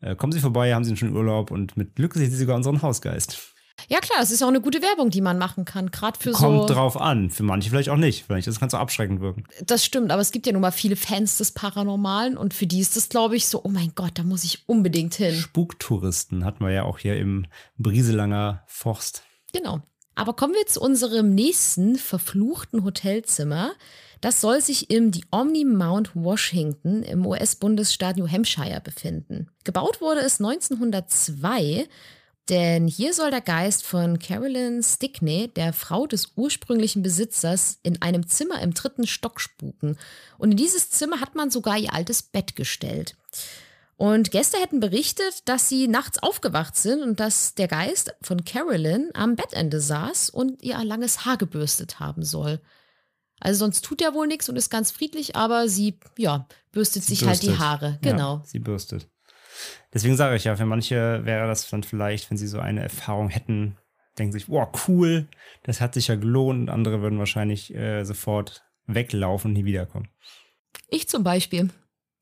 äh, 0.00 0.14
kommen 0.16 0.32
Sie 0.32 0.40
vorbei, 0.40 0.74
haben 0.74 0.84
Sie 0.84 0.96
schon 0.96 1.14
Urlaub 1.14 1.50
und 1.50 1.76
mit 1.76 1.94
Glück 1.94 2.14
sehen 2.14 2.30
Sie 2.30 2.36
sogar 2.36 2.56
unseren 2.56 2.82
Hausgeist. 2.82 3.54
Ja 3.86 4.00
klar, 4.00 4.18
es 4.20 4.32
ist 4.32 4.42
auch 4.42 4.48
eine 4.48 4.60
gute 4.60 4.82
Werbung, 4.82 5.10
die 5.10 5.20
man 5.20 5.38
machen 5.38 5.64
kann, 5.64 5.90
gerade 5.90 6.18
für 6.18 6.32
Kommt 6.32 6.68
so. 6.68 6.74
drauf 6.74 7.00
an, 7.00 7.30
für 7.30 7.44
manche 7.44 7.70
vielleicht 7.70 7.90
auch 7.90 7.96
nicht. 7.96 8.24
Vielleicht 8.24 8.48
das 8.48 8.58
kann 8.58 8.68
so 8.68 8.76
abschreckend 8.76 9.20
wirken. 9.20 9.44
Das 9.64 9.84
stimmt, 9.84 10.10
aber 10.10 10.20
es 10.20 10.32
gibt 10.32 10.46
ja 10.46 10.52
nun 10.52 10.62
mal 10.62 10.72
viele 10.72 10.96
Fans 10.96 11.38
des 11.38 11.52
Paranormalen 11.52 12.36
und 12.36 12.54
für 12.54 12.66
die 12.66 12.80
ist 12.80 12.96
das, 12.96 13.08
glaube 13.08 13.36
ich, 13.36 13.46
so, 13.46 13.62
oh 13.62 13.68
mein 13.68 13.92
Gott, 13.94 14.12
da 14.14 14.24
muss 14.24 14.42
ich 14.42 14.68
unbedingt 14.68 15.14
hin. 15.14 15.34
Spuktouristen 15.34 16.44
hatten 16.44 16.64
wir 16.64 16.72
ja 16.72 16.82
auch 16.82 16.98
hier 16.98 17.16
im 17.16 17.46
Brieselanger 17.78 18.64
Forst. 18.66 19.22
Genau. 19.52 19.80
Aber 20.18 20.32
kommen 20.32 20.54
wir 20.54 20.66
zu 20.66 20.80
unserem 20.80 21.32
nächsten 21.32 21.94
verfluchten 21.94 22.82
Hotelzimmer. 22.82 23.70
Das 24.20 24.40
soll 24.40 24.60
sich 24.60 24.90
im 24.90 25.12
The 25.12 25.24
Omni 25.30 25.64
Mount 25.64 26.10
Washington 26.16 27.04
im 27.04 27.24
US-Bundesstaat 27.24 28.16
New 28.16 28.26
Hampshire 28.26 28.80
befinden. 28.82 29.48
Gebaut 29.62 30.00
wurde 30.00 30.22
es 30.22 30.40
1902 30.40 31.86
Denn 32.48 32.88
hier 32.88 33.14
soll 33.14 33.30
der 33.30 33.40
Geist 33.40 33.86
von 33.86 34.18
Carolyn 34.18 34.82
Stickney, 34.82 35.52
der 35.54 35.72
Frau 35.72 36.08
des 36.08 36.32
ursprünglichen 36.34 37.04
Besitzers, 37.04 37.78
in 37.84 38.02
einem 38.02 38.26
Zimmer 38.26 38.60
im 38.60 38.74
dritten 38.74 39.06
Stock 39.06 39.40
spuken. 39.40 39.96
Und 40.36 40.50
in 40.50 40.56
dieses 40.56 40.90
Zimmer 40.90 41.20
hat 41.20 41.36
man 41.36 41.52
sogar 41.52 41.78
ihr 41.78 41.94
altes 41.94 42.24
Bett 42.24 42.56
gestellt. 42.56 43.14
Und 43.98 44.30
Gäste 44.30 44.58
hätten 44.58 44.78
berichtet, 44.78 45.48
dass 45.48 45.68
sie 45.68 45.88
nachts 45.88 46.22
aufgewacht 46.22 46.76
sind 46.76 47.02
und 47.02 47.18
dass 47.18 47.56
der 47.56 47.66
Geist 47.66 48.14
von 48.22 48.44
Carolyn 48.44 49.10
am 49.12 49.34
Bettende 49.34 49.80
saß 49.80 50.30
und 50.30 50.62
ihr 50.62 50.82
langes 50.84 51.24
Haar 51.24 51.36
gebürstet 51.36 51.98
haben 51.98 52.22
soll. 52.22 52.60
Also 53.40 53.58
sonst 53.58 53.84
tut 53.84 54.00
er 54.00 54.14
wohl 54.14 54.28
nichts 54.28 54.48
und 54.48 54.54
ist 54.54 54.70
ganz 54.70 54.92
friedlich, 54.92 55.34
aber 55.34 55.68
sie, 55.68 55.98
ja, 56.16 56.46
bürstet 56.70 57.02
Sie 57.02 57.16
sich 57.16 57.26
halt 57.26 57.42
die 57.42 57.46
bürstet. 57.46 57.66
Haare. 57.66 57.98
Genau. 58.00 58.36
Ja, 58.36 58.42
sie 58.44 58.60
bürstet. 58.60 59.08
Deswegen 59.92 60.16
sage 60.16 60.36
ich 60.36 60.44
ja, 60.44 60.54
für 60.54 60.64
manche 60.64 61.24
wäre 61.24 61.48
das 61.48 61.68
dann 61.68 61.82
vielleicht, 61.82 62.30
wenn 62.30 62.38
sie 62.38 62.46
so 62.46 62.60
eine 62.60 62.84
Erfahrung 62.84 63.28
hätten, 63.30 63.78
denken 64.16 64.32
sich, 64.32 64.48
wow, 64.48 64.68
cool, 64.86 65.26
das 65.64 65.80
hat 65.80 65.94
sich 65.94 66.06
ja 66.06 66.14
gelohnt. 66.14 66.60
Und 66.60 66.68
andere 66.68 67.02
würden 67.02 67.18
wahrscheinlich 67.18 67.74
äh, 67.74 68.04
sofort 68.04 68.62
weglaufen 68.86 69.50
und 69.50 69.54
nie 69.54 69.64
wiederkommen. 69.64 70.08
Ich 70.88 71.08
zum 71.08 71.24
Beispiel. 71.24 71.70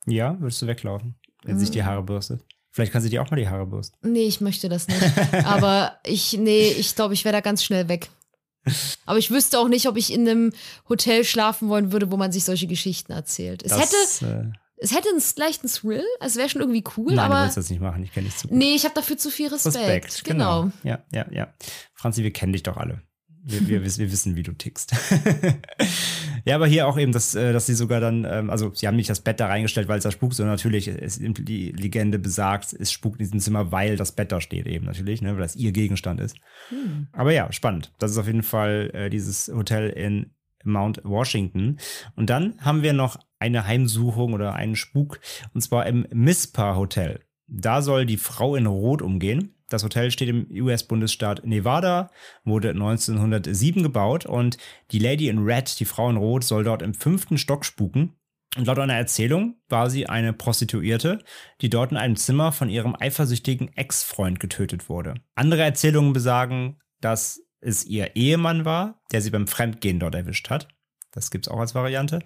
Ja, 0.06 0.40
würdest 0.40 0.62
du 0.62 0.66
weglaufen, 0.66 1.16
wenn 1.46 1.58
sie 1.58 1.64
sich 1.66 1.72
die 1.72 1.84
Haare 1.84 2.02
bürstet? 2.02 2.44
Vielleicht 2.70 2.92
kann 2.92 3.00
sie 3.00 3.08
dir 3.08 3.22
auch 3.22 3.30
mal 3.30 3.36
die 3.38 3.48
Haare 3.48 3.66
bürsten. 3.66 3.96
Nee, 4.12 4.24
ich 4.24 4.42
möchte 4.42 4.68
das 4.68 4.86
nicht. 4.86 5.00
Aber 5.46 5.96
ich, 6.04 6.34
nee, 6.34 6.68
ich 6.68 6.94
glaube, 6.94 7.14
ich 7.14 7.24
wäre 7.24 7.32
da 7.32 7.40
ganz 7.40 7.64
schnell 7.64 7.88
weg. 7.88 8.10
Aber 9.06 9.18
ich 9.18 9.30
wüsste 9.30 9.58
auch 9.58 9.68
nicht, 9.68 9.86
ob 9.88 9.96
ich 9.96 10.12
in 10.12 10.28
einem 10.28 10.52
Hotel 10.88 11.24
schlafen 11.24 11.68
wollen 11.68 11.92
würde, 11.92 12.10
wo 12.10 12.16
man 12.16 12.32
sich 12.32 12.44
solche 12.44 12.66
Geschichten 12.66 13.12
erzählt. 13.12 13.62
Es 13.62 13.72
hätte, 13.72 13.96
Das, 14.02 14.22
äh, 14.22 14.44
es 14.76 14.94
hätte 14.94 15.08
einen 15.08 15.22
leichten 15.36 15.68
Thrill, 15.68 16.04
es 16.20 16.36
wäre 16.36 16.48
schon 16.50 16.60
irgendwie 16.60 16.84
cool, 16.98 17.14
nein, 17.14 17.30
du 17.30 17.34
aber 17.34 17.44
willst 17.44 17.56
das 17.56 17.70
nicht 17.70 17.80
machen, 17.80 18.02
ich 18.02 18.12
kenne 18.12 18.26
dich 18.26 18.36
zu 18.36 18.48
gut. 18.48 18.56
nee, 18.58 18.74
ich 18.74 18.84
habe 18.84 18.94
dafür 18.94 19.16
zu 19.16 19.30
viel 19.30 19.48
Respekt. 19.48 20.24
Genau. 20.24 20.70
Ja, 20.82 20.98
ja, 21.14 21.24
ja. 21.30 21.54
Franzi, 21.94 22.22
wir 22.24 22.32
kennen 22.32 22.52
dich 22.52 22.64
doch 22.64 22.76
alle. 22.76 23.00
Wir, 23.48 23.68
wir, 23.68 23.84
wissen- 23.84 24.00
wir 24.00 24.10
wissen, 24.10 24.34
wie 24.34 24.42
du 24.42 24.52
tickst. 24.52 24.92
ja, 26.44 26.56
aber 26.56 26.66
hier 26.66 26.88
auch 26.88 26.98
eben, 26.98 27.12
dass, 27.12 27.34
äh, 27.36 27.52
dass 27.52 27.66
sie 27.66 27.74
sogar 27.74 28.00
dann, 28.00 28.26
ähm, 28.28 28.50
also 28.50 28.72
sie 28.74 28.88
haben 28.88 28.96
nicht 28.96 29.08
das 29.08 29.20
Bett 29.20 29.38
da 29.38 29.46
reingestellt, 29.46 29.86
weil 29.86 29.98
es 29.98 30.02
da 30.04 30.10
spukt, 30.10 30.34
sondern 30.34 30.54
natürlich, 30.56 30.88
es, 30.88 31.18
die 31.20 31.70
Legende 31.70 32.18
besagt, 32.18 32.72
es 32.72 32.90
spukt 32.90 33.20
in 33.20 33.26
diesem 33.26 33.38
Zimmer, 33.40 33.70
weil 33.70 33.96
das 33.96 34.12
Bett 34.12 34.32
da 34.32 34.40
steht 34.40 34.66
eben 34.66 34.84
natürlich, 34.84 35.22
ne, 35.22 35.34
weil 35.34 35.42
das 35.42 35.54
ihr 35.54 35.70
Gegenstand 35.70 36.20
ist. 36.20 36.36
Hm. 36.70 37.06
Aber 37.12 37.32
ja, 37.32 37.52
spannend. 37.52 37.92
Das 37.98 38.10
ist 38.10 38.18
auf 38.18 38.26
jeden 38.26 38.42
Fall 38.42 38.90
äh, 38.92 39.10
dieses 39.10 39.48
Hotel 39.48 39.90
in 39.90 40.32
Mount 40.64 41.00
Washington. 41.04 41.78
Und 42.16 42.28
dann 42.30 42.54
haben 42.60 42.82
wir 42.82 42.92
noch 42.92 43.16
eine 43.38 43.66
Heimsuchung 43.66 44.32
oder 44.32 44.54
einen 44.54 44.74
Spuk, 44.74 45.20
und 45.54 45.60
zwar 45.60 45.86
im 45.86 46.04
Mispa 46.12 46.74
Hotel. 46.74 47.20
Da 47.46 47.80
soll 47.80 48.06
die 48.06 48.16
Frau 48.16 48.56
in 48.56 48.66
Rot 48.66 49.02
umgehen. 49.02 49.52
Das 49.68 49.82
Hotel 49.82 50.10
steht 50.10 50.28
im 50.28 50.46
US-Bundesstaat 50.50 51.44
Nevada, 51.44 52.10
wurde 52.44 52.70
1907 52.70 53.82
gebaut 53.82 54.24
und 54.24 54.58
die 54.92 54.98
Lady 54.98 55.28
in 55.28 55.38
Red, 55.38 55.80
die 55.80 55.84
Frau 55.84 56.08
in 56.08 56.16
Rot, 56.16 56.44
soll 56.44 56.64
dort 56.64 56.82
im 56.82 56.94
fünften 56.94 57.36
Stock 57.36 57.64
spuken. 57.64 58.14
Und 58.56 58.66
laut 58.66 58.78
einer 58.78 58.94
Erzählung 58.94 59.56
war 59.68 59.90
sie 59.90 60.08
eine 60.08 60.32
Prostituierte, 60.32 61.22
die 61.60 61.68
dort 61.68 61.90
in 61.90 61.98
einem 61.98 62.16
Zimmer 62.16 62.52
von 62.52 62.70
ihrem 62.70 62.96
eifersüchtigen 62.98 63.76
Ex-Freund 63.76 64.40
getötet 64.40 64.88
wurde. 64.88 65.14
Andere 65.34 65.62
Erzählungen 65.62 66.12
besagen, 66.12 66.78
dass 67.00 67.42
es 67.60 67.84
ihr 67.84 68.16
Ehemann 68.16 68.64
war, 68.64 69.02
der 69.12 69.20
sie 69.20 69.30
beim 69.30 69.46
Fremdgehen 69.46 70.00
dort 70.00 70.14
erwischt 70.14 70.48
hat. 70.48 70.68
Das 71.10 71.30
gibt's 71.30 71.48
auch 71.48 71.58
als 71.58 71.74
Variante. 71.74 72.20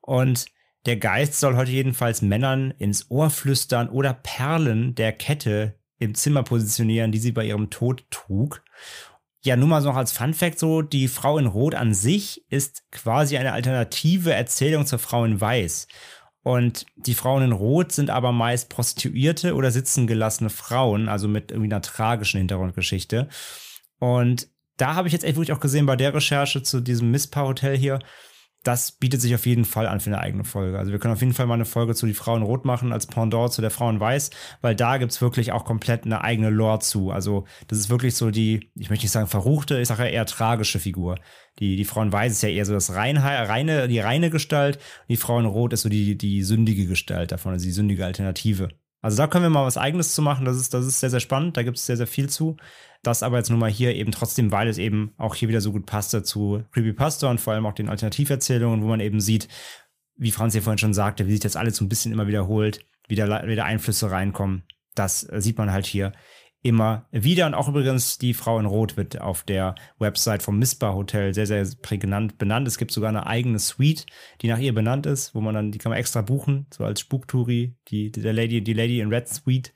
Und 0.00 0.46
der 0.86 0.96
Geist 0.96 1.38
soll 1.38 1.56
heute 1.56 1.72
jedenfalls 1.72 2.22
Männern 2.22 2.70
ins 2.70 3.10
Ohr 3.10 3.30
flüstern 3.30 3.88
oder 3.88 4.14
Perlen 4.14 4.94
der 4.94 5.12
Kette 5.12 5.75
im 5.98 6.14
Zimmer 6.14 6.42
positionieren, 6.42 7.12
die 7.12 7.18
sie 7.18 7.32
bei 7.32 7.44
ihrem 7.44 7.70
Tod 7.70 8.04
trug. 8.10 8.62
Ja, 9.42 9.56
nur 9.56 9.68
mal 9.68 9.80
so 9.80 9.88
noch 9.88 9.96
als 9.96 10.12
Fun 10.12 10.34
Fact 10.34 10.58
so, 10.58 10.82
die 10.82 11.08
Frau 11.08 11.38
in 11.38 11.46
Rot 11.46 11.74
an 11.74 11.94
sich 11.94 12.44
ist 12.50 12.90
quasi 12.90 13.36
eine 13.36 13.52
alternative 13.52 14.32
Erzählung 14.32 14.86
zur 14.86 14.98
Frau 14.98 15.24
in 15.24 15.40
Weiß. 15.40 15.86
Und 16.42 16.86
die 16.96 17.14
Frauen 17.14 17.42
in 17.42 17.52
Rot 17.52 17.92
sind 17.92 18.08
aber 18.08 18.32
meist 18.32 18.68
Prostituierte 18.68 19.54
oder 19.54 19.70
sitzen 19.70 20.06
gelassene 20.06 20.50
Frauen, 20.50 21.08
also 21.08 21.26
mit 21.26 21.50
irgendwie 21.50 21.72
einer 21.72 21.82
tragischen 21.82 22.38
Hintergrundgeschichte. 22.38 23.28
Und 23.98 24.48
da 24.76 24.94
habe 24.94 25.08
ich 25.08 25.12
jetzt 25.12 25.24
echt 25.24 25.36
wirklich 25.36 25.56
auch 25.56 25.60
gesehen 25.60 25.86
bei 25.86 25.96
der 25.96 26.14
Recherche 26.14 26.62
zu 26.62 26.80
diesem 26.80 27.10
Mispa-Hotel 27.10 27.76
hier, 27.76 27.98
das 28.66 28.92
bietet 28.92 29.20
sich 29.20 29.34
auf 29.34 29.46
jeden 29.46 29.64
Fall 29.64 29.86
an 29.86 30.00
für 30.00 30.10
eine 30.10 30.18
eigene 30.18 30.44
Folge. 30.44 30.78
Also 30.78 30.90
wir 30.90 30.98
können 30.98 31.14
auf 31.14 31.20
jeden 31.20 31.34
Fall 31.34 31.46
mal 31.46 31.54
eine 31.54 31.64
Folge 31.64 31.94
zu 31.94 32.06
die 32.06 32.14
Frau 32.14 32.36
in 32.36 32.42
Rot 32.42 32.64
machen 32.64 32.92
als 32.92 33.06
Pendant 33.06 33.52
zu 33.52 33.60
der 33.60 33.70
Frau 33.70 33.88
in 33.88 34.00
Weiß, 34.00 34.30
weil 34.60 34.74
da 34.74 34.96
gibt's 34.98 35.20
wirklich 35.20 35.52
auch 35.52 35.64
komplett 35.64 36.04
eine 36.04 36.22
eigene 36.22 36.50
Lore 36.50 36.80
zu. 36.80 37.10
Also 37.10 37.44
das 37.68 37.78
ist 37.78 37.90
wirklich 37.90 38.16
so 38.16 38.30
die, 38.30 38.72
ich 38.74 38.90
möchte 38.90 39.04
nicht 39.04 39.12
sagen 39.12 39.28
verruchte, 39.28 39.78
ich 39.78 39.88
sage 39.88 40.08
eher 40.08 40.26
tragische 40.26 40.80
Figur. 40.80 41.16
Die, 41.58 41.76
die 41.76 41.84
Frau 41.84 42.02
in 42.02 42.12
Weiß 42.12 42.32
ist 42.32 42.42
ja 42.42 42.48
eher 42.48 42.66
so 42.66 42.72
das 42.72 42.94
reine, 42.94 43.22
reine, 43.22 43.88
die 43.88 44.00
reine 44.00 44.30
Gestalt. 44.30 44.78
Die 45.08 45.16
Frau 45.16 45.38
in 45.38 45.46
Rot 45.46 45.72
ist 45.72 45.82
so 45.82 45.88
die, 45.88 46.18
die 46.18 46.42
sündige 46.42 46.86
Gestalt 46.86 47.32
davon, 47.32 47.52
also 47.52 47.64
die 47.64 47.72
sündige 47.72 48.04
Alternative. 48.04 48.68
Also 49.02 49.18
da 49.18 49.28
können 49.28 49.44
wir 49.44 49.50
mal 49.50 49.64
was 49.64 49.76
Eigenes 49.76 50.14
zu 50.14 50.22
machen. 50.22 50.44
Das 50.44 50.56
ist, 50.56 50.74
das 50.74 50.84
ist 50.84 50.98
sehr, 50.98 51.10
sehr 51.10 51.20
spannend. 51.20 51.56
Da 51.56 51.62
gibt 51.62 51.76
es 51.76 51.86
sehr, 51.86 51.96
sehr 51.96 52.08
viel 52.08 52.28
zu. 52.28 52.56
Das 53.06 53.22
aber 53.22 53.36
jetzt 53.36 53.50
nur 53.50 53.58
mal 53.58 53.70
hier 53.70 53.94
eben 53.94 54.10
trotzdem, 54.10 54.50
weil 54.50 54.66
es 54.66 54.78
eben 54.78 55.12
auch 55.16 55.36
hier 55.36 55.48
wieder 55.48 55.60
so 55.60 55.70
gut 55.70 55.86
passt 55.86 56.12
dazu 56.12 56.64
Creepypasta 56.72 57.30
und 57.30 57.40
vor 57.40 57.52
allem 57.52 57.64
auch 57.64 57.72
den 57.72 57.88
Alternativerzählungen, 57.88 58.82
wo 58.82 58.88
man 58.88 58.98
eben 58.98 59.20
sieht, 59.20 59.46
wie 60.16 60.32
Franz 60.32 60.54
ja 60.54 60.60
vorhin 60.60 60.78
schon 60.78 60.94
sagte, 60.94 61.26
wie 61.26 61.30
sich 61.30 61.40
das 61.40 61.54
alles 61.54 61.76
so 61.76 61.84
ein 61.84 61.88
bisschen 61.88 62.10
immer 62.10 62.26
wiederholt, 62.26 62.84
wieder, 63.06 63.46
wieder 63.46 63.64
Einflüsse 63.64 64.10
reinkommen. 64.10 64.64
Das 64.96 65.22
äh, 65.22 65.40
sieht 65.40 65.56
man 65.56 65.70
halt 65.70 65.86
hier 65.86 66.14
immer 66.62 67.06
wieder. 67.12 67.46
Und 67.46 67.54
auch 67.54 67.68
übrigens 67.68 68.18
die 68.18 68.34
Frau 68.34 68.58
in 68.58 68.66
Rot 68.66 68.96
wird 68.96 69.20
auf 69.20 69.44
der 69.44 69.76
Website 70.00 70.42
vom 70.42 70.58
Mispa 70.58 70.92
Hotel 70.92 71.32
sehr, 71.32 71.46
sehr 71.46 71.64
prägnant 71.82 72.38
benannt. 72.38 72.66
Es 72.66 72.76
gibt 72.76 72.90
sogar 72.90 73.10
eine 73.10 73.26
eigene 73.26 73.60
Suite, 73.60 74.06
die 74.42 74.48
nach 74.48 74.58
ihr 74.58 74.74
benannt 74.74 75.06
ist, 75.06 75.32
wo 75.32 75.40
man 75.40 75.54
dann, 75.54 75.70
die 75.70 75.78
kann 75.78 75.90
man 75.90 75.98
extra 75.98 76.22
buchen, 76.22 76.66
so 76.74 76.82
als 76.84 77.00
Spuktouri, 77.00 77.76
die, 77.86 78.10
die, 78.10 78.20
Lady, 78.20 78.64
die 78.64 78.74
Lady 78.74 78.98
in 78.98 79.14
Red 79.14 79.28
Suite. 79.28 79.72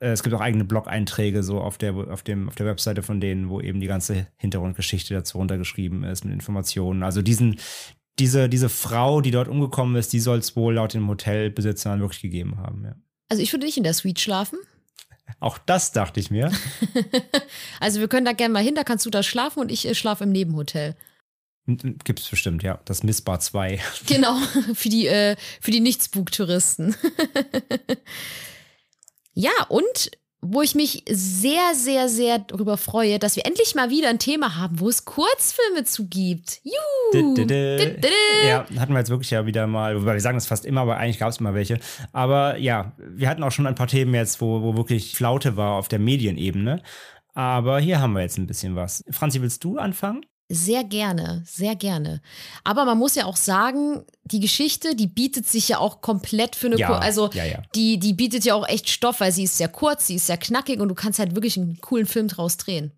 Äh, 0.00 0.08
Es 0.08 0.22
gibt 0.22 0.34
auch 0.34 0.40
eigene 0.40 0.64
Blog-Einträge 0.64 1.42
so 1.42 1.60
auf 1.60 1.78
der, 1.78 1.94
auf, 1.94 2.22
dem, 2.22 2.48
auf 2.48 2.56
der 2.56 2.66
Webseite 2.66 3.02
von 3.02 3.20
denen, 3.20 3.48
wo 3.48 3.60
eben 3.60 3.80
die 3.80 3.86
ganze 3.86 4.26
Hintergrundgeschichte 4.38 5.14
dazu 5.14 5.38
runtergeschrieben 5.38 6.02
ist 6.04 6.24
mit 6.24 6.34
Informationen. 6.34 7.02
Also 7.02 7.22
diesen, 7.22 7.60
diese, 8.18 8.48
diese 8.48 8.68
Frau, 8.68 9.20
die 9.20 9.30
dort 9.30 9.48
umgekommen 9.48 9.96
ist, 9.96 10.12
die 10.12 10.20
soll 10.20 10.38
es 10.38 10.56
wohl 10.56 10.74
laut 10.74 10.94
dem 10.94 11.08
Hotelbesitzer 11.08 11.98
wirklich 12.00 12.20
gegeben 12.20 12.58
haben. 12.58 12.84
Ja. 12.84 12.96
Also 13.28 13.42
ich 13.42 13.52
würde 13.52 13.66
nicht 13.66 13.76
in 13.76 13.84
der 13.84 13.94
Suite 13.94 14.20
schlafen. 14.20 14.58
Auch 15.40 15.58
das 15.58 15.92
dachte 15.92 16.18
ich 16.18 16.30
mir. 16.30 16.50
Also 17.80 18.00
wir 18.00 18.08
können 18.08 18.26
da 18.26 18.32
gerne 18.32 18.52
mal 18.52 18.62
hin, 18.62 18.74
da 18.74 18.84
kannst 18.84 19.06
du 19.06 19.10
da 19.10 19.22
schlafen 19.22 19.60
und 19.60 19.72
ich 19.72 19.88
äh, 19.88 19.94
schlafe 19.94 20.24
im 20.24 20.32
Nebenhotel. 20.32 20.96
Gibt 21.66 22.20
es 22.20 22.28
bestimmt, 22.28 22.62
ja. 22.62 22.80
Das 22.84 23.02
Missbar 23.02 23.40
2. 23.40 23.80
Genau, 24.06 24.36
für 24.74 24.88
die, 24.90 25.06
äh, 25.06 25.36
für 25.60 25.70
die 25.70 25.80
Nicht-Spook-Touristen. 25.80 26.94
Ja, 29.40 29.50
und 29.68 30.10
wo 30.42 30.62
ich 30.62 30.74
mich 30.74 31.04
sehr, 31.10 31.74
sehr, 31.74 32.08
sehr 32.08 32.38
darüber 32.38 32.78
freue, 32.78 33.18
dass 33.18 33.36
wir 33.36 33.44
endlich 33.44 33.74
mal 33.74 33.90
wieder 33.90 34.08
ein 34.08 34.18
Thema 34.18 34.56
haben, 34.56 34.80
wo 34.80 34.88
es 34.88 35.04
Kurzfilme 35.04 35.84
zu 35.84 36.08
gibt. 36.08 36.60
Juhu! 36.62 37.34
Ja, 38.46 38.66
hatten 38.78 38.92
wir 38.92 38.98
jetzt 38.98 39.10
wirklich 39.10 39.30
ja 39.30 39.44
wieder 39.44 39.66
mal, 39.66 40.00
wobei 40.00 40.14
wir 40.14 40.20
sagen 40.20 40.38
das 40.38 40.46
fast 40.46 40.64
immer, 40.64 40.80
aber 40.82 40.96
eigentlich 40.96 41.18
gab 41.18 41.28
es 41.28 41.38
immer 41.38 41.52
welche. 41.52 41.78
Aber 42.12 42.56
ja, 42.56 42.92
wir 42.98 43.28
hatten 43.28 43.42
auch 43.42 43.52
schon 43.52 43.66
ein 43.66 43.74
paar 43.74 43.86
Themen 43.86 44.14
jetzt, 44.14 44.40
wo, 44.40 44.62
wo 44.62 44.76
wirklich 44.76 45.14
Flaute 45.14 45.56
war 45.56 45.72
auf 45.72 45.88
der 45.88 45.98
Medienebene. 45.98 46.82
Aber 47.34 47.78
hier 47.78 48.00
haben 48.00 48.14
wir 48.14 48.22
jetzt 48.22 48.38
ein 48.38 48.46
bisschen 48.46 48.76
was. 48.76 49.04
Franzi, 49.10 49.42
willst 49.42 49.62
du 49.62 49.78
anfangen? 49.78 50.24
Sehr 50.52 50.82
gerne, 50.82 51.44
sehr 51.46 51.76
gerne. 51.76 52.20
Aber 52.64 52.84
man 52.84 52.98
muss 52.98 53.14
ja 53.14 53.24
auch 53.24 53.36
sagen, 53.36 54.02
die 54.24 54.40
Geschichte, 54.40 54.96
die 54.96 55.06
bietet 55.06 55.46
sich 55.46 55.68
ja 55.68 55.78
auch 55.78 56.00
komplett 56.00 56.56
für 56.56 56.66
eine, 56.66 56.76
Ja, 56.76 56.88
Kur 56.88 57.00
also 57.00 57.30
ja, 57.32 57.44
ja. 57.44 57.62
Die, 57.76 58.00
die 58.00 58.14
bietet 58.14 58.44
ja 58.44 58.56
auch 58.56 58.66
echt 58.66 58.88
Stoff, 58.90 59.20
weil 59.20 59.30
sie 59.30 59.44
ist 59.44 59.56
sehr 59.56 59.68
kurz, 59.68 60.08
sie 60.08 60.16
ist 60.16 60.26
sehr 60.26 60.38
knackig 60.38 60.80
und 60.80 60.88
du 60.88 60.96
kannst 60.96 61.20
halt 61.20 61.36
wirklich 61.36 61.56
einen 61.56 61.80
coolen 61.80 62.04
Film 62.04 62.26
draus 62.26 62.56
drehen. 62.56 62.90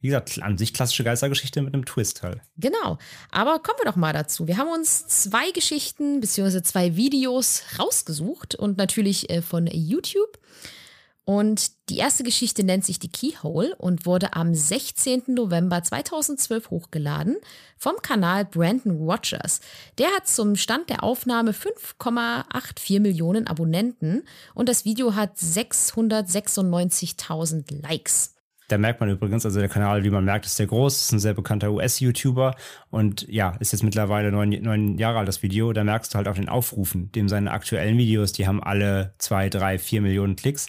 Wie 0.00 0.08
gesagt, 0.08 0.40
an 0.42 0.58
sich 0.58 0.74
klassische 0.74 1.02
Geistergeschichte 1.02 1.62
mit 1.62 1.72
einem 1.72 1.86
Twist 1.86 2.22
halt. 2.22 2.40
Genau. 2.58 2.98
Aber 3.30 3.58
kommen 3.58 3.78
wir 3.80 3.90
doch 3.90 3.96
mal 3.96 4.12
dazu. 4.12 4.46
Wir 4.46 4.58
haben 4.58 4.68
uns 4.68 5.06
zwei 5.08 5.50
Geschichten 5.52 6.20
bzw. 6.20 6.62
zwei 6.62 6.94
Videos 6.94 7.62
rausgesucht 7.78 8.54
und 8.54 8.76
natürlich 8.76 9.30
äh, 9.30 9.40
von 9.40 9.66
YouTube. 9.66 10.38
Und 11.28 11.90
die 11.90 11.98
erste 11.98 12.24
Geschichte 12.24 12.64
nennt 12.64 12.86
sich 12.86 12.98
die 12.98 13.12
Keyhole 13.12 13.76
und 13.76 14.06
wurde 14.06 14.32
am 14.32 14.54
16. 14.54 15.24
November 15.26 15.82
2012 15.82 16.70
hochgeladen 16.70 17.36
vom 17.76 17.96
Kanal 18.00 18.46
Brandon 18.46 18.92
Rogers. 18.92 19.60
Der 19.98 20.06
hat 20.16 20.26
zum 20.26 20.56
Stand 20.56 20.88
der 20.88 21.04
Aufnahme 21.04 21.50
5,84 21.50 23.00
Millionen 23.00 23.46
Abonnenten 23.46 24.22
und 24.54 24.70
das 24.70 24.86
Video 24.86 25.16
hat 25.16 25.36
696.000 25.36 27.82
Likes. 27.82 28.36
Da 28.68 28.78
merkt 28.78 29.00
man 29.00 29.10
übrigens, 29.10 29.44
also 29.44 29.60
der 29.60 29.68
Kanal, 29.68 30.04
wie 30.04 30.10
man 30.10 30.24
merkt, 30.24 30.46
ist 30.46 30.56
sehr 30.56 30.66
groß, 30.66 30.98
ist 30.98 31.12
ein 31.12 31.18
sehr 31.18 31.34
bekannter 31.34 31.72
US-YouTuber 31.72 32.54
und 32.88 33.28
ja, 33.28 33.54
ist 33.60 33.72
jetzt 33.72 33.82
mittlerweile 33.82 34.32
neun, 34.32 34.48
neun 34.50 34.96
Jahre 34.96 35.18
alt, 35.18 35.28
das 35.28 35.42
Video. 35.42 35.74
Da 35.74 35.84
merkst 35.84 36.14
du 36.14 36.16
halt 36.16 36.28
auf 36.28 36.36
den 36.36 36.48
Aufrufen, 36.48 37.12
dem 37.12 37.28
seine 37.28 37.50
aktuellen 37.50 37.98
Videos, 37.98 38.32
die 38.32 38.46
haben 38.46 38.62
alle 38.62 39.12
zwei, 39.18 39.50
drei, 39.50 39.78
vier 39.78 40.00
Millionen 40.00 40.36
Klicks. 40.36 40.68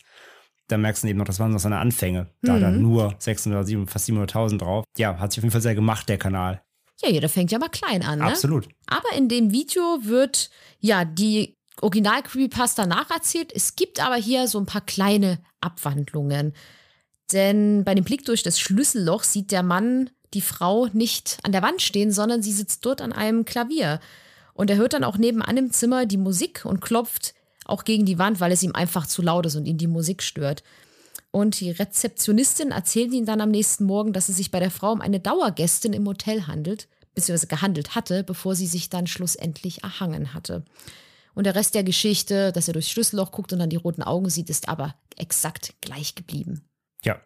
Da 0.69 0.77
merkst 0.77 1.03
du 1.03 1.07
eben 1.09 1.19
noch, 1.19 1.25
das 1.25 1.39
waren 1.39 1.51
noch 1.51 1.59
seine 1.59 1.79
Anfänge. 1.79 2.27
Da 2.41 2.53
Mhm. 2.53 2.61
dann 2.61 2.81
nur 2.81 3.15
600, 3.19 3.67
700, 3.67 3.91
fast 3.91 4.05
700.000 4.05 4.57
drauf. 4.61 4.85
Ja, 4.97 5.19
hat 5.19 5.31
sich 5.33 5.39
auf 5.39 5.43
jeden 5.43 5.51
Fall 5.51 5.61
sehr 5.61 5.75
gemacht, 5.75 6.07
der 6.07 6.17
Kanal. 6.17 6.61
Ja, 7.01 7.09
jeder 7.09 7.29
fängt 7.29 7.51
ja 7.51 7.59
mal 7.59 7.69
klein 7.69 8.03
an, 8.03 8.19
ne? 8.19 8.25
Absolut. 8.25 8.67
Aber 8.87 9.11
in 9.17 9.27
dem 9.29 9.51
Video 9.51 9.99
wird 10.03 10.49
ja 10.79 11.05
die 11.05 11.55
Original-Creepypasta 11.81 12.85
nacherzählt. 12.85 13.51
Es 13.53 13.75
gibt 13.75 14.03
aber 14.03 14.15
hier 14.15 14.47
so 14.47 14.59
ein 14.59 14.65
paar 14.65 14.81
kleine 14.81 15.39
Abwandlungen. 15.61 16.53
Denn 17.31 17.83
bei 17.83 17.95
dem 17.95 18.03
Blick 18.03 18.25
durch 18.25 18.43
das 18.43 18.59
Schlüsselloch 18.59 19.23
sieht 19.23 19.51
der 19.51 19.63
Mann 19.63 20.09
die 20.33 20.41
Frau 20.41 20.87
nicht 20.93 21.37
an 21.43 21.51
der 21.51 21.61
Wand 21.61 21.81
stehen, 21.81 22.11
sondern 22.11 22.41
sie 22.43 22.51
sitzt 22.51 22.85
dort 22.85 23.01
an 23.01 23.13
einem 23.13 23.45
Klavier. 23.45 23.99
Und 24.53 24.69
er 24.69 24.77
hört 24.77 24.93
dann 24.93 25.03
auch 25.03 25.17
nebenan 25.17 25.57
im 25.57 25.71
Zimmer 25.71 26.05
die 26.05 26.17
Musik 26.17 26.65
und 26.65 26.81
klopft 26.81 27.33
auch 27.69 27.83
gegen 27.83 28.05
die 28.05 28.19
Wand, 28.19 28.39
weil 28.39 28.51
es 28.51 28.63
ihm 28.63 28.73
einfach 28.73 29.07
zu 29.07 29.21
laut 29.21 29.45
ist 29.45 29.55
und 29.55 29.65
ihn 29.65 29.77
die 29.77 29.87
Musik 29.87 30.23
stört. 30.23 30.63
Und 31.31 31.59
die 31.59 31.71
Rezeptionistin 31.71 32.71
erzählt 32.71 33.13
ihm 33.13 33.25
dann 33.25 33.41
am 33.41 33.51
nächsten 33.51 33.85
Morgen, 33.85 34.13
dass 34.13 34.29
es 34.29 34.37
sich 34.37 34.51
bei 34.51 34.59
der 34.59 34.71
Frau 34.71 34.91
um 34.91 35.01
eine 35.01 35.19
Dauergästin 35.19 35.93
im 35.93 36.07
Hotel 36.07 36.47
handelt, 36.47 36.87
beziehungsweise 37.13 37.47
gehandelt 37.47 37.95
hatte, 37.95 38.23
bevor 38.23 38.55
sie 38.55 38.67
sich 38.67 38.89
dann 38.89 39.07
schlussendlich 39.07 39.83
erhangen 39.83 40.33
hatte. 40.33 40.65
Und 41.35 41.45
der 41.45 41.55
Rest 41.55 41.75
der 41.75 41.83
Geschichte, 41.83 42.51
dass 42.51 42.67
er 42.67 42.73
durchs 42.73 42.89
Schlüsselloch 42.89 43.31
guckt 43.31 43.53
und 43.53 43.59
dann 43.59 43.69
die 43.69 43.75
roten 43.75 44.03
Augen 44.03 44.29
sieht, 44.29 44.49
ist 44.49 44.67
aber 44.67 44.95
exakt 45.15 45.75
gleich 45.81 46.15
geblieben. 46.15 46.67
Ja. 47.03 47.21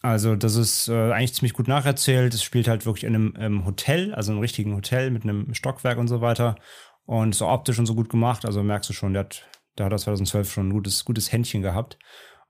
Also, 0.00 0.36
das 0.36 0.54
ist 0.54 0.88
äh, 0.88 1.12
eigentlich 1.12 1.34
ziemlich 1.34 1.54
gut 1.54 1.66
nacherzählt. 1.66 2.32
Es 2.32 2.42
spielt 2.44 2.68
halt 2.68 2.86
wirklich 2.86 3.04
in 3.04 3.14
einem 3.14 3.34
ähm, 3.36 3.64
Hotel, 3.66 4.14
also 4.14 4.30
einem 4.30 4.40
richtigen 4.40 4.76
Hotel 4.76 5.10
mit 5.10 5.24
einem 5.24 5.52
Stockwerk 5.54 5.98
und 5.98 6.06
so 6.06 6.20
weiter. 6.20 6.56
Und 7.04 7.34
so 7.34 7.48
optisch 7.48 7.78
und 7.78 7.86
so 7.86 7.96
gut 7.96 8.08
gemacht. 8.08 8.46
Also 8.46 8.62
merkst 8.62 8.88
du 8.88 8.94
schon, 8.94 9.12
der 9.12 9.24
hat, 9.24 9.48
der 9.78 9.86
hat 9.86 9.92
das 9.92 10.02
2012 10.02 10.52
schon 10.52 10.68
ein 10.68 10.72
gutes, 10.72 11.04
gutes 11.04 11.32
Händchen 11.32 11.62
gehabt. 11.62 11.98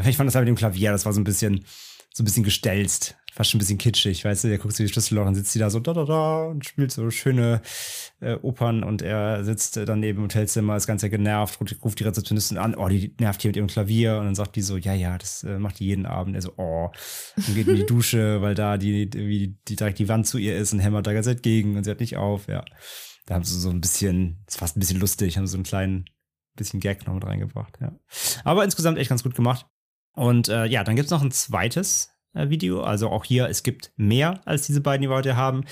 Ich 0.07 0.17
fand 0.17 0.29
das 0.29 0.35
halt 0.35 0.45
mit 0.45 0.57
dem 0.57 0.59
Klavier, 0.59 0.93
das 0.93 1.05
war 1.07 1.13
so 1.13 1.21
ein 1.21 1.25
bisschen, 1.25 1.65
so 2.13 2.23
ein 2.23 2.25
bisschen 2.25 2.45
gestelzt. 2.45 3.17
Fast 3.33 3.51
schon 3.51 3.59
ein 3.59 3.61
bisschen 3.61 3.79
kitschig, 3.79 4.25
weißt 4.25 4.45
du, 4.45 4.49
der 4.49 4.59
guckt 4.59 4.75
so 4.75 4.83
die 4.83 4.89
Schlüsselloch 4.89 5.27
und 5.27 5.35
sitzt 5.37 5.55
die 5.55 5.61
da 5.61 5.71
so 5.71 5.79
da 5.79 5.93
da 5.93 6.05
da 6.05 6.45
und 6.47 6.65
spielt 6.65 6.91
so 6.91 7.09
schöne 7.11 7.61
äh, 8.21 8.35
Opern 8.35 8.83
und 8.83 9.01
er 9.01 9.45
sitzt 9.45 9.77
äh, 9.77 9.85
dann 9.85 10.01
neben 10.01 10.19
im 10.19 10.25
Hotelzimmer, 10.25 10.77
ist 10.77 10.89
ganz 10.89 11.03
sehr 11.03 11.11
genervt, 11.11 11.61
ruft, 11.61 11.77
ruft 11.85 12.01
die 12.01 12.05
Rezeptionistin 12.05 12.59
an, 12.59 12.75
oh, 12.75 12.89
die 12.89 13.15
nervt 13.21 13.43
hier 13.43 13.51
mit 13.51 13.57
ihrem 13.57 13.69
Klavier 13.69 14.19
und 14.19 14.25
dann 14.25 14.35
sagt 14.35 14.57
die 14.57 14.63
so, 14.63 14.77
ja, 14.77 14.93
ja, 14.93 15.19
das 15.19 15.45
äh, 15.45 15.59
macht 15.59 15.79
die 15.79 15.85
jeden 15.85 16.07
Abend. 16.07 16.35
Er 16.35 16.43
so, 16.43 16.55
oh, 16.57 16.91
und 17.37 17.55
geht 17.55 17.69
in 17.69 17.77
die 17.77 17.87
Dusche, 17.87 18.43
weil 18.43 18.57
da 18.57 18.77
die, 18.77 19.09
die, 19.09 19.55
die 19.69 19.77
direkt 19.77 20.01
die 20.01 20.09
Wand 20.09 20.27
zu 20.27 20.39
ihr 20.39 20.57
ist 20.57 20.73
und 20.73 20.81
hämmert 20.81 21.07
da 21.07 21.13
ganz 21.13 21.29
entgegen 21.29 21.77
und 21.77 21.85
sie 21.85 21.91
hat 21.91 22.01
nicht 22.01 22.17
auf, 22.17 22.49
ja. 22.49 22.65
Da 23.27 23.35
haben 23.35 23.45
sie 23.45 23.61
so 23.61 23.69
ein 23.69 23.81
bisschen, 23.81 24.43
ist 24.49 24.59
fast 24.59 24.77
ein 24.77 24.81
bisschen 24.81 24.99
lustig, 24.99 25.37
haben 25.37 25.47
so 25.47 25.59
einen 25.59 25.65
kleinen 25.65 26.07
bisschen 26.59 26.81
Gag 26.81 27.07
noch 27.07 27.15
mit 27.15 27.25
reingebracht, 27.25 27.79
ja. 27.81 27.93
Aber 28.45 28.65
insgesamt 28.65 28.99
echt 28.99 29.09
ganz 29.09 29.23
gut 29.23 29.35
gemacht. 29.35 29.67
Und 30.15 30.49
äh, 30.49 30.67
ja, 30.67 30.85
dann 30.85 30.97
gibt's 30.97 31.11
noch 31.11 31.23
ein 31.23 31.31
zweites 31.31 32.11
äh, 32.35 32.51
Video. 32.51 32.83
Also 32.83 33.09
auch 33.09 33.25
hier, 33.25 33.49
es 33.49 33.63
gibt 33.63 33.93
mehr 33.97 34.41
als 34.45 34.67
diese 34.67 34.81
beiden, 34.81 35.03
die 35.03 35.09
wir 35.09 35.17
heute 35.17 35.37
haben. 35.37 35.65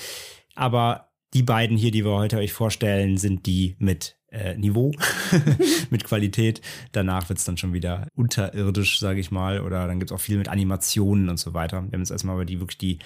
Aber 0.55 1.09
die 1.33 1.43
beiden 1.43 1.77
hier, 1.77 1.91
die 1.91 2.05
wir 2.05 2.11
heute 2.11 2.37
euch 2.37 2.53
vorstellen, 2.53 3.17
sind 3.17 3.45
die 3.45 3.75
mit 3.79 4.17
äh, 4.29 4.57
Niveau, 4.57 4.91
mit 5.89 6.03
Qualität. 6.03 6.61
Danach 6.91 7.29
wird's 7.29 7.45
dann 7.45 7.57
schon 7.57 7.73
wieder 7.73 8.07
unterirdisch, 8.15 8.99
sage 8.99 9.19
ich 9.19 9.31
mal. 9.31 9.61
Oder 9.61 9.87
dann 9.87 9.99
gibt's 9.99 10.11
auch 10.11 10.19
viel 10.19 10.37
mit 10.37 10.47
Animationen 10.47 11.29
und 11.29 11.37
so 11.37 11.53
weiter. 11.53 11.83
Wir 11.83 11.91
haben 11.91 11.99
jetzt 11.99 12.11
erstmal 12.11 12.35
aber 12.35 12.45
die 12.45 12.59
wirklich 12.59 12.77
die, 12.77 12.99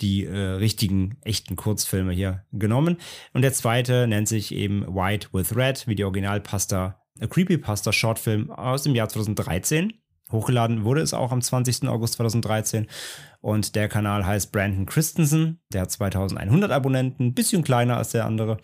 die 0.00 0.24
äh, 0.24 0.36
richtigen, 0.36 1.16
echten 1.22 1.56
Kurzfilme 1.56 2.12
hier 2.12 2.44
genommen. 2.52 2.96
Und 3.32 3.42
der 3.42 3.52
zweite 3.52 4.06
nennt 4.06 4.28
sich 4.28 4.52
eben 4.52 4.84
White 4.94 5.28
with 5.32 5.56
Red, 5.56 5.86
wie 5.86 5.94
die 5.94 6.04
Originalpasta, 6.04 6.97
äh, 7.20 7.26
Creepypasta 7.26 7.92
Shortfilm 7.92 8.50
aus 8.50 8.82
dem 8.82 8.94
Jahr 8.94 9.08
2013. 9.08 9.92
Hochgeladen 10.30 10.84
wurde 10.84 11.00
es 11.00 11.14
auch 11.14 11.32
am 11.32 11.40
20. 11.40 11.88
August 11.88 12.14
2013 12.14 12.86
und 13.40 13.74
der 13.74 13.88
Kanal 13.88 14.26
heißt 14.26 14.52
Brandon 14.52 14.84
Christensen. 14.84 15.60
Der 15.72 15.82
hat 15.82 15.90
2100 15.90 16.70
Abonnenten, 16.70 17.32
bisschen 17.32 17.64
kleiner 17.64 17.96
als 17.96 18.10
der 18.10 18.26
andere. 18.26 18.58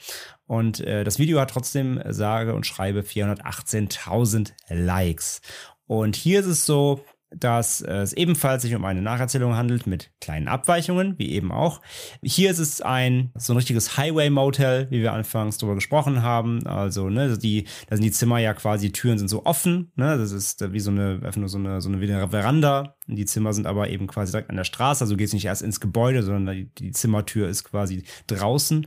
Und 0.46 0.80
äh, 0.80 1.04
das 1.04 1.18
Video 1.18 1.40
hat 1.40 1.50
trotzdem 1.50 2.02
sage 2.10 2.54
und 2.54 2.66
schreibe 2.66 3.00
418.000 3.00 4.52
Likes. 4.68 5.40
Und 5.86 6.16
hier 6.16 6.40
ist 6.40 6.46
es 6.46 6.66
so, 6.66 7.02
dass 7.38 7.80
es 7.80 8.12
ebenfalls 8.12 8.62
sich 8.62 8.74
um 8.74 8.84
eine 8.84 9.02
Nacherzählung 9.02 9.56
handelt 9.56 9.86
mit 9.86 10.10
kleinen 10.20 10.48
Abweichungen, 10.48 11.18
wie 11.18 11.32
eben 11.32 11.52
auch. 11.52 11.80
Hier 12.22 12.50
ist 12.50 12.58
es 12.58 12.80
ein 12.80 13.30
so 13.36 13.52
ein 13.52 13.56
richtiges 13.56 13.96
Highway 13.96 14.30
Motel, 14.30 14.88
wie 14.90 15.02
wir 15.02 15.12
anfangs 15.12 15.58
darüber 15.58 15.74
gesprochen 15.74 16.22
haben. 16.22 16.66
Also 16.66 17.08
ne, 17.08 17.36
die, 17.38 17.64
da 17.88 17.96
sind 17.96 18.04
die 18.04 18.12
Zimmer 18.12 18.38
ja 18.38 18.54
quasi, 18.54 18.92
Türen 18.92 19.18
sind 19.18 19.28
so 19.28 19.44
offen. 19.44 19.92
Ne, 19.96 20.18
das 20.18 20.32
ist 20.32 20.62
äh, 20.62 20.72
wie 20.72 20.80
so 20.80 20.90
eine 20.90 21.20
so 21.46 21.58
eine 21.58 21.80
so 21.80 21.88
eine, 21.88 22.00
wie 22.00 22.12
eine 22.12 22.28
Veranda. 22.28 22.96
Die 23.06 23.24
Zimmer 23.24 23.52
sind 23.52 23.66
aber 23.66 23.88
eben 23.88 24.06
quasi 24.06 24.32
direkt 24.32 24.50
an 24.50 24.56
der 24.56 24.64
Straße. 24.64 25.04
Also 25.04 25.14
du 25.14 25.18
gehst 25.18 25.34
nicht 25.34 25.44
erst 25.44 25.62
ins 25.62 25.80
Gebäude, 25.80 26.22
sondern 26.22 26.54
die, 26.54 26.74
die 26.74 26.92
Zimmertür 26.92 27.48
ist 27.48 27.64
quasi 27.64 28.04
draußen. 28.26 28.86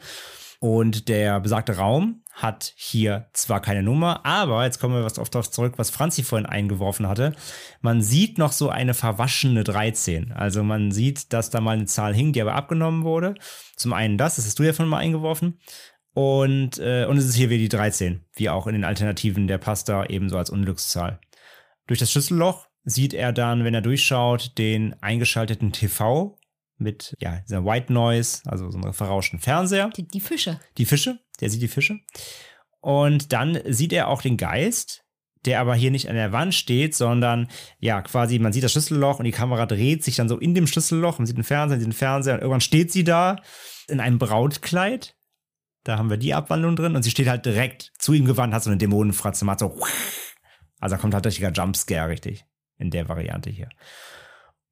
Und 0.59 1.07
der 1.07 1.39
besagte 1.39 1.77
Raum 1.77 2.23
hat 2.37 2.73
hier 2.75 3.29
zwar 3.33 3.61
keine 3.61 3.81
Nummer, 3.81 4.23
aber 4.23 4.63
jetzt 4.63 4.79
kommen 4.79 4.93
wir 4.93 5.03
was 5.03 5.17
auf 5.17 5.31
das 5.31 5.49
zurück, 5.49 5.73
was 5.77 5.89
Franzi 5.89 6.21
vorhin 6.21 6.45
eingeworfen 6.45 7.07
hatte. 7.07 7.33
Man 7.81 8.03
sieht 8.03 8.37
noch 8.37 8.51
so 8.51 8.69
eine 8.69 8.93
verwaschene 8.93 9.63
13. 9.63 10.33
Also 10.33 10.63
man 10.63 10.91
sieht, 10.91 11.33
dass 11.33 11.49
da 11.49 11.61
mal 11.61 11.75
eine 11.75 11.87
Zahl 11.87 12.13
hing, 12.13 12.33
die 12.33 12.41
aber 12.41 12.53
abgenommen 12.53 13.03
wurde. 13.03 13.33
Zum 13.75 13.91
einen 13.91 14.19
das, 14.19 14.35
das 14.35 14.45
hast 14.45 14.59
du 14.59 14.63
ja 14.63 14.73
von 14.73 14.87
mal 14.87 14.99
eingeworfen. 14.99 15.59
Und, 16.13 16.77
äh, 16.77 17.05
und 17.05 17.17
es 17.17 17.25
ist 17.25 17.35
hier 17.35 17.49
wieder 17.49 17.59
die 17.59 17.69
13, 17.69 18.23
wie 18.35 18.49
auch 18.49 18.67
in 18.67 18.73
den 18.73 18.85
Alternativen 18.85 19.47
der 19.47 19.57
Pasta 19.57 20.05
ebenso 20.05 20.37
als 20.37 20.51
Unglückszahl. 20.51 21.19
Durch 21.87 21.99
das 21.99 22.11
Schlüsselloch 22.11 22.67
sieht 22.83 23.15
er 23.15 23.33
dann, 23.33 23.63
wenn 23.63 23.73
er 23.73 23.81
durchschaut, 23.81 24.59
den 24.59 24.95
eingeschalteten 25.01 25.71
TV 25.71 26.37
mit 26.77 27.15
ja, 27.19 27.41
dieser 27.47 27.65
White 27.65 27.91
Noise, 27.91 28.41
also 28.45 28.69
so 28.69 28.77
einem 28.77 28.93
verrauschten 28.93 29.39
Fernseher 29.39 29.89
Die, 29.95 30.07
die 30.07 30.19
Fische. 30.19 30.59
die 30.77 30.85
Fische, 30.85 31.19
der 31.41 31.49
sieht 31.49 31.61
die 31.61 31.67
Fische. 31.67 31.99
Und 32.79 33.33
dann 33.33 33.59
sieht 33.65 33.93
er 33.93 34.07
auch 34.07 34.21
den 34.21 34.37
Geist, 34.37 35.03
der 35.45 35.59
aber 35.59 35.75
hier 35.75 35.91
nicht 35.91 36.09
an 36.09 36.15
der 36.15 36.31
Wand 36.31 36.53
steht, 36.53 36.95
sondern 36.95 37.47
ja, 37.79 38.01
quasi, 38.01 38.39
man 38.39 38.53
sieht 38.53 38.63
das 38.63 38.71
Schlüsselloch 38.71 39.19
und 39.19 39.25
die 39.25 39.31
Kamera 39.31 39.65
dreht 39.65 40.03
sich 40.03 40.15
dann 40.15 40.29
so 40.29 40.37
in 40.37 40.53
dem 40.53 40.67
Schlüsselloch. 40.67 41.19
Man 41.19 41.25
sieht 41.25 41.37
den 41.37 41.43
Fernseher, 41.43 41.75
man 41.75 41.79
sieht 41.79 41.87
den 41.87 41.97
Fernseher 41.97 42.33
und 42.35 42.41
irgendwann 42.41 42.61
steht 42.61 42.91
sie 42.91 43.03
da 43.03 43.37
in 43.87 43.99
einem 43.99 44.19
Brautkleid. 44.19 45.15
Da 45.83 45.97
haben 45.97 46.09
wir 46.09 46.17
die 46.17 46.33
Abwandlung 46.33 46.75
drin 46.75 46.95
und 46.95 47.03
sie 47.03 47.11
steht 47.11 47.29
halt 47.29 47.45
direkt 47.45 47.93
zu 47.97 48.13
ihm 48.13 48.25
gewandt, 48.25 48.53
hat 48.53 48.63
so 48.63 48.69
eine 48.69 48.77
Dämonenfratze, 48.77 49.45
macht 49.45 49.59
so. 49.59 49.79
Also 50.79 50.95
da 50.95 51.01
kommt 51.01 51.13
halt 51.13 51.25
richtiger 51.25 51.51
Jumpscare, 51.51 52.09
richtig. 52.09 52.45
In 52.77 52.91
der 52.91 53.07
Variante 53.07 53.49
hier. 53.49 53.69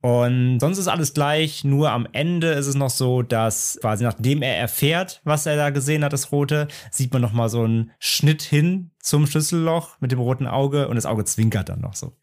Und 0.05 0.59
sonst 0.59 0.77
ist 0.77 0.87
alles 0.87 1.15
gleich, 1.15 1.63
nur 1.63 1.89
am 1.89 2.07
Ende 2.11 2.51
ist 2.51 2.67
es 2.67 2.75
noch 2.75 2.91
so, 2.91 3.23
dass 3.23 3.79
quasi 3.81 4.03
nachdem 4.03 4.43
er 4.43 4.55
erfährt, 4.55 5.19
was 5.23 5.47
er 5.47 5.55
da 5.55 5.71
gesehen 5.71 6.03
hat, 6.03 6.13
das 6.13 6.31
Rote, 6.31 6.67
sieht 6.91 7.11
man 7.11 7.23
nochmal 7.23 7.49
so 7.49 7.63
einen 7.63 7.89
Schnitt 7.97 8.43
hin 8.43 8.91
zum 8.99 9.25
Schlüsselloch 9.25 9.99
mit 10.01 10.11
dem 10.11 10.19
roten 10.19 10.45
Auge 10.45 10.89
und 10.89 10.95
das 10.95 11.07
Auge 11.07 11.25
zwinkert 11.25 11.69
dann 11.69 11.81
noch 11.81 11.95
so, 11.95 12.15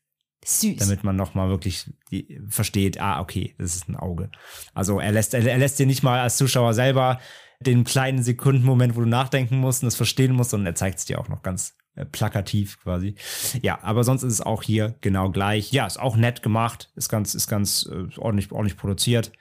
Süß. 0.44 0.76
damit 0.76 1.02
man 1.02 1.16
nochmal 1.16 1.48
wirklich 1.48 1.90
die, 2.12 2.40
versteht, 2.46 3.00
ah, 3.00 3.18
okay, 3.18 3.56
das 3.58 3.74
ist 3.74 3.88
ein 3.88 3.96
Auge. 3.96 4.30
Also 4.74 5.00
er 5.00 5.10
lässt, 5.10 5.34
er, 5.34 5.44
er 5.44 5.58
lässt 5.58 5.80
dir 5.80 5.86
nicht 5.86 6.04
mal 6.04 6.20
als 6.20 6.36
Zuschauer 6.36 6.74
selber 6.74 7.18
den 7.58 7.82
kleinen 7.82 8.22
Sekundenmoment, 8.22 8.94
wo 8.94 9.00
du 9.00 9.08
nachdenken 9.08 9.56
musst 9.56 9.82
und 9.82 9.88
das 9.88 9.96
verstehen 9.96 10.34
musst, 10.34 10.50
sondern 10.50 10.72
er 10.72 10.76
zeigt 10.76 11.00
es 11.00 11.06
dir 11.06 11.18
auch 11.18 11.28
noch 11.28 11.42
ganz 11.42 11.74
plakativ 12.10 12.80
quasi. 12.82 13.14
Ja, 13.60 13.78
aber 13.82 14.04
sonst 14.04 14.22
ist 14.22 14.32
es 14.32 14.40
auch 14.40 14.62
hier 14.62 14.94
genau 15.00 15.30
gleich. 15.30 15.72
Ja, 15.72 15.86
ist 15.86 16.00
auch 16.00 16.16
nett 16.16 16.42
gemacht, 16.42 16.90
ist 16.96 17.08
ganz, 17.08 17.34
ist 17.34 17.48
ganz 17.48 17.88
äh, 17.90 18.18
ordentlich, 18.18 18.50
ordentlich 18.52 18.76
produziert 18.76 19.32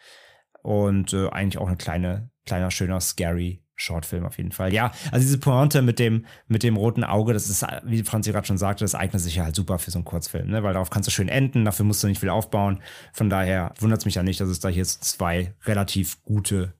und 0.61 1.13
äh, 1.13 1.29
eigentlich 1.29 1.59
auch 1.59 1.67
eine 1.67 1.77
kleine, 1.77 2.29
kleiner, 2.45 2.71
schöner, 2.71 2.99
scary 2.99 3.63
Shortfilm 3.81 4.25
auf 4.25 4.37
jeden 4.37 4.51
Fall. 4.51 4.73
Ja, 4.73 4.91
also 5.11 5.25
diese 5.25 5.39
Pointe 5.39 5.81
mit 5.81 5.97
dem, 5.97 6.25
mit 6.47 6.61
dem 6.61 6.77
roten 6.77 7.03
Auge, 7.03 7.33
das 7.33 7.49
ist, 7.49 7.65
wie 7.83 8.03
Franzi 8.03 8.31
gerade 8.31 8.45
schon 8.45 8.57
sagte, 8.57 8.83
das 8.83 8.93
eignet 8.93 9.21
sich 9.21 9.35
ja 9.35 9.43
halt 9.43 9.55
super 9.55 9.79
für 9.79 9.89
so 9.89 9.97
einen 9.97 10.05
Kurzfilm, 10.05 10.49
ne? 10.49 10.61
weil 10.61 10.73
darauf 10.73 10.91
kannst 10.91 11.07
du 11.07 11.11
schön 11.11 11.29
enden, 11.29 11.65
dafür 11.65 11.85
musst 11.85 12.03
du 12.03 12.07
nicht 12.07 12.19
viel 12.19 12.29
aufbauen. 12.29 12.81
Von 13.11 13.29
daher 13.29 13.73
wundert 13.79 13.99
es 13.99 14.05
mich 14.05 14.15
ja 14.15 14.23
nicht, 14.23 14.39
dass 14.39 14.49
es 14.49 14.59
da 14.59 14.69
jetzt 14.69 15.03
zwei 15.03 15.55
relativ 15.65 16.21
gute 16.23 16.75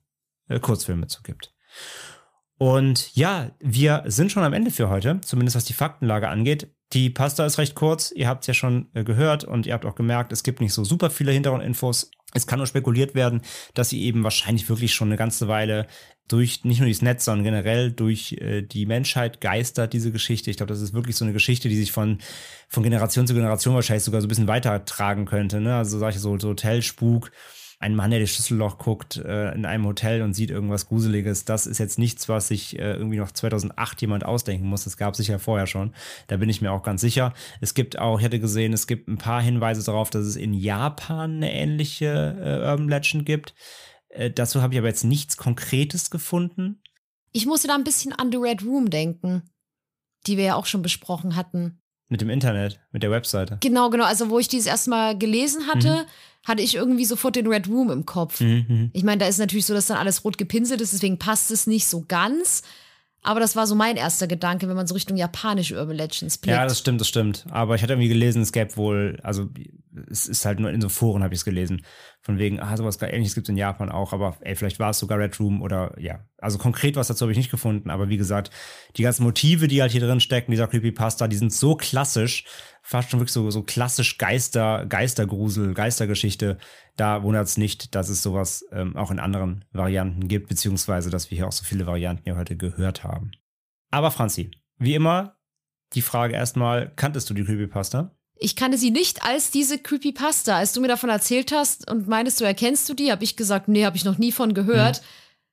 äh, 0.48 0.60
Kurzfilme 0.60 1.08
zu 1.08 1.22
gibt. 1.22 1.52
Und 2.62 3.16
ja, 3.16 3.50
wir 3.58 4.04
sind 4.06 4.30
schon 4.30 4.44
am 4.44 4.52
Ende 4.52 4.70
für 4.70 4.88
heute, 4.88 5.20
zumindest 5.22 5.56
was 5.56 5.64
die 5.64 5.72
Faktenlage 5.72 6.28
angeht. 6.28 6.68
Die 6.92 7.10
Pasta 7.10 7.44
ist 7.44 7.58
recht 7.58 7.74
kurz, 7.74 8.12
ihr 8.12 8.28
habt 8.28 8.44
es 8.44 8.46
ja 8.46 8.54
schon 8.54 8.86
äh, 8.94 9.02
gehört 9.02 9.42
und 9.42 9.66
ihr 9.66 9.74
habt 9.74 9.84
auch 9.84 9.96
gemerkt, 9.96 10.30
es 10.30 10.44
gibt 10.44 10.60
nicht 10.60 10.72
so 10.72 10.84
super 10.84 11.10
viele 11.10 11.32
Hintergrundinfos. 11.32 12.12
Es 12.34 12.46
kann 12.46 12.60
nur 12.60 12.68
spekuliert 12.68 13.16
werden, 13.16 13.42
dass 13.74 13.88
sie 13.88 14.04
eben 14.04 14.22
wahrscheinlich 14.22 14.68
wirklich 14.68 14.94
schon 14.94 15.08
eine 15.08 15.16
ganze 15.16 15.48
Weile 15.48 15.88
durch 16.28 16.62
nicht 16.62 16.78
nur 16.78 16.86
dieses 16.86 17.02
Netz, 17.02 17.24
sondern 17.24 17.42
generell 17.42 17.90
durch 17.90 18.34
äh, 18.34 18.62
die 18.62 18.86
Menschheit 18.86 19.40
geistert, 19.40 19.92
diese 19.92 20.12
Geschichte. 20.12 20.48
Ich 20.48 20.56
glaube, 20.56 20.72
das 20.72 20.82
ist 20.82 20.94
wirklich 20.94 21.16
so 21.16 21.24
eine 21.24 21.32
Geschichte, 21.32 21.68
die 21.68 21.76
sich 21.76 21.90
von, 21.90 22.18
von 22.68 22.84
Generation 22.84 23.26
zu 23.26 23.34
Generation 23.34 23.74
wahrscheinlich 23.74 24.04
sogar 24.04 24.20
so 24.20 24.26
ein 24.26 24.28
bisschen 24.28 24.46
weitertragen 24.46 25.24
könnte. 25.24 25.60
Ne? 25.60 25.74
Also 25.74 25.98
solche 25.98 26.20
so, 26.20 26.38
so 26.38 26.50
Hotelspuk 26.50 27.32
ein 27.82 27.96
Mann, 27.96 28.12
der 28.12 28.20
das 28.20 28.30
Schlüsselloch 28.30 28.78
guckt 28.78 29.16
äh, 29.16 29.52
in 29.54 29.66
einem 29.66 29.84
Hotel 29.86 30.22
und 30.22 30.34
sieht 30.34 30.50
irgendwas 30.50 30.86
Gruseliges. 30.86 31.44
Das 31.44 31.66
ist 31.66 31.78
jetzt 31.78 31.98
nichts, 31.98 32.28
was 32.28 32.48
sich 32.48 32.78
äh, 32.78 32.92
irgendwie 32.92 33.18
noch 33.18 33.32
2008 33.32 34.00
jemand 34.00 34.24
ausdenken 34.24 34.66
muss. 34.68 34.84
Das 34.84 34.96
gab 34.96 35.12
es 35.12 35.18
sicher 35.18 35.40
vorher 35.40 35.66
schon. 35.66 35.92
Da 36.28 36.36
bin 36.36 36.48
ich 36.48 36.62
mir 36.62 36.70
auch 36.70 36.84
ganz 36.84 37.00
sicher. 37.00 37.34
Es 37.60 37.74
gibt 37.74 37.98
auch, 37.98 38.18
ich 38.18 38.24
hätte 38.24 38.38
gesehen, 38.38 38.72
es 38.72 38.86
gibt 38.86 39.08
ein 39.08 39.18
paar 39.18 39.42
Hinweise 39.42 39.84
darauf, 39.84 40.10
dass 40.10 40.24
es 40.24 40.36
in 40.36 40.54
Japan 40.54 41.36
eine 41.36 41.52
ähnliche 41.52 42.36
äh, 42.40 42.70
Urban 42.70 42.88
Legend 42.88 43.26
gibt. 43.26 43.52
Äh, 44.10 44.30
dazu 44.30 44.62
habe 44.62 44.74
ich 44.74 44.78
aber 44.78 44.88
jetzt 44.88 45.04
nichts 45.04 45.36
Konkretes 45.36 46.10
gefunden. 46.10 46.80
Ich 47.32 47.46
musste 47.46 47.66
da 47.66 47.74
ein 47.74 47.84
bisschen 47.84 48.12
an 48.12 48.30
The 48.30 48.38
Red 48.38 48.62
Room 48.62 48.90
denken, 48.90 49.42
die 50.28 50.36
wir 50.36 50.44
ja 50.44 50.54
auch 50.54 50.66
schon 50.66 50.82
besprochen 50.82 51.34
hatten. 51.34 51.80
Mit 52.08 52.20
dem 52.20 52.30
Internet, 52.30 52.80
mit 52.92 53.02
der 53.02 53.10
Webseite. 53.10 53.58
Genau, 53.60 53.90
genau. 53.90 54.04
Also, 54.04 54.30
wo 54.30 54.38
ich 54.38 54.46
dieses 54.46 54.66
erstmal 54.66 55.18
gelesen 55.18 55.66
hatte, 55.66 56.06
hatte 56.44 56.62
ich 56.62 56.74
irgendwie 56.74 57.04
sofort 57.04 57.36
den 57.36 57.46
Red 57.46 57.68
Room 57.68 57.90
im 57.90 58.04
Kopf. 58.04 58.40
Mhm. 58.40 58.90
Ich 58.92 59.04
meine, 59.04 59.18
da 59.18 59.26
ist 59.26 59.38
natürlich 59.38 59.66
so, 59.66 59.74
dass 59.74 59.86
dann 59.86 59.98
alles 59.98 60.24
rot 60.24 60.38
gepinselt 60.38 60.80
ist, 60.80 60.92
deswegen 60.92 61.18
passt 61.18 61.50
es 61.50 61.66
nicht 61.66 61.86
so 61.86 62.04
ganz. 62.06 62.62
Aber 63.24 63.38
das 63.38 63.54
war 63.54 63.68
so 63.68 63.76
mein 63.76 63.96
erster 63.96 64.26
Gedanke, 64.26 64.68
wenn 64.68 64.74
man 64.74 64.88
so 64.88 64.94
Richtung 64.94 65.16
japanische 65.16 65.78
Urban 65.78 65.96
Legends 65.96 66.38
blickt. 66.38 66.56
Ja, 66.56 66.64
das 66.64 66.80
stimmt, 66.80 67.00
das 67.00 67.06
stimmt. 67.06 67.46
Aber 67.50 67.76
ich 67.76 67.82
hatte 67.82 67.92
irgendwie 67.92 68.08
gelesen, 68.08 68.42
es 68.42 68.50
gäbe 68.50 68.76
wohl, 68.76 69.20
also 69.22 69.48
es 70.10 70.26
ist 70.26 70.44
halt 70.44 70.58
nur 70.58 70.70
in 70.70 70.80
so 70.80 70.88
Foren 70.88 71.22
habe 71.22 71.32
ich 71.32 71.40
es 71.40 71.44
gelesen. 71.44 71.84
Von 72.22 72.38
wegen, 72.38 72.58
ah, 72.58 72.76
sowas 72.76 72.98
gar 72.98 73.12
ähnliches 73.12 73.34
gibt 73.34 73.46
es 73.46 73.50
in 73.50 73.56
Japan 73.56 73.90
auch, 73.90 74.12
aber 74.12 74.36
ey, 74.40 74.56
vielleicht 74.56 74.80
war 74.80 74.90
es 74.90 74.98
sogar 74.98 75.18
Red 75.18 75.38
Room 75.38 75.62
oder 75.62 75.94
ja. 76.00 76.24
Also 76.38 76.58
konkret 76.58 76.96
was 76.96 77.06
dazu 77.06 77.22
habe 77.22 77.32
ich 77.32 77.38
nicht 77.38 77.50
gefunden, 77.50 77.90
aber 77.90 78.08
wie 78.08 78.16
gesagt, 78.16 78.50
die 78.96 79.02
ganzen 79.02 79.22
Motive, 79.22 79.68
die 79.68 79.82
halt 79.82 79.92
hier 79.92 80.00
drin 80.00 80.18
stecken, 80.18 80.50
dieser 80.50 80.66
Creepypasta, 80.66 81.28
die 81.28 81.36
sind 81.36 81.52
so 81.52 81.76
klassisch, 81.76 82.44
fast 82.82 83.10
schon 83.10 83.20
wirklich 83.20 83.32
so, 83.32 83.50
so 83.50 83.62
klassisch 83.62 84.18
Geister, 84.18 84.84
Geistergrusel, 84.86 85.72
Geistergeschichte. 85.72 86.58
Da 86.96 87.22
wundert 87.22 87.46
es 87.46 87.56
nicht, 87.56 87.94
dass 87.94 88.08
es 88.08 88.22
sowas 88.22 88.66
ähm, 88.72 88.96
auch 88.96 89.10
in 89.10 89.20
anderen 89.20 89.64
Varianten 89.72 90.28
gibt, 90.28 90.48
beziehungsweise 90.48 91.08
dass 91.08 91.30
wir 91.30 91.36
hier 91.36 91.48
auch 91.48 91.52
so 91.52 91.64
viele 91.64 91.86
Varianten 91.86 92.24
hier 92.24 92.36
heute 92.36 92.56
gehört 92.56 93.04
haben. 93.04 93.30
Aber 93.90 94.10
Franzi, 94.10 94.50
wie 94.78 94.94
immer, 94.94 95.36
die 95.94 96.02
Frage 96.02 96.34
erstmal, 96.34 96.92
kanntest 96.96 97.30
du 97.30 97.34
die 97.34 97.44
Creepypasta? 97.44 98.14
Ich 98.36 98.56
kannte 98.56 98.76
sie 98.76 98.90
nicht 98.90 99.24
als 99.24 99.52
diese 99.52 99.78
Creepypasta. 99.78 100.56
Als 100.56 100.72
du 100.72 100.80
mir 100.80 100.88
davon 100.88 101.10
erzählt 101.10 101.52
hast 101.52 101.88
und 101.88 102.08
meinst, 102.08 102.40
du 102.40 102.44
erkennst 102.44 102.88
du 102.88 102.94
die, 102.94 103.12
habe 103.12 103.22
ich 103.22 103.36
gesagt, 103.36 103.68
nee, 103.68 103.84
habe 103.84 103.96
ich 103.96 104.04
noch 104.04 104.18
nie 104.18 104.32
von 104.32 104.54
gehört. 104.54 105.00
Mhm. 105.00 105.06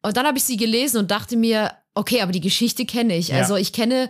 Und 0.07 0.17
dann 0.17 0.25
habe 0.25 0.37
ich 0.37 0.45
sie 0.45 0.57
gelesen 0.57 0.97
und 0.97 1.11
dachte 1.11 1.37
mir, 1.37 1.73
okay, 1.93 2.21
aber 2.21 2.31
die 2.31 2.41
Geschichte 2.41 2.85
kenne 2.85 3.15
ich. 3.15 3.27
Ja. 3.27 3.37
Also 3.37 3.57
ich 3.57 3.73
kenne 3.73 4.09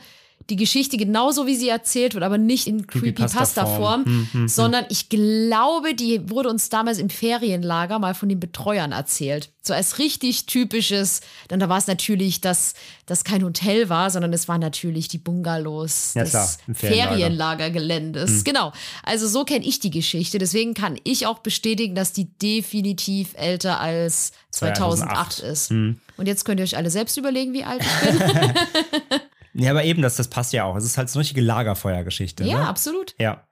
die 0.49 0.55
Geschichte 0.55 0.97
genauso, 0.97 1.45
wie 1.47 1.55
sie 1.55 1.69
erzählt 1.69 2.13
wird, 2.13 2.23
aber 2.23 2.37
nicht 2.37 2.67
in 2.67 2.87
Creepypasta-Form. 2.87 4.05
Creepypasta-Form, 4.05 4.05
Hm, 4.05 4.27
hm, 4.31 4.41
hm. 4.41 4.47
sondern 4.47 4.85
ich 4.89 5.09
glaube, 5.09 5.93
die 5.93 6.29
wurde 6.29 6.49
uns 6.49 6.69
damals 6.69 6.97
im 6.97 7.09
Ferienlager 7.09 7.99
mal 7.99 8.13
von 8.13 8.29
den 8.29 8.39
Betreuern 8.39 8.91
erzählt. 8.91 9.49
So 9.61 9.73
als 9.73 9.99
richtig 9.99 10.45
typisches, 10.47 11.21
denn 11.51 11.59
da 11.59 11.69
war 11.69 11.77
es 11.77 11.85
natürlich, 11.87 12.41
dass 12.41 12.73
das 13.05 13.23
kein 13.23 13.43
Hotel 13.43 13.89
war, 13.89 14.09
sondern 14.09 14.33
es 14.33 14.47
waren 14.47 14.61
natürlich 14.61 15.07
die 15.09 15.17
Bungalows 15.19 16.13
Ja, 16.15 16.23
des 16.23 16.31
klar, 16.31 16.49
Ferienlager. 16.73 17.09
Ferienlagergeländes. 17.15 18.29
Hm. 18.29 18.43
Genau. 18.45 18.73
Also 19.03 19.27
so 19.27 19.43
kenne 19.45 19.65
ich 19.65 19.79
die 19.79 19.91
Geschichte. 19.91 20.37
Deswegen 20.39 20.73
kann 20.73 20.97
ich 21.03 21.27
auch 21.27 21.39
bestätigen, 21.39 21.93
dass 21.93 22.13
die 22.13 22.25
definitiv 22.39 23.33
älter 23.35 23.79
als 23.79 24.31
2008, 24.51 25.33
2008. 25.33 25.39
ist. 25.41 25.69
Hm. 25.69 25.99
Und 26.17 26.27
jetzt 26.27 26.45
könnt 26.45 26.59
ihr 26.59 26.63
euch 26.63 26.75
alle 26.77 26.89
selbst 26.89 27.17
überlegen, 27.17 27.53
wie 27.53 27.63
alt 27.63 27.81
ich 27.83 28.09
bin. 28.09 28.19
Ja, 29.59 29.71
aber 29.71 29.83
eben, 29.83 30.01
das, 30.01 30.15
das 30.15 30.29
passt 30.29 30.53
ja 30.53 30.63
auch. 30.63 30.75
Es 30.75 30.85
ist 30.85 30.97
halt 30.97 31.09
so 31.09 31.17
eine 31.19 31.21
richtige 31.21 31.41
Lagerfeuergeschichte. 31.41 32.43
ja, 32.45 32.59
ne? 32.59 32.67
absolut. 32.67 33.15
Ja. 33.19 33.47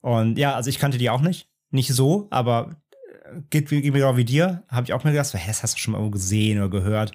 Und 0.00 0.38
ja, 0.38 0.54
also 0.54 0.70
ich 0.70 0.78
kannte 0.78 0.98
die 0.98 1.10
auch 1.10 1.20
nicht. 1.20 1.48
Nicht 1.70 1.92
so, 1.92 2.28
aber 2.30 2.76
äh, 3.24 3.40
geht, 3.50 3.68
geht 3.68 3.84
mir 3.84 3.92
genau 3.92 4.16
wie 4.16 4.24
dir. 4.24 4.62
Habe 4.68 4.84
ich 4.84 4.92
auch 4.92 5.02
mir 5.02 5.12
gedacht, 5.12 5.32
hä, 5.34 5.40
das 5.46 5.62
hast 5.62 5.74
du 5.74 5.78
schon 5.78 5.92
mal 5.92 5.98
irgendwo 5.98 6.12
gesehen 6.12 6.58
oder 6.58 6.68
gehört. 6.68 7.12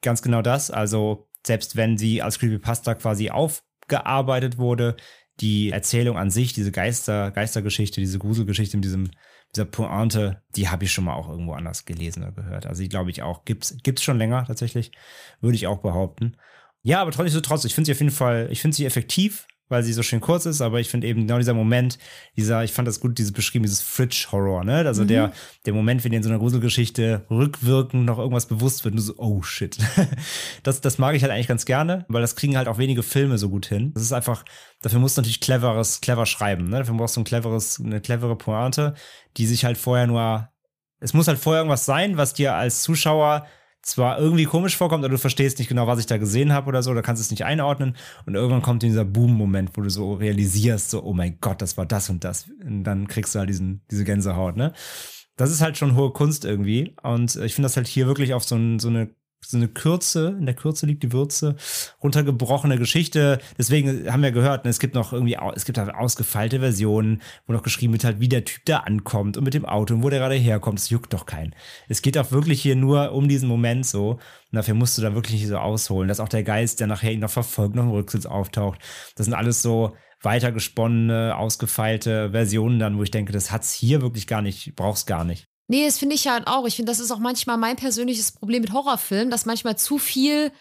Ganz 0.00 0.22
genau 0.22 0.42
das. 0.42 0.70
Also, 0.70 1.28
selbst 1.46 1.76
wenn 1.76 1.98
sie 1.98 2.22
als 2.22 2.38
Creepypasta 2.38 2.94
quasi 2.94 3.30
aufgearbeitet 3.30 4.58
wurde, 4.58 4.96
die 5.40 5.70
Erzählung 5.70 6.16
an 6.16 6.30
sich, 6.30 6.52
diese 6.52 6.72
Geister, 6.72 7.30
Geistergeschichte, 7.32 8.00
diese 8.00 8.18
Gruselgeschichte 8.18 8.76
mit 8.76 8.84
diesem, 8.84 9.10
dieser 9.54 9.64
Pointe, 9.64 10.42
die 10.56 10.68
habe 10.68 10.84
ich 10.84 10.92
schon 10.92 11.04
mal 11.04 11.14
auch 11.14 11.28
irgendwo 11.28 11.52
anders 11.52 11.84
gelesen 11.84 12.22
oder 12.22 12.32
gehört. 12.32 12.66
Also, 12.66 12.82
die 12.82 12.88
glaube 12.88 13.10
ich 13.10 13.22
auch. 13.22 13.44
Gibt's, 13.44 13.76
gibt's 13.82 14.02
schon 14.02 14.18
länger 14.18 14.46
tatsächlich. 14.46 14.92
Würde 15.40 15.56
ich 15.56 15.66
auch 15.66 15.82
behaupten. 15.82 16.36
Ja, 16.82 17.00
aber 17.00 17.12
trotzdem, 17.12 17.42
trotzdem, 17.42 17.68
ich 17.68 17.74
finde 17.74 17.86
sie 17.86 17.92
auf 17.92 18.00
jeden 18.00 18.12
Fall, 18.12 18.48
ich 18.50 18.60
finde 18.60 18.76
sie 18.76 18.86
effektiv, 18.86 19.46
weil 19.72 19.82
sie 19.82 19.92
so 19.94 20.02
schön 20.02 20.20
kurz 20.20 20.44
ist, 20.44 20.60
aber 20.60 20.80
ich 20.80 20.90
finde 20.90 21.06
eben 21.06 21.22
genau 21.22 21.38
dieser 21.38 21.54
Moment, 21.54 21.98
dieser, 22.36 22.62
ich 22.62 22.72
fand 22.72 22.86
das 22.86 23.00
gut, 23.00 23.16
dieses 23.18 23.32
beschrieben, 23.32 23.64
dieses 23.64 23.80
Fridge-Horror, 23.80 24.64
ne? 24.64 24.84
Also 24.86 25.04
der, 25.04 25.32
der 25.64 25.72
Moment, 25.72 26.04
wenn 26.04 26.10
dir 26.10 26.18
in 26.18 26.22
so 26.22 26.28
einer 26.28 26.38
Gruselgeschichte 26.38 27.24
rückwirkend 27.30 28.04
noch 28.04 28.18
irgendwas 28.18 28.46
bewusst 28.46 28.84
wird, 28.84 28.92
und 28.92 28.98
du 28.98 29.02
so, 29.02 29.14
oh 29.16 29.42
shit. 29.42 29.78
Das, 30.62 30.80
das 30.80 30.98
mag 30.98 31.16
ich 31.16 31.22
halt 31.22 31.32
eigentlich 31.32 31.48
ganz 31.48 31.64
gerne, 31.64 32.04
weil 32.08 32.20
das 32.20 32.36
kriegen 32.36 32.56
halt 32.56 32.68
auch 32.68 32.78
wenige 32.78 33.02
Filme 33.02 33.38
so 33.38 33.48
gut 33.48 33.66
hin. 33.66 33.92
Das 33.94 34.02
ist 34.02 34.12
einfach, 34.12 34.44
dafür 34.82 35.00
musst 35.00 35.16
du 35.16 35.22
natürlich 35.22 35.40
cleveres, 35.40 36.00
clever 36.00 36.26
schreiben, 36.26 36.68
ne? 36.68 36.78
Dafür 36.78 36.94
brauchst 36.94 37.16
du 37.16 37.22
ein 37.22 37.24
cleveres, 37.24 37.80
eine 37.80 38.00
clevere 38.00 38.36
Pointe, 38.36 38.94
die 39.38 39.46
sich 39.46 39.64
halt 39.64 39.78
vorher 39.78 40.06
nur, 40.06 40.50
es 41.00 41.14
muss 41.14 41.28
halt 41.28 41.38
vorher 41.38 41.62
irgendwas 41.62 41.86
sein, 41.86 42.18
was 42.18 42.34
dir 42.34 42.54
als 42.54 42.82
Zuschauer 42.82 43.46
zwar 43.82 44.18
irgendwie 44.18 44.44
komisch 44.44 44.76
vorkommt, 44.76 45.04
aber 45.04 45.12
du 45.12 45.18
verstehst 45.18 45.58
nicht 45.58 45.68
genau, 45.68 45.86
was 45.86 45.98
ich 45.98 46.06
da 46.06 46.16
gesehen 46.16 46.52
habe 46.52 46.68
oder 46.68 46.82
so, 46.82 46.90
oder 46.90 47.02
kannst 47.02 47.20
es 47.20 47.30
nicht 47.30 47.44
einordnen. 47.44 47.96
Und 48.26 48.34
irgendwann 48.34 48.62
kommt 48.62 48.82
dieser 48.82 49.04
Boom-Moment, 49.04 49.76
wo 49.76 49.82
du 49.82 49.90
so 49.90 50.14
realisierst, 50.14 50.90
so, 50.90 51.02
oh 51.02 51.12
mein 51.12 51.38
Gott, 51.40 51.60
das 51.60 51.76
war 51.76 51.86
das 51.86 52.08
und 52.08 52.24
das. 52.24 52.48
Und 52.64 52.84
dann 52.84 53.08
kriegst 53.08 53.34
du 53.34 53.40
halt 53.40 53.50
diesen, 53.50 53.82
diese 53.90 54.04
Gänsehaut, 54.04 54.56
ne? 54.56 54.72
Das 55.36 55.50
ist 55.50 55.62
halt 55.62 55.78
schon 55.78 55.96
hohe 55.96 56.12
Kunst 56.12 56.44
irgendwie. 56.44 56.94
Und 57.02 57.36
äh, 57.36 57.46
ich 57.46 57.54
finde 57.54 57.66
das 57.66 57.76
halt 57.76 57.88
hier 57.88 58.06
wirklich 58.06 58.34
auf 58.34 58.44
so, 58.44 58.54
ein, 58.54 58.78
so 58.78 58.88
eine 58.88 59.10
so 59.44 59.56
eine 59.56 59.68
Kürze, 59.68 60.36
in 60.38 60.46
der 60.46 60.54
Kürze 60.54 60.86
liegt 60.86 61.02
die 61.02 61.12
Würze, 61.12 61.56
runtergebrochene 62.02 62.78
Geschichte. 62.78 63.38
Deswegen 63.58 64.10
haben 64.10 64.22
wir 64.22 64.32
gehört, 64.32 64.64
ne, 64.64 64.70
es 64.70 64.78
gibt 64.78 64.94
noch 64.94 65.12
irgendwie, 65.12 65.36
es 65.54 65.64
gibt 65.64 65.78
halt 65.78 65.94
ausgefeilte 65.94 66.60
Versionen, 66.60 67.22
wo 67.46 67.52
noch 67.52 67.62
geschrieben 67.62 67.92
wird 67.92 68.04
halt, 68.04 68.20
wie 68.20 68.28
der 68.28 68.44
Typ 68.44 68.64
da 68.64 68.78
ankommt 68.78 69.36
und 69.36 69.44
mit 69.44 69.54
dem 69.54 69.64
Auto 69.64 69.94
und 69.94 70.02
wo 70.02 70.10
der 70.10 70.20
gerade 70.20 70.34
herkommt. 70.36 70.78
Das 70.78 70.90
juckt 70.90 71.12
doch 71.12 71.26
keinen. 71.26 71.54
Es 71.88 72.02
geht 72.02 72.16
auch 72.18 72.30
wirklich 72.30 72.62
hier 72.62 72.76
nur 72.76 73.12
um 73.12 73.28
diesen 73.28 73.48
Moment 73.48 73.86
so. 73.86 74.12
Und 74.12 74.56
dafür 74.56 74.74
musst 74.74 74.96
du 74.96 75.02
da 75.02 75.14
wirklich 75.14 75.40
nicht 75.40 75.48
so 75.48 75.56
ausholen, 75.56 76.08
dass 76.08 76.20
auch 76.20 76.28
der 76.28 76.42
Geist, 76.42 76.80
der 76.80 76.86
nachher 76.86 77.12
ihn 77.12 77.20
noch 77.20 77.30
verfolgt, 77.30 77.74
noch 77.74 77.84
im 77.84 77.90
Rücksitz 77.90 78.26
auftaucht. 78.26 78.80
Das 79.16 79.26
sind 79.26 79.34
alles 79.34 79.62
so 79.62 79.96
weitergesponnene, 80.22 81.36
ausgefeilte 81.36 82.30
Versionen 82.30 82.78
dann, 82.78 82.96
wo 82.96 83.02
ich 83.02 83.10
denke, 83.10 83.32
das 83.32 83.50
hat's 83.50 83.72
hier 83.72 84.02
wirklich 84.02 84.26
gar 84.26 84.40
nicht, 84.40 84.76
brauch's 84.76 85.06
gar 85.06 85.24
nicht. 85.24 85.51
Nee, 85.72 85.86
das 85.86 85.96
finde 85.96 86.14
ich 86.14 86.28
halt 86.28 86.48
auch. 86.48 86.66
Ich 86.66 86.76
finde, 86.76 86.92
das 86.92 87.00
ist 87.00 87.10
auch 87.10 87.18
manchmal 87.18 87.56
mein 87.56 87.76
persönliches 87.76 88.32
Problem 88.32 88.60
mit 88.60 88.74
Horrorfilmen, 88.74 89.30
dass 89.30 89.46
manchmal 89.46 89.78
zu 89.78 89.96
viel 89.96 90.52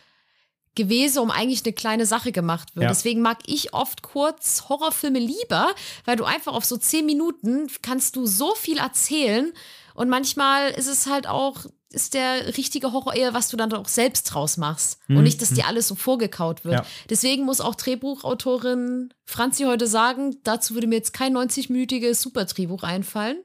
Gewese 0.75 1.21
um 1.21 1.31
eigentlich 1.31 1.65
eine 1.65 1.73
kleine 1.73 2.05
Sache 2.05 2.31
gemacht 2.31 2.77
wird. 2.77 2.83
Ja. 2.83 2.89
Deswegen 2.89 3.21
mag 3.21 3.39
ich 3.45 3.73
oft 3.73 4.03
kurz 4.03 4.69
Horrorfilme 4.69 5.19
lieber, 5.19 5.75
weil 6.05 6.15
du 6.15 6.23
einfach 6.23 6.53
auf 6.53 6.63
so 6.63 6.77
zehn 6.77 7.05
Minuten 7.05 7.67
kannst 7.81 8.15
du 8.15 8.25
so 8.25 8.55
viel 8.55 8.77
erzählen 8.77 9.51
und 9.95 10.07
manchmal 10.07 10.69
ist 10.69 10.87
es 10.87 11.07
halt 11.07 11.27
auch 11.27 11.65
ist 11.89 12.13
der 12.13 12.55
richtige 12.55 12.93
Horror 12.93 13.13
eher, 13.13 13.33
was 13.33 13.49
du 13.49 13.57
dann 13.57 13.73
auch 13.73 13.89
selbst 13.89 14.23
draus 14.23 14.55
machst 14.55 14.97
und 15.09 15.23
nicht, 15.23 15.41
dass 15.41 15.51
dir 15.51 15.67
alles 15.67 15.89
so 15.89 15.95
vorgekaut 15.95 16.63
wird. 16.63 16.75
Mhm. 16.75 16.85
Ja. 16.85 16.85
Deswegen 17.09 17.43
muss 17.43 17.59
auch 17.59 17.75
Drehbuchautorin 17.75 19.13
Franzi 19.25 19.63
heute 19.63 19.87
sagen, 19.87 20.37
dazu 20.45 20.73
würde 20.73 20.87
mir 20.87 20.95
jetzt 20.95 21.11
kein 21.11 21.35
90-minütiges 21.35 22.21
Super-Drehbuch 22.21 22.83
einfallen. 22.83 23.43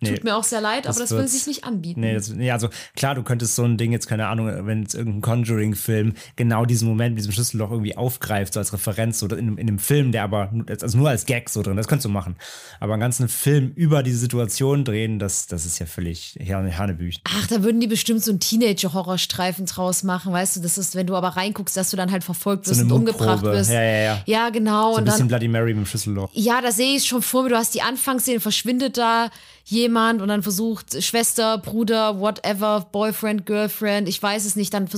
Nee. 0.00 0.14
Tut 0.14 0.24
mir 0.24 0.36
auch 0.36 0.42
sehr 0.44 0.60
leid, 0.60 0.86
aber 0.88 0.98
das 0.98 1.10
will 1.12 1.26
sich 1.28 1.46
nicht 1.46 1.64
anbieten. 1.64 2.00
Nee, 2.00 2.14
das, 2.14 2.28
nee, 2.28 2.50
also 2.50 2.68
klar, 2.96 3.14
du 3.14 3.22
könntest 3.22 3.54
so 3.54 3.62
ein 3.64 3.76
Ding 3.76 3.92
jetzt, 3.92 4.08
keine 4.08 4.26
Ahnung, 4.26 4.66
wenn 4.66 4.82
jetzt 4.82 4.94
irgendein 4.94 5.20
Conjuring-Film 5.22 6.14
genau 6.34 6.64
diesen 6.64 6.88
Moment 6.88 7.14
mit 7.14 7.20
diesem 7.20 7.32
Schlüsselloch 7.32 7.70
irgendwie 7.70 7.96
aufgreift, 7.96 8.54
so 8.54 8.60
als 8.60 8.72
Referenz, 8.72 9.20
so 9.20 9.26
in, 9.28 9.56
in 9.58 9.68
einem 9.68 9.78
Film, 9.78 10.10
der 10.12 10.24
aber, 10.24 10.50
nur- 10.52 10.66
also 10.68 10.98
nur 10.98 11.08
als 11.08 11.24
Gag 11.26 11.48
so 11.48 11.62
drin, 11.62 11.76
das 11.76 11.86
könntest 11.88 12.04
du 12.06 12.08
machen. 12.08 12.36
Aber 12.80 12.94
einen 12.94 13.00
ganzen 13.00 13.28
Film 13.28 13.72
über 13.76 14.02
diese 14.02 14.18
Situation 14.18 14.84
drehen, 14.84 15.18
das, 15.20 15.46
das 15.46 15.66
ist 15.66 15.78
ja 15.78 15.86
völlig 15.86 16.36
Hanebüchen. 16.48 17.22
Ach, 17.24 17.46
da 17.46 17.62
würden 17.62 17.80
die 17.80 17.86
bestimmt 17.86 18.22
so 18.24 18.30
einen 18.32 18.40
Teenager-Horrorstreifen 18.40 19.66
draus 19.66 20.02
machen, 20.02 20.32
weißt 20.32 20.56
du? 20.56 20.60
Das 20.60 20.78
ist, 20.78 20.94
wenn 20.94 21.06
du 21.06 21.14
aber 21.16 21.28
reinguckst, 21.30 21.76
dass 21.76 21.90
du 21.90 21.96
dann 21.96 22.10
halt 22.10 22.24
verfolgt 22.24 22.68
wirst 22.68 22.80
So 22.80 22.86
und 22.86 22.92
umgebracht 22.92 23.42
wirst. 23.42 23.70
Ja, 23.70 23.82
ja, 23.82 23.98
ja. 24.02 24.22
Ja, 24.26 24.50
genau. 24.50 24.92
So 24.92 24.98
ein 24.98 25.04
bisschen 25.04 25.20
dann, 25.20 25.28
Bloody 25.28 25.48
Mary 25.48 25.74
mit 25.74 25.84
dem 25.84 25.86
Schlüsselloch. 25.86 26.30
ja, 26.34 26.60
da 26.60 26.72
sehe 26.72 26.96
ich 26.96 27.04
schon 27.06 27.22
vor 27.22 27.44
mir. 27.44 27.50
Du 27.50 27.56
hast 27.56 27.74
die 27.74 27.82
Anfangsszene, 27.82 28.40
verschwindet 28.40 28.96
da 28.96 29.30
jemand 29.64 30.22
und 30.22 30.28
dann 30.28 30.42
versucht 30.42 31.02
Schwester, 31.02 31.58
Bruder, 31.58 32.20
whatever, 32.20 32.86
Boyfriend, 32.92 33.46
Girlfriend, 33.46 34.08
ich 34.08 34.22
weiß 34.22 34.44
es 34.44 34.56
nicht, 34.56 34.74
dann 34.74 34.88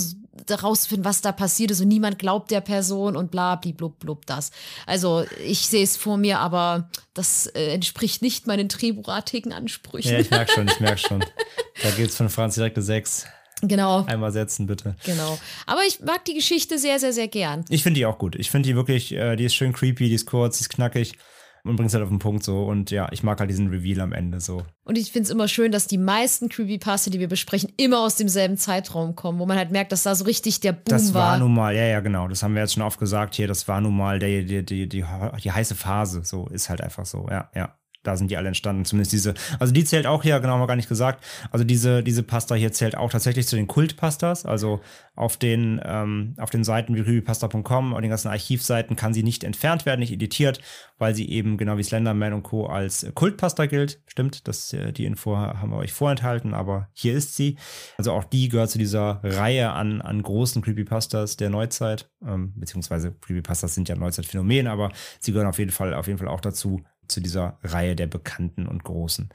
herauszufinden, 0.49 1.05
was 1.05 1.21
da 1.21 1.33
passiert 1.33 1.71
ist 1.71 1.81
und 1.81 1.89
niemand 1.89 2.19
glaubt 2.19 2.51
der 2.51 2.61
Person 2.61 3.17
und 3.17 3.31
bla, 3.31 3.57
blub, 3.57 3.99
blub, 3.99 4.27
das. 4.27 4.51
Also 4.87 5.25
ich 5.45 5.61
sehe 5.61 5.83
es 5.83 5.97
vor 5.97 6.17
mir, 6.17 6.39
aber 6.41 6.89
das 7.15 7.47
äh, 7.47 7.73
entspricht 7.73 8.23
nicht 8.23 8.47
meinen 8.47 8.69
drehbuchartigen 8.69 9.53
Ansprüchen. 9.53 10.13
Ja, 10.13 10.19
ich 10.19 10.31
merk 10.31 10.51
schon, 10.51 10.69
ich 10.69 10.81
merk 10.81 10.99
schon. 10.99 11.25
Da 11.83 11.91
gibt's 11.91 12.17
von 12.17 12.31
Franz 12.31 12.55
direkt 12.55 12.77
eine 12.77 12.85
6. 12.85 13.27
genau. 13.63 14.05
Einmal 14.05 14.31
setzen, 14.31 14.67
bitte. 14.69 14.95
Genau. 15.05 15.39
Aber 15.67 15.81
ich 15.87 16.01
mag 16.01 16.25
die 16.25 16.35
Geschichte 16.35 16.79
sehr, 16.79 17.01
sehr, 17.01 17.13
sehr 17.13 17.27
gern. 17.27 17.65
Ich 17.69 17.83
finde 17.83 17.99
die 17.99 18.07
auch 18.07 18.17
gut. 18.17 18.37
Ich 18.37 18.51
finde 18.51 18.69
die 18.69 18.77
wirklich, 18.77 19.13
äh, 19.13 19.35
die 19.35 19.45
ist 19.45 19.55
schön 19.55 19.73
creepy, 19.73 20.09
die 20.09 20.15
ist 20.15 20.27
kurz, 20.27 20.59
die 20.59 20.63
ist 20.63 20.69
knackig. 20.71 21.19
Und 21.65 21.77
bringt 21.77 21.89
es 21.89 21.95
halt 21.95 22.03
auf 22.05 22.11
den 22.11 22.19
Punkt 22.19 22.45
so. 22.45 22.65
Und 22.65 22.91
ja, 22.91 23.09
ich 23.11 23.23
mag 23.23 23.41
halt 23.41 23.49
diesen 23.51 23.69
Reveal 23.69 24.01
am 24.01 24.13
Ende 24.13 24.41
so. 24.41 24.63
Und 24.85 24.99
ich 24.99 25.11
finde 25.13 25.25
es 25.25 25.31
immer 25.31 25.49
schön, 25.49 25.73
dass 25.73 25.87
die 25.87 25.99
meisten 25.99 26.49
Creepypasta, 26.49 27.11
die 27.11 27.21
wir 27.21 27.29
besprechen, 27.29 27.73
immer 27.77 28.01
aus 28.01 28.17
demselben 28.17 28.57
Zeitraum 28.59 29.17
kommen, 29.17 29.39
wo 29.39 29.47
man 29.47 29.57
halt 29.57 29.71
merkt, 29.71 29.91
dass 29.93 30.03
da 30.03 30.15
so 30.15 30.25
richtig 30.25 30.61
der 30.61 30.73
Boom 30.73 30.83
Das 30.87 31.15
war 31.15 31.33
war. 31.33 31.39
nun 31.39 31.55
mal, 31.55 31.75
ja, 31.75 31.85
ja, 31.85 32.01
genau. 32.01 32.29
Das 32.29 32.43
haben 32.43 32.55
wir 32.55 32.61
jetzt 32.63 32.75
schon 32.75 32.83
oft 32.83 32.99
gesagt 32.99 33.35
hier. 33.35 33.49
Das 33.49 33.67
war 33.67 33.81
nun 33.81 33.97
mal 33.97 34.19
der, 34.19 34.43
die, 34.43 34.65
die, 34.65 34.89
die, 34.89 35.05
die 35.43 35.53
heiße 35.53 35.75
Phase. 35.75 36.23
So 36.25 36.47
ist 36.49 36.69
halt 36.69 36.81
einfach 36.83 37.07
so. 37.07 37.27
Ja, 37.31 37.51
ja. 37.55 37.75
Da 38.05 38.17
sind 38.17 38.31
die 38.31 38.37
alle 38.37 38.49
entstanden. 38.49 38.85
Zumindest 38.85 39.13
diese. 39.13 39.35
Also 39.59 39.73
die 39.73 39.85
zählt 39.85 40.07
auch 40.07 40.23
hier, 40.23 40.39
genau, 40.39 40.55
haben 40.55 40.61
wir 40.61 40.67
gar 40.67 40.77
nicht 40.77 40.89
gesagt. 40.89 41.25
Also 41.51 41.65
diese, 41.65 42.03
diese 42.03 42.23
Pasta 42.23 42.55
hier 42.55 42.73
zählt 42.73 42.97
auch 42.97 43.11
tatsächlich 43.11 43.49
zu 43.49 43.57
den 43.57 43.67
Kultpastas. 43.67 44.47
Also 44.47 44.81
auf 45.17 45.37
den, 45.37 45.81
ähm, 45.85 46.35
auf 46.39 46.51
den 46.51 46.65
Seiten 46.65 46.95
wie 46.95 47.03
creepypasta.com 47.03 47.93
und 47.93 48.03
den 48.03 48.11
ganzen 48.11 48.29
Archivseiten 48.29 48.97
kann 48.97 49.15
sie 49.15 49.23
nicht 49.23 49.45
entfernt 49.45 49.87
werden, 49.87 50.01
nicht 50.01 50.13
editiert, 50.13 50.61
weil 50.99 51.15
sie 51.15 51.29
eben 51.29 51.57
genau 51.57 51.77
wie 51.77 51.83
Slenderman 51.83 52.33
und 52.33 52.43
Co. 52.43 52.67
als 52.67 53.07
Kultpasta 53.15 53.67
gilt. 53.67 54.03
Stimmt, 54.07 54.47
das, 54.49 54.73
äh, 54.73 54.93
die 54.93 55.05
Info 55.05 55.37
haben 55.37 55.71
wir 55.71 55.79
euch 55.79 55.93
vorenthalten, 55.93 56.53
aber 56.53 56.89
hier 56.93 57.15
ist 57.15 57.37
sie. 57.37 57.57
Also 57.97 58.13
auch 58.13 58.25
die 58.25 58.49
gehört 58.49 58.71
zu 58.71 58.79
dieser 58.79 59.21
Reihe 59.23 59.71
an, 59.71 60.01
an 60.01 60.23
großen 60.23 60.63
Creepypastas 60.63 61.37
der 61.37 61.51
Neuzeit. 61.51 62.11
Ähm, 62.27 62.53
beziehungsweise 62.57 63.13
Creepypastas 63.13 63.75
sind 63.75 63.89
ja 63.89 63.97
Neuzeitphänomen, 63.97 64.67
aber 64.67 64.91
sie 65.21 65.33
gehören 65.33 65.49
auf 65.49 65.59
jeden 65.59 65.71
Fall, 65.71 65.95
auf 65.95 66.07
jeden 66.07 66.19
Fall 66.19 66.29
auch 66.29 66.41
dazu, 66.41 66.83
zu 67.09 67.21
dieser 67.21 67.59
Reihe 67.63 67.97
der 67.97 68.07
Bekannten 68.07 68.67
und 68.67 68.85
Großen. 68.85 69.31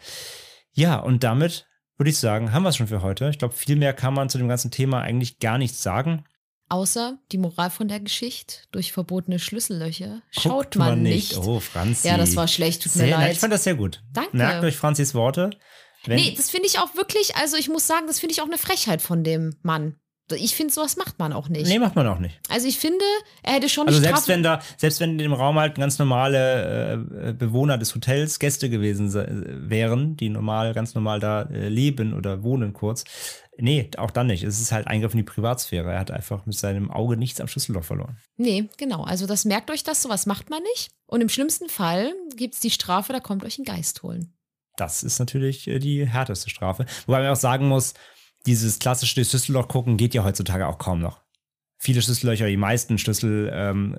Ja, 0.71 0.97
und 0.99 1.23
damit 1.23 1.67
würde 1.97 2.09
ich 2.09 2.17
sagen, 2.17 2.53
haben 2.53 2.63
wir 2.63 2.69
es 2.69 2.77
schon 2.77 2.87
für 2.87 3.01
heute. 3.01 3.29
Ich 3.29 3.39
glaube, 3.39 3.53
viel 3.53 3.75
mehr 3.75 3.93
kann 3.93 4.13
man 4.13 4.29
zu 4.29 4.37
dem 4.37 4.47
ganzen 4.47 4.71
Thema 4.71 5.01
eigentlich 5.01 5.39
gar 5.39 5.57
nichts 5.57 5.83
sagen. 5.83 6.23
Außer 6.69 7.17
die 7.31 7.39
Moral 7.39 7.71
von 7.71 7.87
der 7.87 7.99
Geschichte, 7.99 8.57
durch 8.71 8.93
verbotene 8.93 9.39
Schlüssellöcher 9.39 10.21
schaut 10.29 10.51
Guckt 10.51 10.75
man 10.75 11.01
nicht. 11.01 11.35
Oh, 11.37 11.59
Franzi. 11.59 12.07
Ja, 12.07 12.17
das 12.17 12.35
war 12.35 12.47
schlecht, 12.47 12.83
tut 12.83 12.95
mir 12.95 13.05
sehr, 13.05 13.17
leid. 13.17 13.33
Ich 13.33 13.39
fand 13.39 13.51
das 13.51 13.63
sehr 13.63 13.75
gut. 13.75 14.03
Danke. 14.13 14.37
Merkt 14.37 14.63
euch 14.63 14.77
Franzis 14.77 15.15
Worte. 15.15 15.49
Wenn, 16.05 16.17
nee, 16.17 16.33
das 16.37 16.49
finde 16.51 16.67
ich 16.67 16.79
auch 16.79 16.95
wirklich, 16.95 17.35
also 17.35 17.57
ich 17.57 17.69
muss 17.69 17.87
sagen, 17.87 18.07
das 18.07 18.19
finde 18.19 18.33
ich 18.33 18.41
auch 18.41 18.45
eine 18.45 18.59
Frechheit 18.59 19.01
von 19.01 19.23
dem 19.23 19.57
Mann. 19.63 19.95
Ich 20.35 20.55
finde, 20.55 20.73
sowas 20.73 20.97
macht 20.97 21.19
man 21.19 21.33
auch 21.33 21.49
nicht. 21.49 21.67
nee, 21.67 21.79
macht 21.79 21.95
man 21.95 22.07
auch 22.07 22.19
nicht. 22.19 22.39
Also 22.49 22.67
ich 22.67 22.77
finde, 22.77 23.03
er 23.43 23.53
hätte 23.53 23.69
schon 23.69 23.87
Also 23.87 23.97
eine 23.97 24.05
selbst 24.05 24.23
Strafe. 24.23 24.33
wenn 24.33 24.43
da, 24.43 24.61
selbst 24.77 24.99
wenn 24.99 25.11
in 25.11 25.17
dem 25.17 25.33
Raum 25.33 25.57
halt 25.59 25.75
ganz 25.75 25.99
normale 25.99 27.05
äh, 27.23 27.33
Bewohner 27.33 27.77
des 27.77 27.93
Hotels, 27.95 28.39
Gäste 28.39 28.69
gewesen 28.69 29.09
se- 29.09 29.27
wären, 29.29 30.15
die 30.17 30.29
normal, 30.29 30.73
ganz 30.73 30.93
normal 30.95 31.19
da 31.19 31.43
äh, 31.43 31.67
leben 31.69 32.13
oder 32.13 32.43
wohnen 32.43 32.73
kurz. 32.73 33.03
Nee, 33.61 33.89
auch 33.97 34.11
dann 34.11 34.27
nicht. 34.27 34.43
Es 34.43 34.61
ist 34.61 34.71
halt 34.71 34.87
Eingriff 34.87 35.11
in 35.13 35.17
die 35.17 35.23
Privatsphäre. 35.23 35.91
Er 35.91 35.99
hat 35.99 36.11
einfach 36.11 36.45
mit 36.45 36.55
seinem 36.57 36.89
Auge 36.91 37.17
nichts 37.17 37.41
am 37.41 37.47
Schlüsselloch 37.49 37.83
verloren. 37.83 38.17
Nee, 38.37 38.69
genau. 38.77 39.03
Also 39.03 39.27
das 39.27 39.43
merkt 39.43 39.69
euch 39.69 39.83
das, 39.83 40.01
sowas 40.01 40.25
macht 40.25 40.49
man 40.49 40.63
nicht. 40.75 40.91
Und 41.07 41.19
im 41.21 41.27
schlimmsten 41.27 41.67
Fall 41.67 42.13
gibt 42.37 42.53
es 42.53 42.61
die 42.61 42.71
Strafe, 42.71 43.11
da 43.11 43.19
kommt 43.19 43.43
euch 43.43 43.57
ein 43.59 43.65
Geist 43.65 44.01
holen. 44.03 44.33
Das 44.77 45.03
ist 45.03 45.19
natürlich 45.19 45.67
äh, 45.67 45.79
die 45.79 46.07
härteste 46.07 46.49
Strafe. 46.49 46.85
Wobei 47.05 47.19
man 47.21 47.31
auch 47.31 47.35
sagen 47.35 47.67
muss, 47.67 47.95
dieses 48.45 48.79
klassische 48.79 49.23
Schlüsselloch 49.25 49.67
gucken 49.67 49.97
geht 49.97 50.13
ja 50.13 50.23
heutzutage 50.23 50.67
auch 50.67 50.77
kaum 50.77 50.99
noch. 50.99 51.21
Viele 51.81 52.01
Schlüssellöcher, 52.01 52.47
die 52.47 52.57
meisten 52.57 52.97
Schlüssellöcher, 52.97 53.71
ähm, 53.71 53.95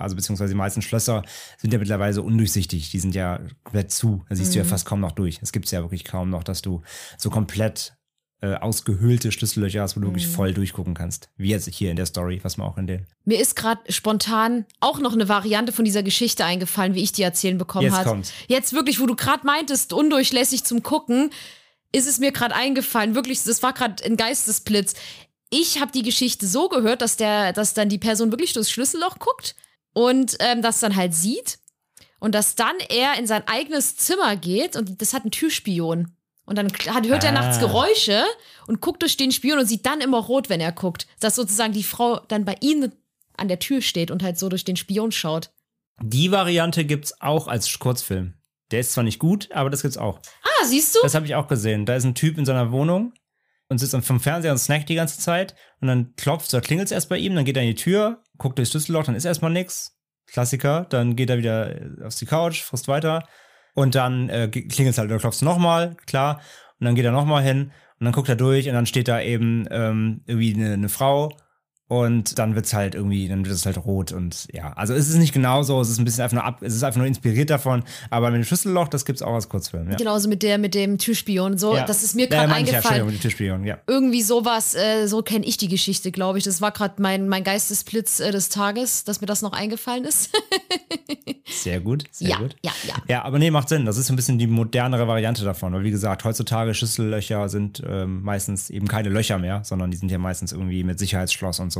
also 0.00 0.14
beziehungsweise 0.14 0.52
die 0.52 0.56
meisten 0.58 0.82
Schlösser 0.82 1.24
sind 1.56 1.72
ja 1.72 1.78
mittlerweile 1.80 2.12
so 2.14 2.22
undurchsichtig. 2.22 2.90
Die 2.90 3.00
sind 3.00 3.14
ja 3.14 3.40
komplett 3.64 3.90
zu. 3.90 4.24
Da 4.28 4.36
siehst 4.36 4.54
du 4.54 4.58
ja 4.58 4.64
Mhm. 4.64 4.68
fast 4.68 4.86
kaum 4.86 5.00
noch 5.00 5.12
durch. 5.12 5.40
Es 5.42 5.50
gibt 5.50 5.68
ja 5.70 5.80
wirklich 5.82 6.04
kaum 6.04 6.30
noch, 6.30 6.44
dass 6.44 6.62
du 6.62 6.82
so 7.16 7.28
komplett 7.30 7.94
äh, 8.40 8.54
ausgehöhlte 8.54 9.32
Schlüssellöcher 9.32 9.82
hast, 9.82 9.96
wo 9.96 10.00
du 10.00 10.06
wirklich 10.06 10.28
Mhm. 10.28 10.32
voll 10.32 10.54
durchgucken 10.54 10.94
kannst. 10.94 11.28
Wie 11.36 11.48
jetzt 11.48 11.68
hier 11.74 11.90
in 11.90 11.96
der 11.96 12.06
Story, 12.06 12.38
was 12.44 12.56
man 12.56 12.68
auch 12.68 12.78
in 12.78 12.86
den. 12.86 13.04
Mir 13.24 13.40
ist 13.40 13.56
gerade 13.56 13.80
spontan 13.92 14.64
auch 14.78 15.00
noch 15.00 15.12
eine 15.12 15.28
Variante 15.28 15.72
von 15.72 15.84
dieser 15.84 16.04
Geschichte 16.04 16.44
eingefallen, 16.44 16.94
wie 16.94 17.02
ich 17.02 17.10
die 17.10 17.22
erzählen 17.22 17.58
bekommen 17.58 17.86
Jetzt 17.86 17.96
hat. 17.96 18.06
kommt's. 18.06 18.32
Jetzt 18.46 18.74
wirklich, 18.74 19.00
wo 19.00 19.06
du 19.06 19.16
gerade 19.16 19.44
meintest, 19.44 19.92
undurchlässig 19.92 20.62
zum 20.62 20.84
Gucken, 20.84 21.30
ist 21.92 22.06
es 22.06 22.18
mir 22.18 22.32
gerade 22.32 22.54
eingefallen. 22.54 23.14
Wirklich, 23.14 23.42
das 23.44 23.62
war 23.62 23.72
gerade 23.72 24.04
ein 24.04 24.16
Geistesblitz. 24.16 24.94
Ich 25.50 25.80
habe 25.80 25.92
die 25.92 26.02
Geschichte 26.02 26.46
so 26.46 26.68
gehört, 26.68 27.00
dass 27.02 27.16
der, 27.16 27.52
dass 27.52 27.74
dann 27.74 27.88
die 27.88 27.98
Person 27.98 28.30
wirklich 28.30 28.52
durchs 28.52 28.70
Schlüsselloch 28.70 29.18
guckt 29.18 29.54
und 29.94 30.36
ähm, 30.40 30.60
das 30.62 30.80
dann 30.80 30.94
halt 30.96 31.14
sieht 31.14 31.58
und 32.18 32.34
dass 32.34 32.54
dann 32.54 32.74
er 32.90 33.18
in 33.18 33.26
sein 33.26 33.46
eigenes 33.48 33.96
Zimmer 33.96 34.36
geht 34.36 34.76
und 34.76 35.00
das 35.00 35.14
hat 35.14 35.22
einen 35.22 35.30
Türspion. 35.30 36.14
Und 36.44 36.56
dann 36.56 36.68
hat, 36.94 37.06
hört 37.06 37.24
er 37.24 37.30
Ah. 37.30 37.32
nachts 37.42 37.58
Geräusche 37.60 38.24
und 38.66 38.80
guckt 38.80 39.02
durch 39.02 39.16
den 39.18 39.32
Spion 39.32 39.58
und 39.58 39.66
sieht 39.66 39.84
dann 39.84 40.00
immer 40.00 40.18
rot, 40.18 40.48
wenn 40.48 40.60
er 40.60 40.72
guckt. 40.72 41.06
Dass 41.20 41.34
sozusagen 41.34 41.74
die 41.74 41.82
Frau 41.84 42.20
dann 42.28 42.46
bei 42.46 42.56
ihm 42.60 42.90
an 43.36 43.48
der 43.48 43.58
Tür 43.58 43.82
steht 43.82 44.10
und 44.10 44.22
halt 44.22 44.38
so 44.38 44.48
durch 44.48 44.64
den 44.64 44.76
Spion 44.76 45.12
schaut. 45.12 45.50
Die 46.00 46.30
Variante 46.30 46.84
gibt's 46.86 47.20
auch 47.20 47.48
als 47.48 47.78
Kurzfilm. 47.78 48.32
Der 48.70 48.80
ist 48.80 48.92
zwar 48.92 49.04
nicht 49.04 49.18
gut, 49.18 49.50
aber 49.52 49.70
das 49.70 49.82
gibt's 49.82 49.96
auch. 49.96 50.20
Ah, 50.42 50.64
siehst 50.64 50.94
du? 50.94 51.00
Das 51.02 51.14
habe 51.14 51.26
ich 51.26 51.34
auch 51.34 51.48
gesehen. 51.48 51.86
Da 51.86 51.94
ist 51.94 52.04
ein 52.04 52.14
Typ 52.14 52.36
in 52.38 52.44
seiner 52.44 52.70
Wohnung 52.70 53.12
und 53.68 53.78
sitzt 53.78 53.96
vom 54.06 54.20
Fernseher 54.20 54.52
und 54.52 54.58
snackt 54.58 54.88
die 54.88 54.94
ganze 54.94 55.18
Zeit. 55.18 55.54
Und 55.80 55.88
dann 55.88 56.14
klopft 56.16 56.52
oder 56.52 56.60
klingelt 56.60 56.86
es 56.86 56.92
erst 56.92 57.08
bei 57.08 57.18
ihm, 57.18 57.34
dann 57.34 57.44
geht 57.44 57.56
er 57.56 57.62
in 57.62 57.68
die 57.68 57.74
Tür, 57.74 58.22
guckt 58.36 58.58
durchs 58.58 58.70
Schlüsselloch, 58.70 59.04
dann 59.04 59.14
ist 59.14 59.24
erstmal 59.24 59.52
nix. 59.52 59.94
Klassiker. 60.26 60.86
Dann 60.90 61.16
geht 61.16 61.30
er 61.30 61.38
wieder 61.38 61.74
auf 62.04 62.14
die 62.14 62.26
Couch, 62.26 62.62
frisst 62.62 62.88
weiter. 62.88 63.26
Und 63.74 63.94
dann 63.94 64.28
äh, 64.28 64.48
klingelt 64.48 64.92
es 64.92 64.98
halt, 64.98 65.10
oder 65.10 65.18
klopft 65.18 65.42
nochmal, 65.42 65.96
klar. 66.06 66.40
Und 66.78 66.84
dann 66.84 66.94
geht 66.94 67.04
er 67.04 67.12
nochmal 67.12 67.42
hin 67.42 67.72
und 67.98 68.04
dann 68.04 68.12
guckt 68.12 68.28
er 68.28 68.36
durch 68.36 68.68
und 68.68 68.74
dann 68.74 68.86
steht 68.86 69.08
da 69.08 69.20
eben 69.20 69.66
ähm, 69.70 70.22
irgendwie 70.26 70.54
eine, 70.54 70.74
eine 70.74 70.88
Frau. 70.88 71.36
Und 71.88 72.38
dann 72.38 72.54
wird's 72.54 72.74
halt 72.74 72.94
irgendwie, 72.94 73.28
dann 73.28 73.46
wird 73.46 73.54
es 73.54 73.64
halt 73.64 73.78
rot 73.78 74.12
und 74.12 74.46
ja, 74.52 74.74
also 74.74 74.92
es 74.92 75.08
ist 75.08 75.16
nicht 75.16 75.32
genauso, 75.32 75.80
es 75.80 75.88
ist 75.88 75.98
ein 75.98 76.04
bisschen 76.04 76.22
einfach 76.22 76.34
nur 76.34 76.44
ab, 76.44 76.58
es 76.60 76.74
ist 76.74 76.82
einfach 76.82 76.98
nur 76.98 77.06
inspiriert 77.06 77.48
davon, 77.48 77.82
aber 78.10 78.30
mit 78.30 78.42
dem 78.42 78.44
Schlüsselloch, 78.44 78.88
das 78.88 79.06
gibt's 79.06 79.22
auch 79.22 79.32
als 79.32 79.48
Kurzfilm, 79.48 79.90
ja. 79.90 79.96
Genauso 79.96 80.28
mit 80.28 80.42
der 80.42 80.58
mit 80.58 80.74
dem 80.74 80.98
Türspion 80.98 81.56
so. 81.56 81.74
Ja. 81.74 81.86
Das 81.86 82.02
ist 82.02 82.14
mir 82.14 82.28
gerade 82.28 82.50
ja, 82.50 82.56
eingefallen. 82.56 82.84
Entschuldigung, 82.84 83.10
die 83.12 83.18
Türspion, 83.18 83.64
ja. 83.64 83.78
Irgendwie 83.86 84.20
sowas, 84.20 84.74
äh, 84.74 85.06
so 85.06 85.22
kenne 85.22 85.46
ich 85.46 85.56
die 85.56 85.68
Geschichte, 85.68 86.12
glaube 86.12 86.36
ich. 86.36 86.44
Das 86.44 86.60
war 86.60 86.72
gerade 86.72 87.00
mein, 87.00 87.26
mein 87.26 87.42
Geistesblitz 87.42 88.20
äh, 88.20 88.32
des 88.32 88.50
Tages, 88.50 89.04
dass 89.04 89.22
mir 89.22 89.26
das 89.26 89.40
noch 89.40 89.54
eingefallen 89.54 90.04
ist. 90.04 90.30
Sehr 91.50 91.80
gut, 91.80 92.04
sehr 92.10 92.28
ja, 92.28 92.36
gut. 92.38 92.56
ja, 92.62 92.72
ja. 92.86 92.94
Ja, 93.08 93.24
aber 93.24 93.38
nee, 93.38 93.50
macht 93.50 93.68
Sinn. 93.68 93.86
Das 93.86 93.96
ist 93.96 94.06
so 94.06 94.12
ein 94.12 94.16
bisschen 94.16 94.38
die 94.38 94.46
modernere 94.46 95.08
Variante 95.08 95.44
davon. 95.44 95.72
Weil 95.72 95.82
wie 95.82 95.90
gesagt, 95.90 96.24
heutzutage 96.24 96.74
Schlüssellöcher 96.74 97.48
sind 97.48 97.82
ähm, 97.88 98.22
meistens 98.22 98.68
eben 98.68 98.86
keine 98.86 99.08
Löcher 99.08 99.38
mehr, 99.38 99.62
sondern 99.64 99.90
die 99.90 99.96
sind 99.96 100.10
ja 100.10 100.18
meistens 100.18 100.52
irgendwie 100.52 100.84
mit 100.84 100.98
Sicherheitsschloss 100.98 101.60
und 101.60 101.72
so. 101.72 101.77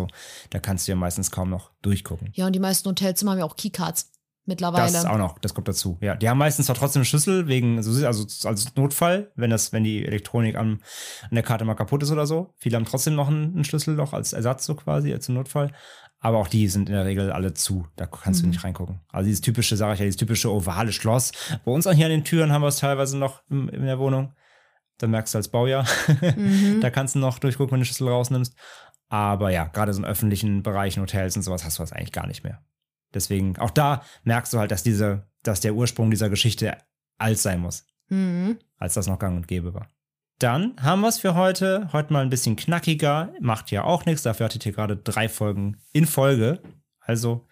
Da 0.50 0.58
kannst 0.60 0.86
du 0.86 0.92
ja 0.92 0.96
meistens 0.96 1.30
kaum 1.30 1.50
noch 1.50 1.72
durchgucken. 1.82 2.30
Ja, 2.34 2.46
und 2.46 2.52
die 2.54 2.60
meisten 2.60 2.88
Hotelzimmer 2.88 3.32
haben 3.32 3.38
ja 3.38 3.44
auch 3.44 3.56
Keycards 3.56 4.12
mittlerweile. 4.44 4.90
Das 4.92 5.04
auch 5.04 5.18
noch, 5.18 5.38
das 5.40 5.52
kommt 5.54 5.68
dazu. 5.68 5.98
Ja, 6.00 6.14
die 6.14 6.28
haben 6.28 6.38
meistens 6.38 6.66
zwar 6.66 6.76
trotzdem 6.76 7.00
einen 7.00 7.04
Schlüssel 7.06 7.48
wegen, 7.48 7.76
also 7.76 8.06
also 8.06 8.48
als 8.48 8.74
Notfall, 8.76 9.30
wenn 9.36 9.50
das, 9.50 9.72
wenn 9.72 9.84
die 9.84 10.04
Elektronik 10.06 10.56
an, 10.56 10.80
an 11.22 11.34
der 11.34 11.42
Karte 11.42 11.64
mal 11.64 11.74
kaputt 11.74 12.02
ist 12.02 12.10
oder 12.10 12.26
so. 12.26 12.54
Viele 12.56 12.76
haben 12.76 12.84
trotzdem 12.86 13.14
noch 13.14 13.28
ein, 13.28 13.58
ein 13.58 13.64
Schlüsselloch 13.64 14.12
als 14.12 14.32
Ersatz 14.32 14.64
so 14.64 14.74
quasi, 14.74 15.12
als 15.12 15.28
Notfall. 15.28 15.72
Aber 16.20 16.38
auch 16.38 16.48
die 16.48 16.66
sind 16.66 16.88
in 16.88 16.94
der 16.96 17.04
Regel 17.04 17.30
alle 17.30 17.54
zu. 17.54 17.86
Da 17.94 18.06
kannst 18.06 18.40
Mhm. 18.40 18.46
du 18.46 18.50
nicht 18.50 18.64
reingucken. 18.64 19.00
Also 19.12 19.26
dieses 19.26 19.40
typische, 19.40 19.76
sage 19.76 19.92
ich 19.94 19.98
ja, 20.00 20.04
dieses 20.04 20.16
typische 20.16 20.50
ovale 20.52 20.92
Schloss. 20.92 21.30
Bei 21.64 21.70
uns 21.70 21.86
auch 21.86 21.92
hier 21.92 22.06
an 22.06 22.10
den 22.10 22.24
Türen 22.24 22.50
haben 22.50 22.62
wir 22.62 22.68
es 22.68 22.78
teilweise 22.78 23.16
noch 23.16 23.42
in, 23.50 23.68
in 23.68 23.84
der 23.86 23.98
Wohnung. 24.00 24.32
Da 24.96 25.06
merkst 25.06 25.32
du 25.34 25.38
als 25.38 25.48
Baujahr. 25.48 25.86
Mhm. 26.36 26.80
da 26.80 26.90
kannst 26.90 27.14
du 27.14 27.20
noch 27.20 27.38
durchgucken, 27.38 27.70
wenn 27.72 27.80
du 27.80 27.84
den 27.84 27.86
Schlüssel 27.86 28.08
rausnimmst. 28.08 28.56
Aber 29.08 29.50
ja, 29.50 29.64
gerade 29.64 29.92
so 29.92 30.00
in 30.00 30.04
öffentlichen 30.04 30.62
Bereichen, 30.62 31.00
Hotels 31.02 31.36
und 31.36 31.42
sowas 31.42 31.64
hast 31.64 31.78
du 31.78 31.82
das 31.82 31.92
eigentlich 31.92 32.12
gar 32.12 32.26
nicht 32.26 32.44
mehr. 32.44 32.62
Deswegen, 33.14 33.56
auch 33.58 33.70
da 33.70 34.02
merkst 34.24 34.52
du 34.52 34.58
halt, 34.58 34.70
dass 34.70 34.82
diese, 34.82 35.26
dass 35.42 35.60
der 35.60 35.74
Ursprung 35.74 36.10
dieser 36.10 36.28
Geschichte 36.28 36.76
alt 37.16 37.38
sein 37.38 37.60
muss, 37.60 37.86
Mhm. 38.10 38.58
als 38.76 38.94
das 38.94 39.06
noch 39.06 39.18
gang 39.18 39.36
und 39.36 39.48
gäbe 39.48 39.72
war. 39.74 39.88
Dann 40.38 40.74
haben 40.80 41.00
wir 41.00 41.08
es 41.08 41.18
für 41.18 41.34
heute. 41.34 41.88
Heute 41.92 42.12
mal 42.12 42.22
ein 42.22 42.30
bisschen 42.30 42.54
knackiger. 42.54 43.32
Macht 43.40 43.70
ja 43.72 43.82
auch 43.84 44.04
nichts. 44.04 44.22
Dafür 44.22 44.44
hattet 44.46 44.64
ihr 44.66 44.72
gerade 44.72 44.96
drei 44.96 45.28
Folgen 45.28 45.78
in 45.92 46.06
Folge. 46.06 46.60
Also, 47.00 47.46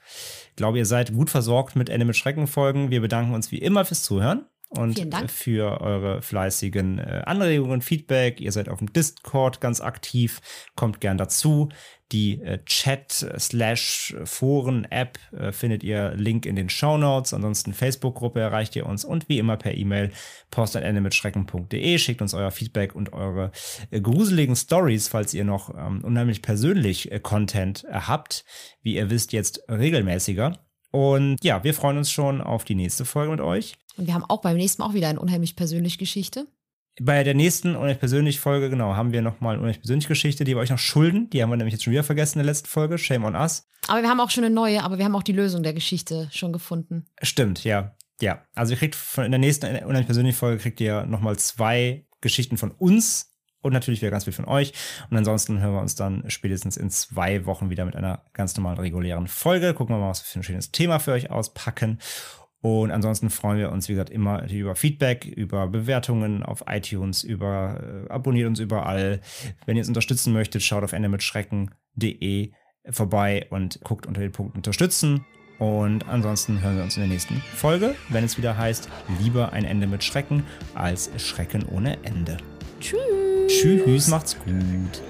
ich 0.51 0.57
glaube, 0.57 0.79
ihr 0.79 0.87
seid 0.87 1.13
gut 1.13 1.31
versorgt 1.31 1.75
mit 1.75 1.89
Ende 1.89 2.07
mit 2.07 2.17
Schrecken 2.17 2.47
Folgen. 2.47 2.91
Wir 2.91 3.01
bedanken 3.01 3.35
uns 3.35 3.51
wie 3.51 3.59
immer 3.59 3.85
fürs 3.85 4.03
Zuhören 4.03 4.47
und 4.69 4.95
Vielen 4.95 5.11
Dank. 5.11 5.31
für 5.31 5.81
eure 5.81 6.23
fleißigen 6.23 6.99
äh, 6.99 7.23
Anregungen, 7.25 7.83
Feedback. 7.83 8.41
Ihr 8.41 8.51
seid 8.51 8.69
auf 8.69 8.79
dem 8.79 8.93
Discord 8.93 9.61
ganz 9.61 9.81
aktiv. 9.81 10.41
Kommt 10.75 11.01
gern 11.01 11.19
dazu. 11.19 11.69
Die 12.13 12.41
äh, 12.41 12.65
Chat-Slash-Foren-App 12.65 15.19
äh, 15.33 15.51
findet 15.53 15.85
ihr 15.85 16.15
Link 16.15 16.47
in 16.47 16.57
den 16.57 16.69
Show 16.69 16.99
Notes. 16.99 17.33
Ansonsten 17.33 17.75
Facebook-Gruppe 17.75 18.41
erreicht 18.41 18.75
ihr 18.77 18.87
uns 18.87 19.05
und 19.05 19.29
wie 19.29 19.39
immer 19.39 19.57
per 19.57 19.75
E-Mail 19.75 20.11
post.endemitschrecken.de. 20.51 21.99
Schickt 21.99 22.23
uns 22.23 22.35
euer 22.35 22.51
Feedback 22.51 22.95
und 22.95 23.13
eure 23.13 23.53
äh, 23.91 24.01
gruseligen 24.01 24.57
Stories, 24.57 25.09
falls 25.09 25.35
ihr 25.35 25.45
noch 25.45 25.75
ähm, 25.77 26.05
unheimlich 26.05 26.43
persönlich 26.43 27.13
äh, 27.13 27.21
Content 27.21 27.85
äh, 27.85 27.93
habt. 27.93 28.45
Wie 28.83 28.97
ihr 28.97 29.11
wisst, 29.11 29.33
jetzt 29.33 29.63
regelmäßiger. 29.69 30.59
Und 30.91 31.37
ja, 31.43 31.63
wir 31.65 31.75
freuen 31.75 31.99
uns 31.99 32.11
schon 32.11 32.41
auf 32.41 32.65
die 32.65 32.75
nächste 32.75 33.05
Folge 33.05 33.33
mit 33.33 33.41
euch. 33.41 33.77
Und 33.97 34.07
wir 34.07 34.15
haben 34.15 34.25
auch 34.25 34.41
beim 34.41 34.57
nächsten 34.57 34.83
Mal 34.83 34.89
auch 34.89 34.95
wieder 34.95 35.09
eine 35.09 35.21
unheimlich 35.21 35.57
persönliche 35.57 35.99
Geschichte. 35.99 36.47
Bei 37.01 37.23
der 37.25 37.35
nächsten 37.35 37.77
Unrecht 37.77 38.01
persönlich 38.01 38.41
Folge, 38.41 38.71
genau, 38.71 38.95
haben 38.95 39.13
wir 39.13 39.21
nochmal 39.21 39.55
eine 39.55 39.63
Unrecht 39.63 39.83
persönliche 39.83 40.09
Geschichte, 40.09 40.45
die 40.45 40.55
wir 40.55 40.61
euch 40.61 40.71
noch 40.71 40.79
schulden. 40.79 41.29
Die 41.29 41.43
haben 41.43 41.51
wir 41.51 41.57
nämlich 41.57 41.75
jetzt 41.75 41.85
schon 41.85 41.93
wieder 41.93 42.05
vergessen 42.05 42.39
in 42.39 42.45
der 42.45 42.53
letzten 42.53 42.69
Folge. 42.69 42.97
Shame 42.97 43.25
on 43.25 43.35
us. 43.35 43.69
Aber 43.87 44.03
wir 44.03 44.09
haben 44.09 44.21
auch 44.21 44.31
schon 44.31 44.45
eine 44.45 44.55
neue, 44.55 44.83
aber 44.83 44.97
wir 44.97 45.05
haben 45.05 45.15
auch 45.15 45.23
die 45.23 45.33
Lösung 45.33 45.63
der 45.63 45.75
Geschichte 45.75 46.29
schon 46.33 46.53
gefunden. 46.53 47.07
Stimmt, 47.21 47.65
ja. 47.65 47.95
ja, 48.21 48.47
also 48.55 48.73
ihr 48.73 48.79
kriegt 48.79 48.95
von, 48.95 49.25
in 49.25 49.31
der 49.31 49.39
nächsten 49.39 49.67
unheimlich 49.67 50.07
persönlichen 50.07 50.39
Folge 50.39 50.63
kriegt 50.63 50.81
ihr 50.81 51.05
nochmal 51.05 51.39
zwei 51.39 52.07
Geschichten 52.23 52.57
von 52.57 52.71
uns 52.71 53.37
und 53.61 53.73
natürlich 53.73 54.01
wieder 54.01 54.11
ganz 54.11 54.25
viel 54.25 54.33
von 54.33 54.47
euch. 54.47 54.73
Und 55.11 55.19
ansonsten 55.19 55.61
hören 55.61 55.75
wir 55.75 55.81
uns 55.81 55.97
dann 55.97 56.25
spätestens 56.29 56.79
in 56.79 56.91
zwei 56.91 57.45
Wochen 57.45 57.69
wieder 57.69 57.85
mit 57.85 57.95
einer 57.95 58.25
ganz 58.33 58.57
normalen 58.57 58.79
regulären 58.79 59.27
Folge. 59.29 59.75
Gucken 59.75 59.95
wir 59.95 60.01
mal, 60.01 60.09
was 60.09 60.23
wir 60.23 60.27
für 60.27 60.41
ein 60.41 60.45
schönes 60.45 60.73
Thema 60.73 60.99
für 60.99 61.13
euch 61.13 61.31
auspacken. 61.31 61.99
Und 62.67 62.91
ansonsten 62.91 63.31
freuen 63.31 63.59
wir 63.59 63.71
uns, 63.71 63.89
wie 63.89 63.93
gesagt, 63.93 64.11
immer 64.11 64.51
über 64.51 64.75
Feedback, 64.75 65.25
über 65.25 65.69
Bewertungen 65.69 66.43
auf 66.43 66.65
iTunes, 66.67 67.23
über 67.23 68.07
äh, 68.09 68.11
abonniert 68.13 68.49
uns 68.49 68.59
überall. 68.59 69.21
Wenn 69.67 69.77
ihr 69.77 69.83
es 69.83 69.89
unterstützen 69.89 70.33
möchtet, 70.33 70.65
schaut 70.65 70.83
auf 70.83 70.93
endemitschrecken.de 70.93 72.51
vorbei 72.91 73.47
und 73.51 73.79
guckt 73.85 74.07
unter 74.07 74.21
den 74.21 74.33
Punkt 74.33 74.57
unterstützen. 74.57 75.25
Und 75.61 76.09
ansonsten 76.09 76.61
hören 76.61 76.79
wir 76.79 76.83
uns 76.83 76.97
in 76.97 77.03
der 77.03 77.09
nächsten 77.09 77.37
Folge, 77.55 77.95
wenn 78.09 78.25
es 78.25 78.37
wieder 78.37 78.59
heißt, 78.59 78.89
lieber 79.23 79.53
ein 79.53 79.65
Ende 79.65 79.87
mit 79.87 80.03
Schrecken 80.03 80.43
als 80.75 81.09
Schrecken 81.19 81.65
ohne 81.67 82.03
Ende. 82.03 82.37
Tschüss. 82.81 82.99
Tschüss, 83.47 84.09
macht's 84.09 84.37
gut. 84.41 85.03